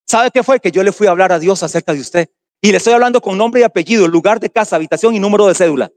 ¿Sabe 0.06 0.30
qué 0.30 0.42
fue? 0.42 0.60
Que 0.60 0.70
yo 0.70 0.82
le 0.82 0.92
fui 0.92 1.06
a 1.06 1.10
hablar 1.10 1.32
a 1.32 1.38
Dios 1.38 1.62
acerca 1.62 1.92
de 1.92 2.00
usted. 2.00 2.30
Y 2.60 2.70
le 2.70 2.76
estoy 2.76 2.92
hablando 2.92 3.20
con 3.20 3.36
nombre 3.36 3.60
y 3.60 3.64
apellido, 3.64 4.06
lugar 4.06 4.40
de 4.40 4.50
casa, 4.50 4.76
habitación 4.76 5.14
y 5.14 5.20
número 5.20 5.46
de 5.46 5.54
cédula. 5.54 5.90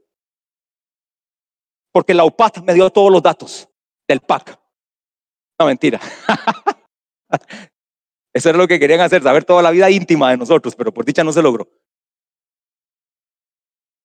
Porque 1.92 2.14
la 2.14 2.24
UPAT 2.24 2.58
me 2.58 2.74
dio 2.74 2.90
todos 2.90 3.10
los 3.10 3.22
datos 3.22 3.68
del 4.06 4.20
PAC. 4.20 4.58
No, 5.58 5.66
mentira. 5.66 6.00
Eso 8.32 8.50
era 8.50 8.58
lo 8.58 8.68
que 8.68 8.78
querían 8.78 9.00
hacer, 9.00 9.22
saber 9.22 9.44
toda 9.44 9.62
la 9.62 9.70
vida 9.70 9.90
íntima 9.90 10.30
de 10.30 10.36
nosotros, 10.36 10.76
pero 10.76 10.92
por 10.92 11.04
dicha 11.04 11.24
no 11.24 11.32
se 11.32 11.42
logró. 11.42 11.68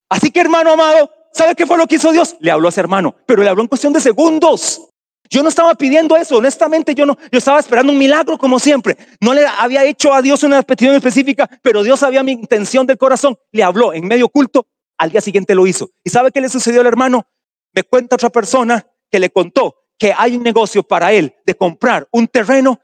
Así 0.09 0.31
que 0.31 0.41
hermano 0.41 0.73
amado, 0.73 1.09
¿Sabe 1.33 1.55
qué 1.55 1.65
fue 1.65 1.77
lo 1.77 1.87
que 1.87 1.95
hizo 1.95 2.11
Dios? 2.11 2.35
Le 2.39 2.51
habló 2.51 2.67
a 2.67 2.69
ese 2.69 2.79
hermano, 2.79 3.15
pero 3.25 3.41
le 3.41 3.49
habló 3.49 3.63
en 3.63 3.67
cuestión 3.67 3.91
de 3.91 3.99
segundos. 3.99 4.87
Yo 5.29 5.41
no 5.41 5.49
estaba 5.49 5.73
pidiendo 5.73 6.15
eso, 6.15 6.37
honestamente 6.37 6.93
yo 6.93 7.07
no, 7.07 7.17
yo 7.31 7.39
estaba 7.39 7.59
esperando 7.59 7.91
un 7.91 7.97
milagro 7.97 8.37
como 8.37 8.59
siempre. 8.59 8.95
No 9.19 9.33
le 9.33 9.43
había 9.47 9.83
hecho 9.83 10.13
a 10.13 10.21
Dios 10.21 10.43
una 10.43 10.61
petición 10.61 10.93
específica, 10.95 11.49
pero 11.63 11.81
Dios 11.81 11.99
sabía 11.99 12.21
mi 12.21 12.33
intención 12.33 12.85
del 12.85 12.99
corazón. 12.99 13.35
Le 13.51 13.63
habló 13.63 13.93
en 13.93 14.05
medio 14.05 14.29
culto, 14.29 14.67
al 14.99 15.09
día 15.09 15.21
siguiente 15.21 15.55
lo 15.55 15.65
hizo. 15.65 15.89
¿Y 16.03 16.11
sabe 16.11 16.31
qué 16.31 16.39
le 16.39 16.49
sucedió 16.49 16.81
al 16.81 16.87
hermano? 16.87 17.25
Me 17.73 17.81
cuenta 17.81 18.15
otra 18.15 18.29
persona 18.29 18.85
que 19.09 19.19
le 19.19 19.31
contó 19.31 19.75
que 19.97 20.13
hay 20.15 20.35
un 20.35 20.43
negocio 20.43 20.83
para 20.83 21.13
él 21.13 21.33
de 21.47 21.55
comprar 21.55 22.07
un 22.11 22.27
terreno 22.27 22.79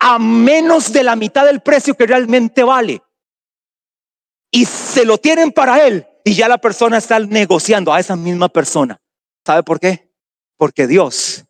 a 0.00 0.18
menos 0.18 0.92
de 0.92 1.04
la 1.04 1.14
mitad 1.14 1.44
del 1.44 1.60
precio 1.60 1.94
que 1.94 2.06
realmente 2.06 2.64
vale. 2.64 3.02
Y 4.50 4.64
se 4.64 5.04
lo 5.04 5.18
tienen 5.18 5.52
para 5.52 5.86
él 5.86 6.06
y 6.24 6.34
ya 6.34 6.48
la 6.48 6.58
persona 6.58 6.98
está 6.98 7.20
negociando 7.20 7.92
a 7.92 8.00
esa 8.00 8.16
misma 8.16 8.48
persona. 8.48 9.00
¿Sabe 9.46 9.62
por 9.62 9.78
qué? 9.78 10.10
Porque 10.56 10.86
Dios 10.86 11.44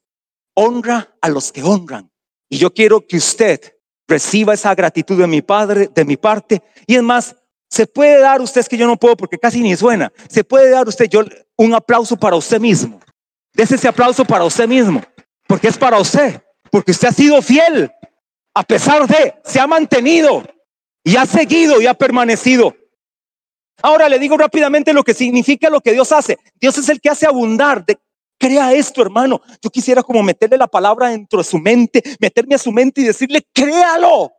honra 0.55 1.17
a 1.23 1.29
los 1.29 1.53
que 1.53 1.63
honran. 1.63 2.11
Y 2.49 2.59
yo 2.59 2.75
quiero 2.75 3.07
que 3.07 3.17
usted 3.17 3.61
reciba 4.07 4.55
esa 4.55 4.75
gratitud 4.75 5.19
de 5.19 5.27
mi 5.27 5.41
padre, 5.41 5.89
de 5.95 6.05
mi 6.05 6.17
parte. 6.17 6.63
Y 6.87 6.97
es 6.97 7.03
más, 7.03 7.37
se 7.69 7.87
puede 7.87 8.19
dar 8.21 8.41
usted, 8.41 8.61
es 8.61 8.69
que 8.69 8.77
yo 8.77 8.87
no 8.87 8.97
puedo 8.97 9.17
porque 9.17 9.39
casi 9.39 9.63
ni 9.63 9.77
suena. 9.77 10.13
Se 10.29 10.43
puede 10.43 10.71
dar 10.71 10.89
usted 10.89 11.09
yo 11.09 11.23
un 11.57 11.73
aplauso 11.73 12.17
para 12.17 12.37
usted 12.37 12.61
mismo. 12.61 13.01
Des 13.55 13.71
ese 13.71 13.89
aplauso 13.89 14.25
para 14.25 14.45
usted 14.45 14.67
mismo, 14.69 15.03
porque 15.47 15.69
es 15.69 15.79
para 15.79 15.99
usted, 15.99 16.41
porque 16.71 16.93
usted 16.93 17.09
ha 17.09 17.13
sido 17.13 17.43
fiel, 17.43 17.91
a 18.55 18.63
pesar 18.65 19.07
de, 19.07 19.35
se 19.45 19.61
ha 19.61 19.67
mantenido 19.67 20.43
y 21.05 21.17
ha 21.17 21.27
seguido 21.27 21.81
y 21.81 21.87
ha 21.87 21.95
permanecido. 21.95 22.75
Ahora 23.83 24.09
le 24.09 24.19
digo 24.19 24.37
rápidamente 24.37 24.93
lo 24.93 25.03
que 25.03 25.15
significa 25.15 25.71
lo 25.71 25.81
que 25.81 25.93
Dios 25.93 26.13
hace. 26.13 26.39
Dios 26.61 26.77
es 26.79 26.89
el 26.89 27.01
que 27.01 27.11
hace 27.11 27.27
abundar. 27.27 27.85
De, 27.85 27.99
crea 28.39 28.73
esto, 28.73 29.03
hermano. 29.03 29.41
Yo 29.63 29.71
quisiera 29.71 30.03
como 30.03 30.23
meterle 30.23 30.59
la 30.59 30.67
palabra 30.67 31.09
dentro 31.09 31.39
de 31.39 31.45
su 31.45 31.59
mente, 31.59 32.03
meterme 32.19 32.55
a 32.55 32.59
su 32.59 32.73
mente 32.73 33.01
y 33.01 33.05
decirle, 33.05 33.47
créalo, 33.53 34.33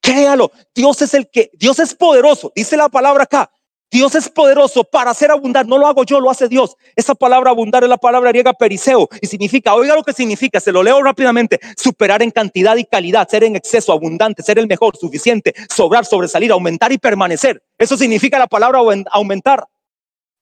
créalo. 0.00 0.50
Dios 0.74 1.02
es 1.02 1.14
el 1.14 1.28
que, 1.30 1.50
Dios 1.54 1.78
es 1.78 1.94
poderoso. 1.94 2.52
Dice 2.54 2.76
la 2.76 2.88
palabra 2.88 3.24
acá. 3.24 3.50
Dios 3.90 4.14
es 4.14 4.28
poderoso 4.28 4.84
para 4.84 5.10
hacer 5.10 5.30
abundar. 5.30 5.66
No 5.66 5.76
lo 5.76 5.86
hago 5.86 6.04
yo, 6.04 6.20
lo 6.20 6.30
hace 6.30 6.48
Dios. 6.48 6.76
Esa 6.94 7.14
palabra 7.14 7.50
abundar 7.50 7.82
es 7.82 7.88
la 7.88 7.96
palabra 7.96 8.30
griega 8.30 8.52
periseo 8.52 9.08
y 9.20 9.26
significa, 9.26 9.74
oiga 9.74 9.96
lo 9.96 10.04
que 10.04 10.12
significa, 10.12 10.60
se 10.60 10.70
lo 10.70 10.82
leo 10.82 11.02
rápidamente, 11.02 11.58
superar 11.76 12.22
en 12.22 12.30
cantidad 12.30 12.76
y 12.76 12.84
calidad, 12.84 13.28
ser 13.28 13.42
en 13.42 13.56
exceso, 13.56 13.92
abundante, 13.92 14.44
ser 14.44 14.58
el 14.58 14.68
mejor, 14.68 14.96
suficiente, 14.96 15.54
sobrar, 15.68 16.04
sobresalir, 16.04 16.52
aumentar 16.52 16.92
y 16.92 16.98
permanecer. 16.98 17.62
Eso 17.78 17.96
significa 17.96 18.38
la 18.38 18.46
palabra 18.46 18.80
aumentar. 19.10 19.66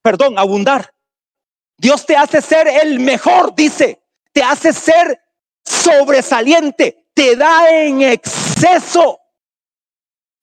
Perdón, 0.03 0.37
abundar. 0.37 0.93
Dios 1.77 2.05
te 2.05 2.15
hace 2.15 2.41
ser 2.41 2.67
el 2.67 2.99
mejor, 2.99 3.55
dice. 3.55 4.01
Te 4.31 4.43
hace 4.43 4.73
ser 4.73 5.19
sobresaliente. 5.65 7.07
Te 7.13 7.35
da 7.35 7.69
en 7.71 8.01
exceso. 8.01 9.19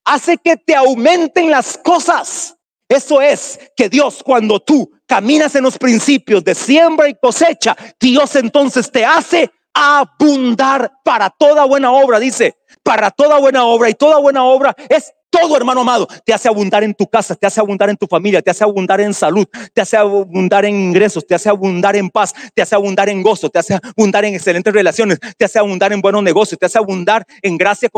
Hace 0.04 0.38
que 0.38 0.56
te 0.56 0.74
aumenten 0.74 1.50
las 1.50 1.78
cosas. 1.78 2.55
Eso 2.88 3.20
es 3.20 3.58
que 3.76 3.88
Dios 3.88 4.22
cuando 4.24 4.60
tú 4.60 4.90
caminas 5.06 5.54
en 5.54 5.64
los 5.64 5.78
principios 5.78 6.44
de 6.44 6.54
siembra 6.54 7.08
y 7.08 7.14
cosecha, 7.14 7.76
Dios 8.00 8.36
entonces 8.36 8.90
te 8.90 9.04
hace 9.04 9.50
abundar 9.74 10.92
para 11.04 11.30
toda 11.30 11.64
buena 11.64 11.92
obra, 11.92 12.18
dice, 12.18 12.54
para 12.82 13.10
toda 13.10 13.38
buena 13.38 13.64
obra 13.64 13.90
y 13.90 13.94
toda 13.94 14.18
buena 14.18 14.44
obra 14.44 14.74
es 14.88 15.12
todo, 15.28 15.56
hermano 15.56 15.82
amado, 15.82 16.08
te 16.24 16.32
hace 16.32 16.48
abundar 16.48 16.82
en 16.82 16.94
tu 16.94 17.06
casa, 17.06 17.34
te 17.34 17.46
hace 17.46 17.60
abundar 17.60 17.90
en 17.90 17.96
tu 17.96 18.06
familia, 18.06 18.40
te 18.40 18.50
hace 18.50 18.64
abundar 18.64 19.00
en 19.00 19.12
salud, 19.12 19.46
te 19.74 19.82
hace 19.82 19.96
abundar 19.96 20.64
en 20.64 20.76
ingresos, 20.76 21.26
te 21.26 21.34
hace 21.34 21.48
abundar 21.48 21.94
en 21.96 22.08
paz, 22.08 22.32
te 22.54 22.62
hace 22.62 22.74
abundar 22.74 23.08
en 23.08 23.22
gozo, 23.22 23.50
te 23.50 23.58
hace 23.58 23.74
abundar 23.74 24.24
en 24.24 24.34
excelentes 24.34 24.72
relaciones, 24.72 25.18
te 25.36 25.44
hace 25.44 25.58
abundar 25.58 25.92
en 25.92 26.00
buenos 26.00 26.22
negocios, 26.22 26.58
te 26.58 26.66
hace 26.66 26.78
abundar 26.78 27.26
en 27.42 27.58
gracia 27.58 27.90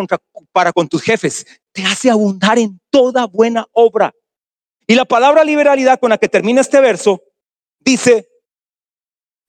para 0.52 0.72
con 0.72 0.88
tus 0.88 1.02
jefes, 1.02 1.46
te 1.72 1.84
hace 1.84 2.10
abundar 2.10 2.58
en 2.58 2.80
toda 2.90 3.26
buena 3.26 3.66
obra. 3.72 4.12
Y 4.90 4.94
la 4.94 5.04
palabra 5.04 5.44
liberalidad 5.44 6.00
con 6.00 6.08
la 6.08 6.16
que 6.16 6.30
termina 6.30 6.62
este 6.62 6.80
verso 6.80 7.22
dice, 7.78 8.26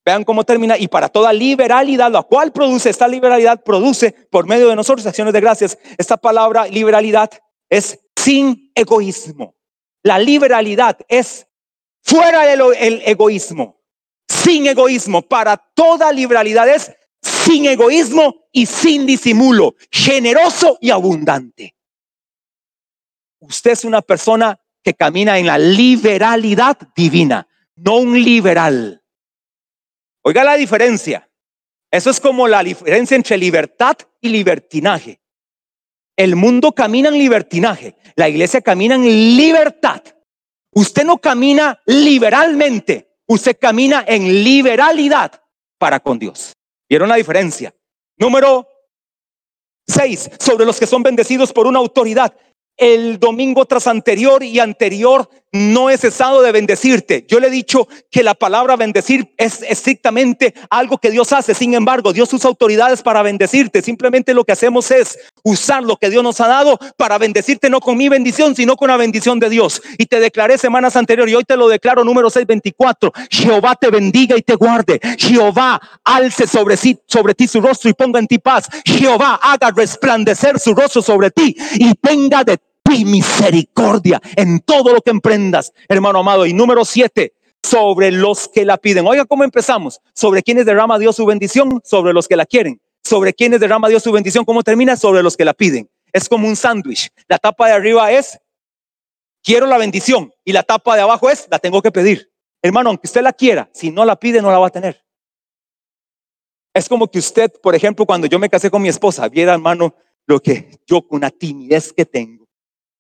vean 0.05 0.25
cómo 0.25 0.43
termina, 0.43 0.77
y 0.77 0.89
para 0.89 1.07
toda 1.07 1.31
liberalidad, 1.31 2.11
la 2.11 2.23
cual 2.23 2.51
produce, 2.51 2.89
esta 2.89 3.07
liberalidad 3.07 3.63
produce 3.63 4.11
por 4.29 4.45
medio 4.45 4.67
de 4.67 4.75
nosotros 4.75 5.07
acciones 5.07 5.33
de 5.33 5.39
gracias. 5.39 5.77
Esta 5.97 6.17
palabra 6.17 6.67
liberalidad 6.67 7.31
es 7.69 7.97
sin 8.17 8.69
egoísmo. 8.75 9.55
La 10.03 10.19
liberalidad 10.19 10.97
es 11.07 11.47
fuera 12.01 12.45
del 12.45 13.01
egoísmo, 13.05 13.81
sin 14.27 14.67
egoísmo. 14.67 15.21
Para 15.21 15.55
toda 15.55 16.11
liberalidad 16.11 16.67
es 16.67 16.91
sin 17.21 17.65
egoísmo 17.65 18.47
y 18.51 18.65
sin 18.65 19.05
disimulo, 19.05 19.75
generoso 19.89 20.77
y 20.81 20.89
abundante. 20.89 21.77
Usted 23.39 23.71
es 23.71 23.85
una 23.85 24.01
persona 24.01 24.59
camina 24.93 25.37
en 25.37 25.47
la 25.47 25.57
liberalidad 25.57 26.77
divina, 26.95 27.47
no 27.75 27.97
un 27.97 28.21
liberal. 28.21 29.03
Oiga 30.23 30.43
la 30.43 30.55
diferencia. 30.55 31.29
Eso 31.91 32.09
es 32.09 32.19
como 32.19 32.47
la 32.47 32.63
diferencia 32.63 33.15
entre 33.15 33.37
libertad 33.37 33.97
y 34.21 34.29
libertinaje. 34.29 35.19
El 36.15 36.35
mundo 36.35 36.73
camina 36.73 37.09
en 37.09 37.17
libertinaje, 37.17 37.95
la 38.15 38.29
iglesia 38.29 38.61
camina 38.61 38.95
en 38.95 39.05
libertad. 39.05 40.03
Usted 40.71 41.03
no 41.05 41.17
camina 41.17 41.81
liberalmente, 41.85 43.17
usted 43.25 43.57
camina 43.59 44.03
en 44.07 44.43
liberalidad 44.43 45.41
para 45.77 45.99
con 45.99 46.19
Dios. 46.19 46.53
¿Vieron 46.87 47.09
la 47.09 47.15
diferencia? 47.15 47.73
Número 48.17 48.67
seis, 49.87 50.29
sobre 50.39 50.65
los 50.65 50.79
que 50.79 50.85
son 50.85 51.01
bendecidos 51.01 51.51
por 51.51 51.65
una 51.65 51.79
autoridad 51.79 52.35
el 52.79 53.19
domingo 53.19 53.65
tras 53.65 53.87
anterior 53.87 54.41
y 54.41 54.59
anterior 54.59 55.29
no 55.51 55.89
he 55.89 55.97
cesado 55.97 56.41
de 56.41 56.51
bendecirte. 56.51 57.25
Yo 57.27 57.39
le 57.39 57.47
he 57.47 57.51
dicho 57.51 57.87
que 58.11 58.23
la 58.23 58.35
palabra 58.35 58.75
bendecir 58.75 59.33
es 59.37 59.63
estrictamente 59.63 60.53
algo 60.69 60.99
que 60.99 61.11
Dios 61.11 61.33
hace. 61.33 61.53
Sin 61.53 61.73
embargo, 61.73 62.13
Dios 62.13 62.31
usa 62.33 62.49
autoridades 62.49 63.01
para 63.01 63.23
bendecirte. 63.23 63.81
Simplemente 63.81 64.33
lo 64.33 64.43
que 64.43 64.51
hacemos 64.51 64.91
es 64.91 65.17
usar 65.43 65.83
lo 65.83 65.97
que 65.97 66.09
Dios 66.09 66.23
nos 66.23 66.39
ha 66.39 66.47
dado 66.47 66.77
para 66.97 67.17
bendecirte, 67.17 67.69
no 67.69 67.79
con 67.79 67.97
mi 67.97 68.09
bendición, 68.09 68.55
sino 68.55 68.75
con 68.75 68.89
la 68.89 68.97
bendición 68.97 69.39
de 69.39 69.49
Dios. 69.49 69.81
Y 69.97 70.05
te 70.05 70.19
declaré 70.19 70.57
semanas 70.57 70.95
anteriores 70.95 71.33
y 71.33 71.35
hoy 71.35 71.43
te 71.43 71.57
lo 71.57 71.67
declaro 71.67 72.03
número 72.03 72.29
624. 72.29 73.11
Jehová 73.31 73.75
te 73.75 73.89
bendiga 73.89 74.37
y 74.37 74.41
te 74.41 74.55
guarde. 74.55 74.99
Jehová 75.17 75.81
alce 76.03 76.45
sobre, 76.47 76.77
sí, 76.77 76.99
sobre 77.07 77.33
ti 77.33 77.47
su 77.47 77.59
rostro 77.59 77.89
y 77.89 77.93
ponga 77.93 78.19
en 78.19 78.27
ti 78.27 78.37
paz. 78.37 78.67
Jehová 78.85 79.39
haga 79.41 79.71
resplandecer 79.71 80.59
su 80.59 80.75
rostro 80.75 81.01
sobre 81.01 81.31
ti 81.31 81.55
y 81.73 81.93
tenga 81.95 82.43
de 82.43 82.59
y 82.93 83.05
misericordia 83.05 84.21
en 84.35 84.59
todo 84.59 84.93
lo 84.93 85.01
que 85.01 85.11
emprendas, 85.11 85.73
hermano 85.87 86.19
amado. 86.19 86.45
Y 86.45 86.53
número 86.53 86.85
siete, 86.85 87.33
sobre 87.63 88.11
los 88.11 88.47
que 88.47 88.65
la 88.65 88.77
piden. 88.77 89.05
Oiga, 89.07 89.25
¿cómo 89.25 89.43
empezamos? 89.43 90.01
Sobre 90.13 90.43
quienes 90.43 90.65
derrama 90.65 90.99
Dios 90.99 91.15
su 91.15 91.25
bendición, 91.25 91.81
sobre 91.83 92.13
los 92.13 92.27
que 92.27 92.35
la 92.35 92.45
quieren. 92.45 92.81
Sobre 93.03 93.33
quienes 93.33 93.59
derrama 93.59 93.89
Dios 93.89 94.03
su 94.03 94.11
bendición, 94.11 94.45
¿cómo 94.45 94.63
termina? 94.63 94.95
Sobre 94.95 95.23
los 95.23 95.35
que 95.35 95.45
la 95.45 95.53
piden. 95.53 95.89
Es 96.11 96.27
como 96.27 96.47
un 96.47 96.55
sándwich. 96.55 97.09
La 97.27 97.37
tapa 97.37 97.67
de 97.67 97.73
arriba 97.73 98.11
es, 98.11 98.39
quiero 99.43 99.65
la 99.65 99.77
bendición. 99.77 100.33
Y 100.43 100.53
la 100.53 100.63
tapa 100.63 100.95
de 100.95 101.01
abajo 101.01 101.29
es, 101.29 101.47
la 101.49 101.59
tengo 101.59 101.81
que 101.81 101.91
pedir. 101.91 102.31
Hermano, 102.61 102.89
aunque 102.89 103.07
usted 103.07 103.21
la 103.21 103.33
quiera, 103.33 103.69
si 103.73 103.91
no 103.91 104.05
la 104.05 104.17
pide, 104.17 104.41
no 104.41 104.51
la 104.51 104.59
va 104.59 104.67
a 104.67 104.71
tener. 104.71 105.03
Es 106.73 106.87
como 106.87 107.09
que 107.09 107.19
usted, 107.19 107.51
por 107.61 107.73
ejemplo, 107.73 108.05
cuando 108.05 108.27
yo 108.27 108.37
me 108.37 108.49
casé 108.49 108.69
con 108.69 108.81
mi 108.81 108.89
esposa, 108.89 109.27
viera, 109.27 109.53
hermano, 109.53 109.95
lo 110.27 110.39
que 110.39 110.79
yo 110.85 111.01
con 111.01 111.17
una 111.17 111.29
timidez 111.29 111.91
que 111.93 112.05
tengo 112.05 112.48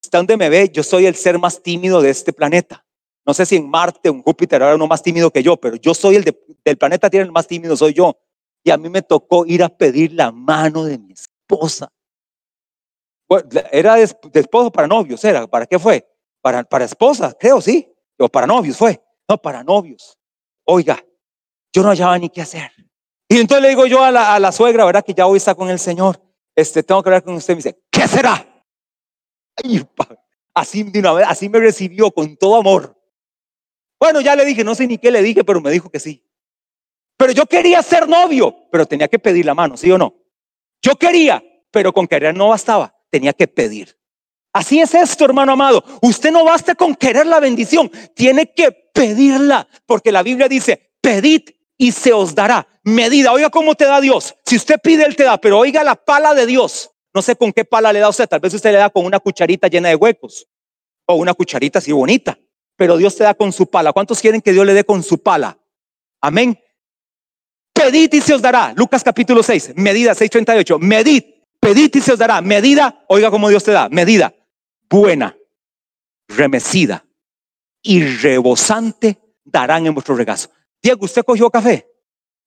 hasta 0.09 0.17
donde 0.17 0.37
me 0.37 0.49
ve, 0.49 0.71
yo 0.73 0.81
soy 0.81 1.05
el 1.05 1.13
ser 1.13 1.37
más 1.37 1.61
tímido 1.61 2.01
de 2.01 2.09
este 2.09 2.33
planeta. 2.33 2.83
No 3.27 3.35
sé 3.35 3.45
si 3.45 3.57
en 3.57 3.69
Marte 3.69 4.09
o 4.09 4.13
en 4.13 4.23
Júpiter 4.23 4.59
era 4.59 4.73
uno 4.73 4.87
más 4.87 5.03
tímido 5.03 5.29
que 5.29 5.43
yo, 5.43 5.55
pero 5.55 5.75
yo 5.75 5.93
soy 5.93 6.15
el 6.15 6.35
del 6.65 6.77
planeta 6.79 7.11
Tierra 7.11 7.27
el 7.27 7.31
más 7.31 7.45
tímido, 7.45 7.77
soy 7.77 7.93
yo. 7.93 8.17
Y 8.63 8.71
a 8.71 8.77
mí 8.77 8.89
me 8.89 9.03
tocó 9.03 9.45
ir 9.45 9.61
a 9.61 9.69
pedir 9.69 10.13
la 10.13 10.31
mano 10.31 10.83
de 10.83 10.97
mi 10.97 11.13
esposa. 11.13 11.91
era 13.71 13.97
de, 13.97 14.03
esposo 14.33 14.71
para 14.71 14.87
novios, 14.87 15.23
era. 15.23 15.45
¿Para 15.45 15.67
qué 15.67 15.77
fue? 15.77 16.09
Para, 16.41 16.63
para 16.63 16.85
esposa, 16.85 17.37
creo, 17.39 17.61
sí. 17.61 17.87
O 18.17 18.27
para 18.27 18.47
novios 18.47 18.77
fue. 18.77 18.99
No, 19.29 19.37
para 19.37 19.63
novios. 19.63 20.17
Oiga, 20.65 21.05
yo 21.71 21.83
no 21.83 21.89
hallaba 21.89 22.17
ni 22.17 22.31
qué 22.31 22.41
hacer. 22.41 22.71
Y 23.27 23.37
entonces 23.37 23.61
le 23.61 23.69
digo 23.69 23.85
yo 23.85 24.03
a 24.03 24.09
la, 24.09 24.33
a 24.33 24.39
la 24.39 24.51
suegra, 24.51 24.85
¿verdad? 24.85 25.05
Que 25.05 25.13
ya 25.13 25.27
hoy 25.27 25.37
está 25.37 25.53
con 25.53 25.69
el 25.69 25.77
Señor. 25.77 26.19
Este, 26.55 26.81
tengo 26.81 27.03
que 27.03 27.09
hablar 27.09 27.23
con 27.23 27.35
usted. 27.35 27.53
Me 27.53 27.57
dice, 27.57 27.79
¿qué 27.91 28.07
será? 28.07 28.58
Así 30.53 30.91
así 31.25 31.49
me 31.49 31.59
recibió 31.59 32.11
con 32.11 32.35
todo 32.37 32.55
amor. 32.57 32.95
Bueno, 33.99 34.21
ya 34.21 34.35
le 34.35 34.45
dije, 34.45 34.63
no 34.63 34.75
sé 34.75 34.87
ni 34.87 34.97
qué 34.97 35.11
le 35.11 35.21
dije, 35.21 35.43
pero 35.43 35.61
me 35.61 35.71
dijo 35.71 35.89
que 35.89 35.99
sí. 35.99 36.23
Pero 37.17 37.33
yo 37.33 37.45
quería 37.45 37.83
ser 37.83 38.07
novio, 38.07 38.55
pero 38.71 38.85
tenía 38.85 39.09
que 39.09 39.19
pedir 39.19 39.45
la 39.45 39.53
mano, 39.53 39.75
¿sí 39.75 39.91
o 39.91 39.97
no? 39.97 40.15
Yo 40.81 40.95
quería, 40.95 41.43
pero 41.69 41.91
con 41.91 42.07
querer 42.07 42.35
no 42.35 42.47
bastaba, 42.47 42.95
tenía 43.09 43.33
que 43.33 43.47
pedir. 43.47 43.97
Así 44.53 44.79
es 44.79 44.93
esto, 44.93 45.25
hermano 45.25 45.51
amado. 45.51 45.83
Usted 46.01 46.31
no 46.31 46.45
basta 46.45 46.75
con 46.75 46.95
querer 46.95 47.27
la 47.27 47.39
bendición, 47.41 47.91
tiene 48.15 48.53
que 48.53 48.71
pedirla, 48.71 49.67
porque 49.85 50.11
la 50.11 50.23
Biblia 50.23 50.47
dice, 50.47 50.93
pedid 51.01 51.41
y 51.77 51.91
se 51.91 52.13
os 52.13 52.33
dará. 52.33 52.67
Medida, 52.83 53.33
oiga 53.33 53.49
cómo 53.49 53.75
te 53.75 53.85
da 53.85 53.99
Dios. 54.01 54.35
Si 54.45 54.55
usted 54.55 54.79
pide, 54.81 55.05
Él 55.05 55.15
te 55.15 55.23
da, 55.23 55.37
pero 55.37 55.59
oiga 55.59 55.83
la 55.83 55.95
pala 55.95 56.33
de 56.33 56.45
Dios. 56.45 56.91
No 57.13 57.21
sé 57.21 57.35
con 57.35 57.51
qué 57.51 57.65
pala 57.65 57.91
le 57.91 57.99
da 57.99 58.09
usted, 58.09 58.27
tal 58.27 58.39
vez 58.39 58.53
usted 58.53 58.71
le 58.71 58.77
da 58.77 58.89
con 58.89 59.05
una 59.05 59.19
cucharita 59.19 59.67
llena 59.67 59.89
de 59.89 59.95
huecos 59.95 60.47
o 61.05 61.15
una 61.15 61.33
cucharita 61.33 61.79
así 61.79 61.91
bonita, 61.91 62.37
pero 62.75 62.97
Dios 62.97 63.15
te 63.15 63.23
da 63.23 63.33
con 63.33 63.51
su 63.51 63.67
pala. 63.67 63.93
¿Cuántos 63.93 64.19
quieren 64.19 64.41
que 64.41 64.51
Dios 64.51 64.65
le 64.65 64.73
dé 64.73 64.83
con 64.83 65.01
su 65.01 65.21
pala? 65.21 65.57
Amén. 66.21 66.59
Pedid 67.73 68.13
y 68.13 68.21
se 68.21 68.33
os 68.33 68.41
dará. 68.41 68.73
Lucas 68.75 69.03
capítulo 69.03 69.41
6, 69.41 69.73
medida 69.75 70.13
638. 70.13 70.79
Medid, 70.79 71.23
pedid 71.59 71.95
y 71.95 72.01
se 72.01 72.13
os 72.13 72.19
dará. 72.19 72.41
Medida, 72.41 73.05
oiga 73.07 73.31
cómo 73.31 73.49
Dios 73.49 73.63
te 73.63 73.71
da. 73.71 73.89
Medida 73.89 74.33
buena, 74.89 75.37
remecida 76.27 77.05
y 77.81 78.03
rebosante 78.03 79.19
darán 79.43 79.85
en 79.85 79.93
vuestro 79.93 80.15
regazo. 80.15 80.49
Diego, 80.81 81.05
¿usted 81.05 81.23
cogió 81.23 81.49
café? 81.49 81.87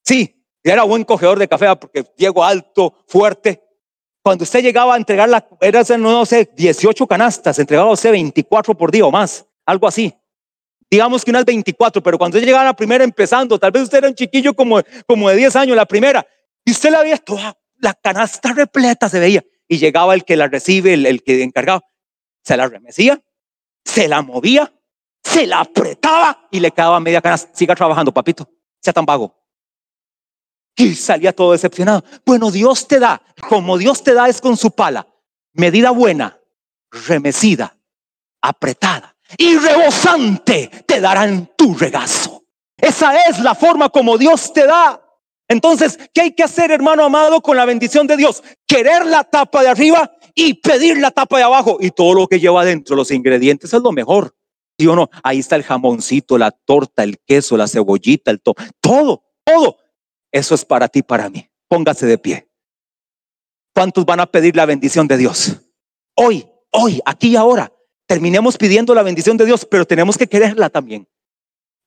Sí, 0.05 0.45
era 0.63 0.83
buen 0.83 1.05
cogedor 1.05 1.39
de 1.39 1.49
café 1.49 1.75
porque 1.77 2.05
Diego 2.17 2.45
alto, 2.45 3.05
fuerte. 3.07 3.63
Cuando 4.23 4.45
usted 4.45 4.63
llegaba 4.63 4.95
a 4.95 4.97
entregar 4.97 5.29
la, 5.29 5.47
era, 5.61 5.83
no 5.99 6.25
sé, 6.25 6.51
18 6.55 7.07
canastas, 7.07 7.59
entregaba 7.59 7.91
usted 7.91 8.13
24 8.13 8.77
por 8.77 8.91
día 8.91 9.05
o 9.05 9.11
más, 9.11 9.45
algo 9.67 9.89
así. 9.89 10.15
Digamos 10.91 11.25
que 11.25 11.31
unas 11.31 11.45
24, 11.45 12.03
pero 12.03 12.19
cuando 12.19 12.37
usted 12.37 12.47
llegaba 12.47 12.63
a 12.63 12.67
la 12.67 12.77
primera 12.77 13.03
empezando, 13.03 13.59
tal 13.59 13.73
vez 13.73 13.85
usted 13.85 13.99
era 13.99 14.09
un 14.09 14.15
chiquillo 14.15 14.55
como, 14.55 14.81
como 15.07 15.29
de 15.29 15.37
10 15.37 15.57
años, 15.57 15.77
la 15.77 15.87
primera, 15.87 16.27
y 16.65 16.71
usted 16.71 16.91
la 16.91 17.03
veía 17.03 17.19
toda, 17.19 17.59
la 17.79 17.95
canasta 17.95 18.53
repleta 18.53 19.09
se 19.09 19.19
veía, 19.19 19.43
y 19.67 19.79
llegaba 19.79 20.15
el 20.15 20.25
que 20.25 20.37
la 20.37 20.49
recibe, 20.49 20.95
el, 20.95 21.07
el 21.07 21.23
que 21.23 21.43
encargaba, 21.43 21.83
se 22.45 22.57
la 22.57 22.69
remecía, 22.69 23.21
se 23.85 24.07
la 24.07 24.23
movía, 24.23 24.73
se 25.23 25.47
la 25.47 25.61
apretaba 25.61 26.49
y 26.51 26.61
le 26.61 26.71
quedaba 26.71 27.01
media 27.01 27.21
canasta. 27.21 27.51
Siga 27.55 27.75
trabajando, 27.75 28.13
papito, 28.13 28.49
sea 28.81 28.93
tan 28.93 29.07
vago. 29.07 29.42
Y 30.77 30.95
salía 30.95 31.33
todo 31.33 31.53
decepcionado. 31.53 32.05
Bueno, 32.25 32.51
Dios 32.51 32.89
te 32.89 32.99
da, 32.99 33.23
como 33.49 33.79
Dios 33.79 34.03
te 34.03 34.15
da 34.15 34.29
es 34.29 34.41
con 34.41 34.57
su 34.57 34.71
pala, 34.71 35.07
medida 35.53 35.91
buena, 35.91 36.39
remecida, 36.91 37.77
apretada 38.41 39.17
y 39.37 39.57
rebosante 39.57 40.71
te 40.87 41.01
darán 41.01 41.51
tu 41.57 41.75
regazo. 41.75 42.45
Esa 42.77 43.17
es 43.29 43.39
la 43.41 43.55
forma 43.55 43.89
como 43.91 44.19
Dios 44.19 44.53
te 44.53 44.67
da. 44.67 45.01
Entonces, 45.49 45.99
¿qué 46.15 46.23
hay 46.23 46.33
que 46.33 46.43
hacer, 46.43 46.71
hermano 46.71 47.05
amado, 47.05 47.41
con 47.43 47.57
la 47.57 47.65
bendición 47.65 48.07
de 48.07 48.17
Dios? 48.17 48.43
Querer 48.67 49.07
la 49.07 49.25
tapa 49.25 49.63
de 49.63 49.69
arriba 49.69 50.11
y 50.35 50.55
pedir 50.55 50.99
la 50.99 51.11
tapa 51.11 51.37
de 51.37 51.45
abajo 51.45 51.77
y 51.81 51.91
todo 51.91 52.15
lo 52.15 52.27
que 52.27 52.41
lleva 52.41 52.63
adentro, 52.63 52.97
los 52.97 53.11
ingredientes 53.11 53.73
es 53.73 53.83
lo 53.83 53.93
mejor. 53.93 54.35
¿Sí 54.79 54.87
o 54.87 54.97
no? 54.97 55.11
Ahí 55.23 55.41
está 55.41 55.57
el 55.57 55.63
jamoncito, 55.63 56.39
la 56.39 56.51
torta, 56.51 57.05
el 57.05 57.19
queso, 57.19 57.57
la 57.57 57.69
cebollita, 57.69 58.31
el 58.31 58.41
todo, 58.41 58.55
todo, 58.81 59.23
todo. 59.45 59.77
Eso 60.33 60.55
es 60.55 60.65
para 60.65 60.89
ti, 60.89 61.03
para 61.03 61.29
mí. 61.29 61.49
Póngase 61.69 62.07
de 62.07 62.19
pie. 62.19 62.49
¿Cuántos 63.75 64.05
van 64.05 64.21
a 64.21 64.27
pedir 64.27 64.57
la 64.57 64.67
bendición 64.67 65.07
de 65.07 65.19
Dios? 65.19 65.61
Hoy, 66.15 66.47
hoy, 66.71 67.01
aquí 67.05 67.29
y 67.29 67.37
ahora. 67.37 67.73
Terminemos 68.07 68.57
pidiendo 68.57 68.95
la 68.95 69.03
bendición 69.03 69.37
de 69.37 69.47
Dios, 69.47 69.67
pero 69.71 69.87
tenemos 69.87 70.19
que 70.19 70.27
quererla 70.27 70.69
también. 70.69 71.07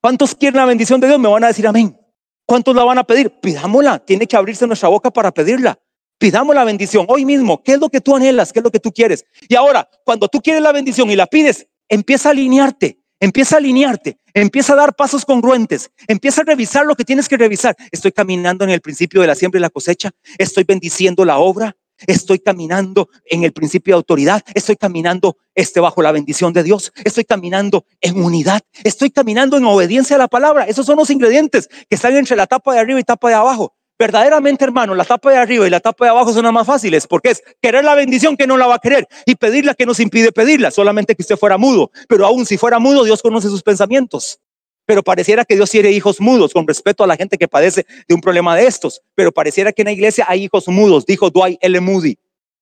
¿Cuántos 0.02 0.36
quieren 0.36 0.58
la 0.58 0.66
bendición 0.66 1.00
de 1.02 1.08
Dios? 1.08 1.20
Me 1.20 1.28
van 1.28 1.44
a 1.44 1.48
decir 1.48 1.68
amén. 1.68 2.00
¿Cuántos 2.46 2.76
la 2.76 2.84
van 2.84 3.00
a 3.00 3.04
pedir? 3.04 3.40
Pidámosla. 3.42 4.00
Tiene 4.00 4.28
que 4.28 4.38
abrirse 4.38 4.68
nuestra 4.68 4.90
boca 4.90 5.12
para 5.12 5.32
pedirla. 5.32 5.80
Pidamos 6.18 6.56
la 6.56 6.64
bendición 6.64 7.06
hoy 7.10 7.26
mismo. 7.26 7.62
¿Qué 7.62 7.74
es 7.74 7.80
lo 7.80 7.90
que 7.90 8.02
tú 8.02 8.16
anhelas? 8.16 8.54
¿Qué 8.54 8.60
es 8.60 8.64
lo 8.64 8.72
que 8.72 8.80
tú 8.80 8.92
quieres? 8.92 9.26
Y 9.50 9.56
ahora, 9.56 9.90
cuando 10.04 10.28
tú 10.28 10.42
quieres 10.42 10.62
la 10.62 10.72
bendición 10.72 11.10
y 11.10 11.16
la 11.16 11.28
pides, 11.28 11.68
empieza 11.90 12.30
a 12.30 12.32
alinearte. 12.32 13.00
Empieza 13.20 13.56
a 13.56 13.60
alinearte, 13.60 14.18
empieza 14.34 14.74
a 14.74 14.76
dar 14.76 14.96
pasos 14.96 15.24
congruentes, 15.24 15.90
empieza 16.08 16.42
a 16.42 16.44
revisar 16.44 16.86
lo 16.86 16.96
que 16.96 17.06
tienes 17.06 17.30
que 17.30 17.38
revisar. 17.38 17.76
Estoy 17.92 18.12
caminando 18.12 18.66
en 18.66 18.72
el 18.72 18.82
principio 18.82 19.22
de 19.22 19.28
la 19.28 19.36
siembra 19.36 19.60
y 19.60 19.62
la 19.62 19.70
cosecha, 19.70 20.12
estoy 20.38 20.66
bendiciendo 20.66 21.24
la 21.24 21.38
obra, 21.38 21.78
estoy 22.08 22.40
caminando 22.40 23.10
en 23.26 23.46
el 23.46 23.54
principio 23.54 23.94
de 23.94 23.98
autoridad, 23.98 24.44
estoy 24.54 24.76
caminando 24.76 25.38
este 25.54 25.80
bajo 25.80 26.02
la 26.02 26.12
bendición 26.12 26.52
de 26.52 26.64
Dios, 26.64 26.92
estoy 27.06 27.24
caminando 27.24 27.86
en 28.02 28.22
unidad, 28.22 28.62
estoy 28.84 29.12
caminando 29.12 29.56
en 29.56 29.66
obediencia 29.66 30.18
a 30.18 30.20
la 30.20 30.28
palabra. 30.28 30.66
Esos 30.66 30.86
son 30.86 30.98
los 30.98 31.10
ingredientes 31.10 31.70
que 31.90 31.96
están 31.96 32.16
entre 32.16 32.36
la 32.36 32.48
tapa 32.48 32.74
de 32.74 32.80
arriba 32.80 33.00
y 33.00 33.04
tapa 33.04 33.30
de 33.30 33.36
abajo. 33.36 33.74
Verdaderamente, 33.98 34.66
hermano, 34.66 34.94
la 34.94 35.06
tapa 35.06 35.32
de 35.32 35.38
arriba 35.38 35.66
y 35.66 35.70
la 35.70 35.80
tapa 35.80 36.06
de 36.06 36.12
abajo 36.12 36.34
son 36.34 36.44
las 36.44 36.52
más 36.52 36.68
fáciles 36.68 37.08
porque 37.08 37.32
es 37.32 37.44
querer 37.62 37.86
la 37.86 37.96
bendición 37.96 38.36
que 38.36 38.46
no 38.46 38.58
la 38.58 38.68
va 38.68 38.76
a 38.76 38.80
querer 38.80 39.08
y 39.26 39.36
pedirla 39.36 39.74
que 39.74 39.86
nos 39.86 40.02
impide 40.02 40.34
pedirla, 40.34 40.70
solamente 40.70 41.16
que 41.16 41.22
usted 41.22 41.38
fuera 41.38 41.58
mudo. 41.58 41.92
Pero 42.10 42.26
aún 42.26 42.46
si 42.46 42.58
fuera 42.58 42.78
mudo, 42.78 43.06
Dios 43.06 43.22
conoce 43.22 43.48
sus 43.48 43.64
pensamientos. 43.64 44.40
Pero 44.86 45.02
pareciera 45.02 45.46
que 45.46 45.56
Dios 45.56 45.70
tiene 45.70 45.92
hijos 45.92 46.20
mudos 46.20 46.52
con 46.54 46.68
respecto 46.68 47.04
a 47.04 47.08
la 47.08 47.16
gente 47.16 47.38
que 47.38 47.48
padece 47.48 47.86
de 48.08 48.14
un 48.14 48.22
problema 48.22 48.56
de 48.56 48.68
estos. 48.68 49.02
Pero 49.16 49.32
pareciera 49.32 49.72
que 49.72 49.82
en 49.84 49.88
la 49.88 49.92
iglesia 49.94 50.26
hay 50.28 50.44
hijos 50.44 50.68
mudos, 50.68 51.06
dijo 51.06 51.30
Dwight 51.30 51.58
L. 51.62 51.80
Moody. 51.80 52.18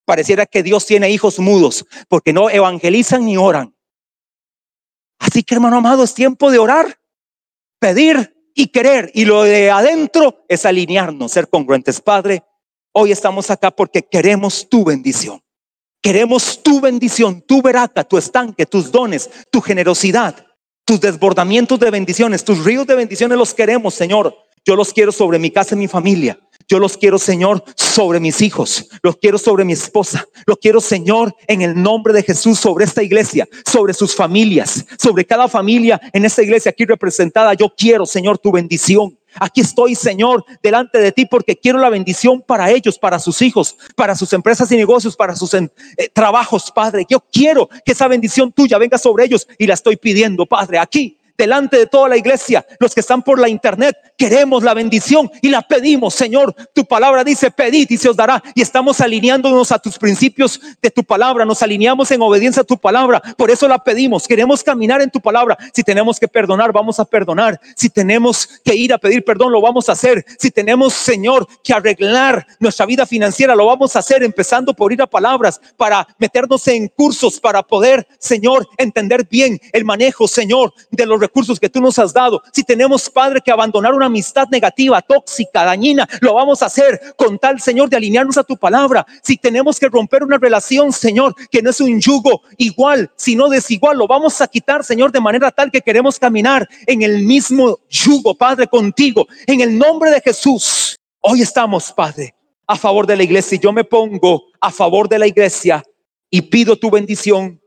Pareciera 0.05 0.45
que 0.45 0.61
Dios 0.61 0.85
tiene 0.85 1.09
hijos 1.09 1.39
mudos 1.39 1.85
porque 2.09 2.31
no 2.31 2.49
evangelizan 2.49 3.25
ni 3.25 3.37
oran. 3.37 3.73
Así 5.17 5.41
que 5.41 5.55
hermano 5.55 5.77
amado, 5.77 6.03
es 6.03 6.13
tiempo 6.13 6.51
de 6.51 6.59
orar, 6.59 6.99
pedir 7.79 8.35
y 8.53 8.67
querer. 8.67 9.11
Y 9.13 9.25
lo 9.25 9.43
de 9.43 9.71
adentro 9.71 10.45
es 10.47 10.65
alinearnos, 10.65 11.31
ser 11.31 11.47
congruentes. 11.49 12.01
Padre, 12.01 12.43
hoy 12.91 13.11
estamos 13.11 13.49
acá 13.49 13.71
porque 13.71 14.03
queremos 14.03 14.67
tu 14.69 14.83
bendición. 14.83 15.41
Queremos 16.01 16.61
tu 16.61 16.81
bendición, 16.81 17.41
tu 17.41 17.61
veraca, 17.61 18.03
tu 18.03 18.17
estanque, 18.17 18.65
tus 18.65 18.91
dones, 18.91 19.29
tu 19.49 19.61
generosidad, 19.61 20.45
tus 20.83 20.99
desbordamientos 20.99 21.79
de 21.79 21.89
bendiciones, 21.91 22.43
tus 22.43 22.65
ríos 22.65 22.85
de 22.85 22.95
bendiciones 22.95 23.37
los 23.37 23.53
queremos, 23.53 23.93
Señor. 23.93 24.35
Yo 24.65 24.75
los 24.75 24.91
quiero 24.91 25.13
sobre 25.13 25.39
mi 25.39 25.49
casa 25.49 25.75
y 25.75 25.77
mi 25.77 25.87
familia. 25.87 26.37
Yo 26.67 26.79
los 26.79 26.97
quiero, 26.97 27.19
Señor, 27.19 27.63
sobre 27.75 28.19
mis 28.19 28.41
hijos. 28.41 28.87
Los 29.01 29.17
quiero 29.17 29.37
sobre 29.37 29.65
mi 29.65 29.73
esposa. 29.73 30.25
Los 30.45 30.57
quiero, 30.57 30.81
Señor, 30.81 31.35
en 31.47 31.61
el 31.61 31.81
nombre 31.81 32.13
de 32.13 32.23
Jesús, 32.23 32.59
sobre 32.59 32.85
esta 32.85 33.03
iglesia, 33.03 33.47
sobre 33.65 33.93
sus 33.93 34.15
familias, 34.15 34.85
sobre 34.97 35.25
cada 35.25 35.47
familia 35.47 35.99
en 36.13 36.25
esta 36.25 36.41
iglesia 36.43 36.69
aquí 36.71 36.85
representada. 36.85 37.53
Yo 37.53 37.73
quiero, 37.75 38.05
Señor, 38.05 38.37
tu 38.37 38.51
bendición. 38.51 39.17
Aquí 39.39 39.61
estoy, 39.61 39.95
Señor, 39.95 40.45
delante 40.61 40.99
de 40.99 41.11
ti 41.11 41.25
porque 41.25 41.57
quiero 41.57 41.79
la 41.79 41.89
bendición 41.89 42.41
para 42.41 42.69
ellos, 42.69 42.99
para 42.99 43.17
sus 43.19 43.41
hijos, 43.41 43.75
para 43.95 44.15
sus 44.15 44.31
empresas 44.33 44.71
y 44.71 44.77
negocios, 44.77 45.15
para 45.15 45.35
sus 45.35 45.53
eh, 45.55 45.69
trabajos, 46.13 46.71
Padre. 46.71 47.05
Yo 47.09 47.19
quiero 47.31 47.67
que 47.83 47.93
esa 47.93 48.07
bendición 48.07 48.51
tuya 48.51 48.77
venga 48.77 48.97
sobre 48.97 49.25
ellos 49.25 49.47
y 49.57 49.65
la 49.65 49.73
estoy 49.73 49.95
pidiendo, 49.97 50.45
Padre, 50.45 50.77
aquí 50.77 51.17
delante 51.37 51.77
de 51.77 51.87
toda 51.87 52.09
la 52.09 52.17
iglesia, 52.17 52.65
los 52.79 52.93
que 52.93 52.99
están 52.99 53.21
por 53.21 53.39
la 53.39 53.49
internet, 53.49 53.95
queremos 54.17 54.63
la 54.63 54.73
bendición 54.73 55.29
y 55.41 55.49
la 55.49 55.61
pedimos, 55.61 56.13
Señor. 56.13 56.53
Tu 56.73 56.85
palabra 56.85 57.23
dice, 57.23 57.51
pedid 57.51 57.89
y 57.89 57.97
se 57.97 58.09
os 58.09 58.15
dará. 58.15 58.41
Y 58.55 58.61
estamos 58.61 59.01
alineándonos 59.01 59.71
a 59.71 59.79
tus 59.79 59.97
principios 59.97 60.59
de 60.81 60.91
tu 60.91 61.03
palabra, 61.03 61.45
nos 61.45 61.61
alineamos 61.63 62.11
en 62.11 62.21
obediencia 62.21 62.61
a 62.61 62.65
tu 62.65 62.77
palabra. 62.77 63.21
Por 63.37 63.51
eso 63.51 63.67
la 63.67 63.83
pedimos. 63.83 64.27
Queremos 64.27 64.63
caminar 64.63 65.01
en 65.01 65.09
tu 65.09 65.19
palabra. 65.19 65.57
Si 65.73 65.83
tenemos 65.83 66.19
que 66.19 66.27
perdonar, 66.27 66.71
vamos 66.71 66.99
a 66.99 67.05
perdonar. 67.05 67.59
Si 67.75 67.89
tenemos 67.89 68.47
que 68.63 68.75
ir 68.75 68.93
a 68.93 68.97
pedir 68.97 69.23
perdón, 69.23 69.51
lo 69.51 69.61
vamos 69.61 69.89
a 69.89 69.93
hacer. 69.93 70.25
Si 70.37 70.51
tenemos, 70.51 70.93
Señor, 70.93 71.47
que 71.63 71.73
arreglar 71.73 72.45
nuestra 72.59 72.85
vida 72.85 73.05
financiera, 73.05 73.55
lo 73.55 73.65
vamos 73.65 73.95
a 73.95 73.99
hacer, 73.99 74.23
empezando 74.23 74.73
por 74.73 74.93
ir 74.93 75.01
a 75.01 75.07
palabras, 75.07 75.59
para 75.77 76.07
meternos 76.17 76.67
en 76.67 76.87
cursos, 76.87 77.39
para 77.39 77.63
poder, 77.63 78.07
Señor, 78.19 78.67
entender 78.77 79.27
bien 79.29 79.59
el 79.71 79.85
manejo, 79.85 80.27
Señor, 80.27 80.73
de 80.91 81.05
los 81.05 81.19
recursos 81.33 81.59
que 81.59 81.69
tú 81.69 81.81
nos 81.81 81.97
has 81.97 82.13
dado. 82.13 82.43
Si 82.51 82.63
tenemos, 82.63 83.09
Padre, 83.09 83.41
que 83.41 83.51
abandonar 83.51 83.95
una 83.95 84.05
amistad 84.05 84.47
negativa, 84.49 85.01
tóxica, 85.01 85.65
dañina, 85.65 86.07
lo 86.21 86.35
vamos 86.35 86.61
a 86.61 86.67
hacer 86.67 87.01
con 87.17 87.39
tal, 87.39 87.59
Señor, 87.59 87.89
de 87.89 87.97
alinearnos 87.97 88.37
a 88.37 88.43
tu 88.43 88.55
palabra. 88.55 89.03
Si 89.23 89.37
tenemos 89.37 89.79
que 89.79 89.89
romper 89.89 90.23
una 90.23 90.37
relación, 90.37 90.93
Señor, 90.93 91.33
que 91.49 91.63
no 91.63 91.71
es 91.71 91.81
un 91.81 91.99
yugo 91.99 92.43
igual, 92.57 93.11
sino 93.15 93.49
desigual, 93.49 93.97
lo 93.97 94.05
vamos 94.05 94.39
a 94.41 94.47
quitar, 94.47 94.83
Señor, 94.83 95.11
de 95.11 95.19
manera 95.19 95.49
tal 95.49 95.71
que 95.71 95.81
queremos 95.81 96.19
caminar 96.19 96.69
en 96.85 97.01
el 97.01 97.23
mismo 97.23 97.79
yugo, 97.89 98.35
Padre, 98.35 98.67
contigo. 98.67 99.25
En 99.47 99.61
el 99.61 99.75
nombre 99.75 100.11
de 100.11 100.21
Jesús, 100.21 100.99
hoy 101.19 101.41
estamos, 101.41 101.91
Padre, 101.91 102.35
a 102.67 102.75
favor 102.75 103.07
de 103.07 103.15
la 103.17 103.23
iglesia. 103.23 103.55
Y 103.55 103.59
yo 103.59 103.73
me 103.73 103.83
pongo 103.83 104.43
a 104.61 104.69
favor 104.69 105.09
de 105.09 105.17
la 105.17 105.25
iglesia 105.25 105.83
y 106.29 106.43
pido 106.43 106.77
tu 106.77 106.91
bendición 106.91 107.59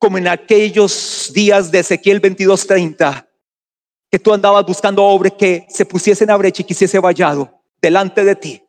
como 0.00 0.16
en 0.16 0.28
aquellos 0.28 1.30
días 1.34 1.70
de 1.70 1.80
Ezequiel 1.80 2.22
22:30, 2.22 3.28
que 4.10 4.18
tú 4.18 4.32
andabas 4.32 4.64
buscando 4.64 5.04
hombres 5.04 5.34
que 5.38 5.66
se 5.68 5.84
pusiesen 5.84 6.30
a 6.30 6.36
brecha 6.38 6.62
y 6.62 6.64
quisiese 6.64 6.98
vallado 6.98 7.62
delante 7.82 8.24
de 8.24 8.34
ti 8.34 8.62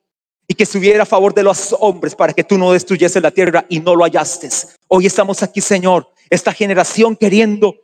y 0.45 0.53
que 0.53 0.63
estuviera 0.63 1.03
a 1.03 1.05
favor 1.05 1.33
de 1.33 1.43
los 1.43 1.73
hombres 1.79 2.15
para 2.15 2.33
que 2.33 2.43
tú 2.43 2.57
no 2.57 2.73
destruyese 2.73 3.21
la 3.21 3.31
tierra 3.31 3.65
y 3.69 3.79
no 3.79 3.95
lo 3.95 4.03
hallaste. 4.03 4.49
Hoy 4.89 5.05
estamos 5.05 5.41
aquí, 5.41 5.61
Señor, 5.61 6.11
esta 6.29 6.51
generación 6.51 7.15
queriendo 7.15 7.75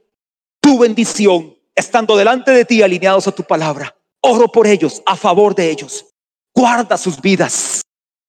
tu 0.60 0.80
bendición, 0.80 1.56
estando 1.74 2.18
delante 2.18 2.52
de 2.52 2.66
ti 2.66 2.84
alineados 2.84 3.30
a 3.30 3.32
tu 3.32 3.44
palabra. 3.44 3.96
Oro 4.20 4.52
por 4.52 4.68
ellos, 4.68 5.02
a 5.06 5.16
favor 5.16 5.56
de 5.56 5.72
ellos. 5.72 6.06
Guarda 6.54 6.98
sus 6.98 7.22
vidas, 7.22 7.82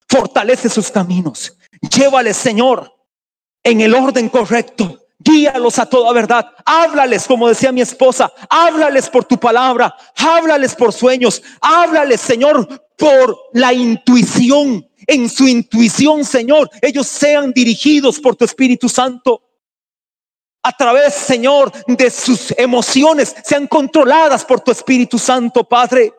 fortalece 0.09 0.69
sus 0.69 0.93
caminos. 0.93 1.59
Llévales, 1.91 2.37
Señor, 2.37 2.93
en 3.65 3.81
el 3.81 3.97
orden 3.97 4.29
correcto 4.29 5.08
guíalos 5.19 5.79
a 5.79 5.87
toda 5.87 6.13
verdad, 6.13 6.53
háblales, 6.65 7.27
como 7.27 7.49
decía 7.49 7.73
mi 7.73 7.81
esposa, 7.81 8.33
háblales 8.49 9.11
por 9.11 9.25
tu 9.25 9.39
palabra, 9.39 9.95
háblales 10.17 10.75
por 10.75 10.93
sueños, 10.93 11.43
háblales, 11.61 12.21
Señor, 12.21 12.89
por 12.97 13.37
la 13.53 13.73
intuición. 13.73 14.85
En 15.07 15.31
su 15.31 15.49
intuición, 15.49 16.25
Señor, 16.25 16.69
ellos 16.83 17.07
sean 17.07 17.53
dirigidos 17.53 18.21
por 18.21 18.37
tu 18.37 18.45
Espíritu 18.45 18.89
Santo. 18.89 19.43
A 20.63 20.73
través, 20.73 21.15
Señor, 21.15 21.73
de 21.87 22.11
sus 22.11 22.53
emociones, 22.59 23.35
sean 23.43 23.67
controladas 23.67 24.45
por 24.45 24.61
tu 24.61 24.71
Espíritu 24.71 25.19
Santo, 25.19 25.65
Padre. 25.65 26.13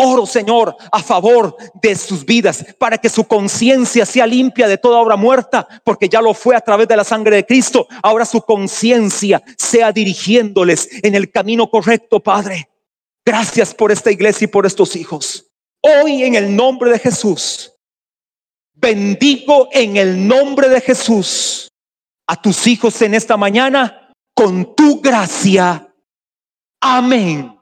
Oro, 0.00 0.26
Señor, 0.26 0.76
a 0.92 1.02
favor 1.02 1.56
de 1.82 1.96
sus 1.96 2.24
vidas, 2.24 2.64
para 2.78 2.98
que 2.98 3.08
su 3.08 3.24
conciencia 3.24 4.06
sea 4.06 4.28
limpia 4.28 4.68
de 4.68 4.78
toda 4.78 5.00
obra 5.00 5.16
muerta, 5.16 5.66
porque 5.82 6.08
ya 6.08 6.22
lo 6.22 6.34
fue 6.34 6.54
a 6.54 6.60
través 6.60 6.86
de 6.86 6.96
la 6.96 7.02
sangre 7.02 7.34
de 7.34 7.44
Cristo. 7.44 7.88
Ahora 8.00 8.24
su 8.24 8.40
conciencia 8.42 9.42
sea 9.56 9.90
dirigiéndoles 9.90 10.88
en 11.02 11.16
el 11.16 11.32
camino 11.32 11.68
correcto, 11.68 12.20
Padre. 12.20 12.68
Gracias 13.26 13.74
por 13.74 13.90
esta 13.90 14.12
iglesia 14.12 14.44
y 14.44 14.48
por 14.48 14.66
estos 14.66 14.94
hijos. 14.94 15.50
Hoy 15.80 16.22
en 16.22 16.36
el 16.36 16.54
nombre 16.54 16.92
de 16.92 17.00
Jesús, 17.00 17.72
bendigo 18.74 19.68
en 19.72 19.96
el 19.96 20.28
nombre 20.28 20.68
de 20.68 20.80
Jesús 20.80 21.72
a 22.28 22.40
tus 22.40 22.68
hijos 22.68 23.02
en 23.02 23.14
esta 23.14 23.36
mañana 23.36 24.12
con 24.32 24.76
tu 24.76 25.00
gracia. 25.00 25.92
Amén 26.80 27.57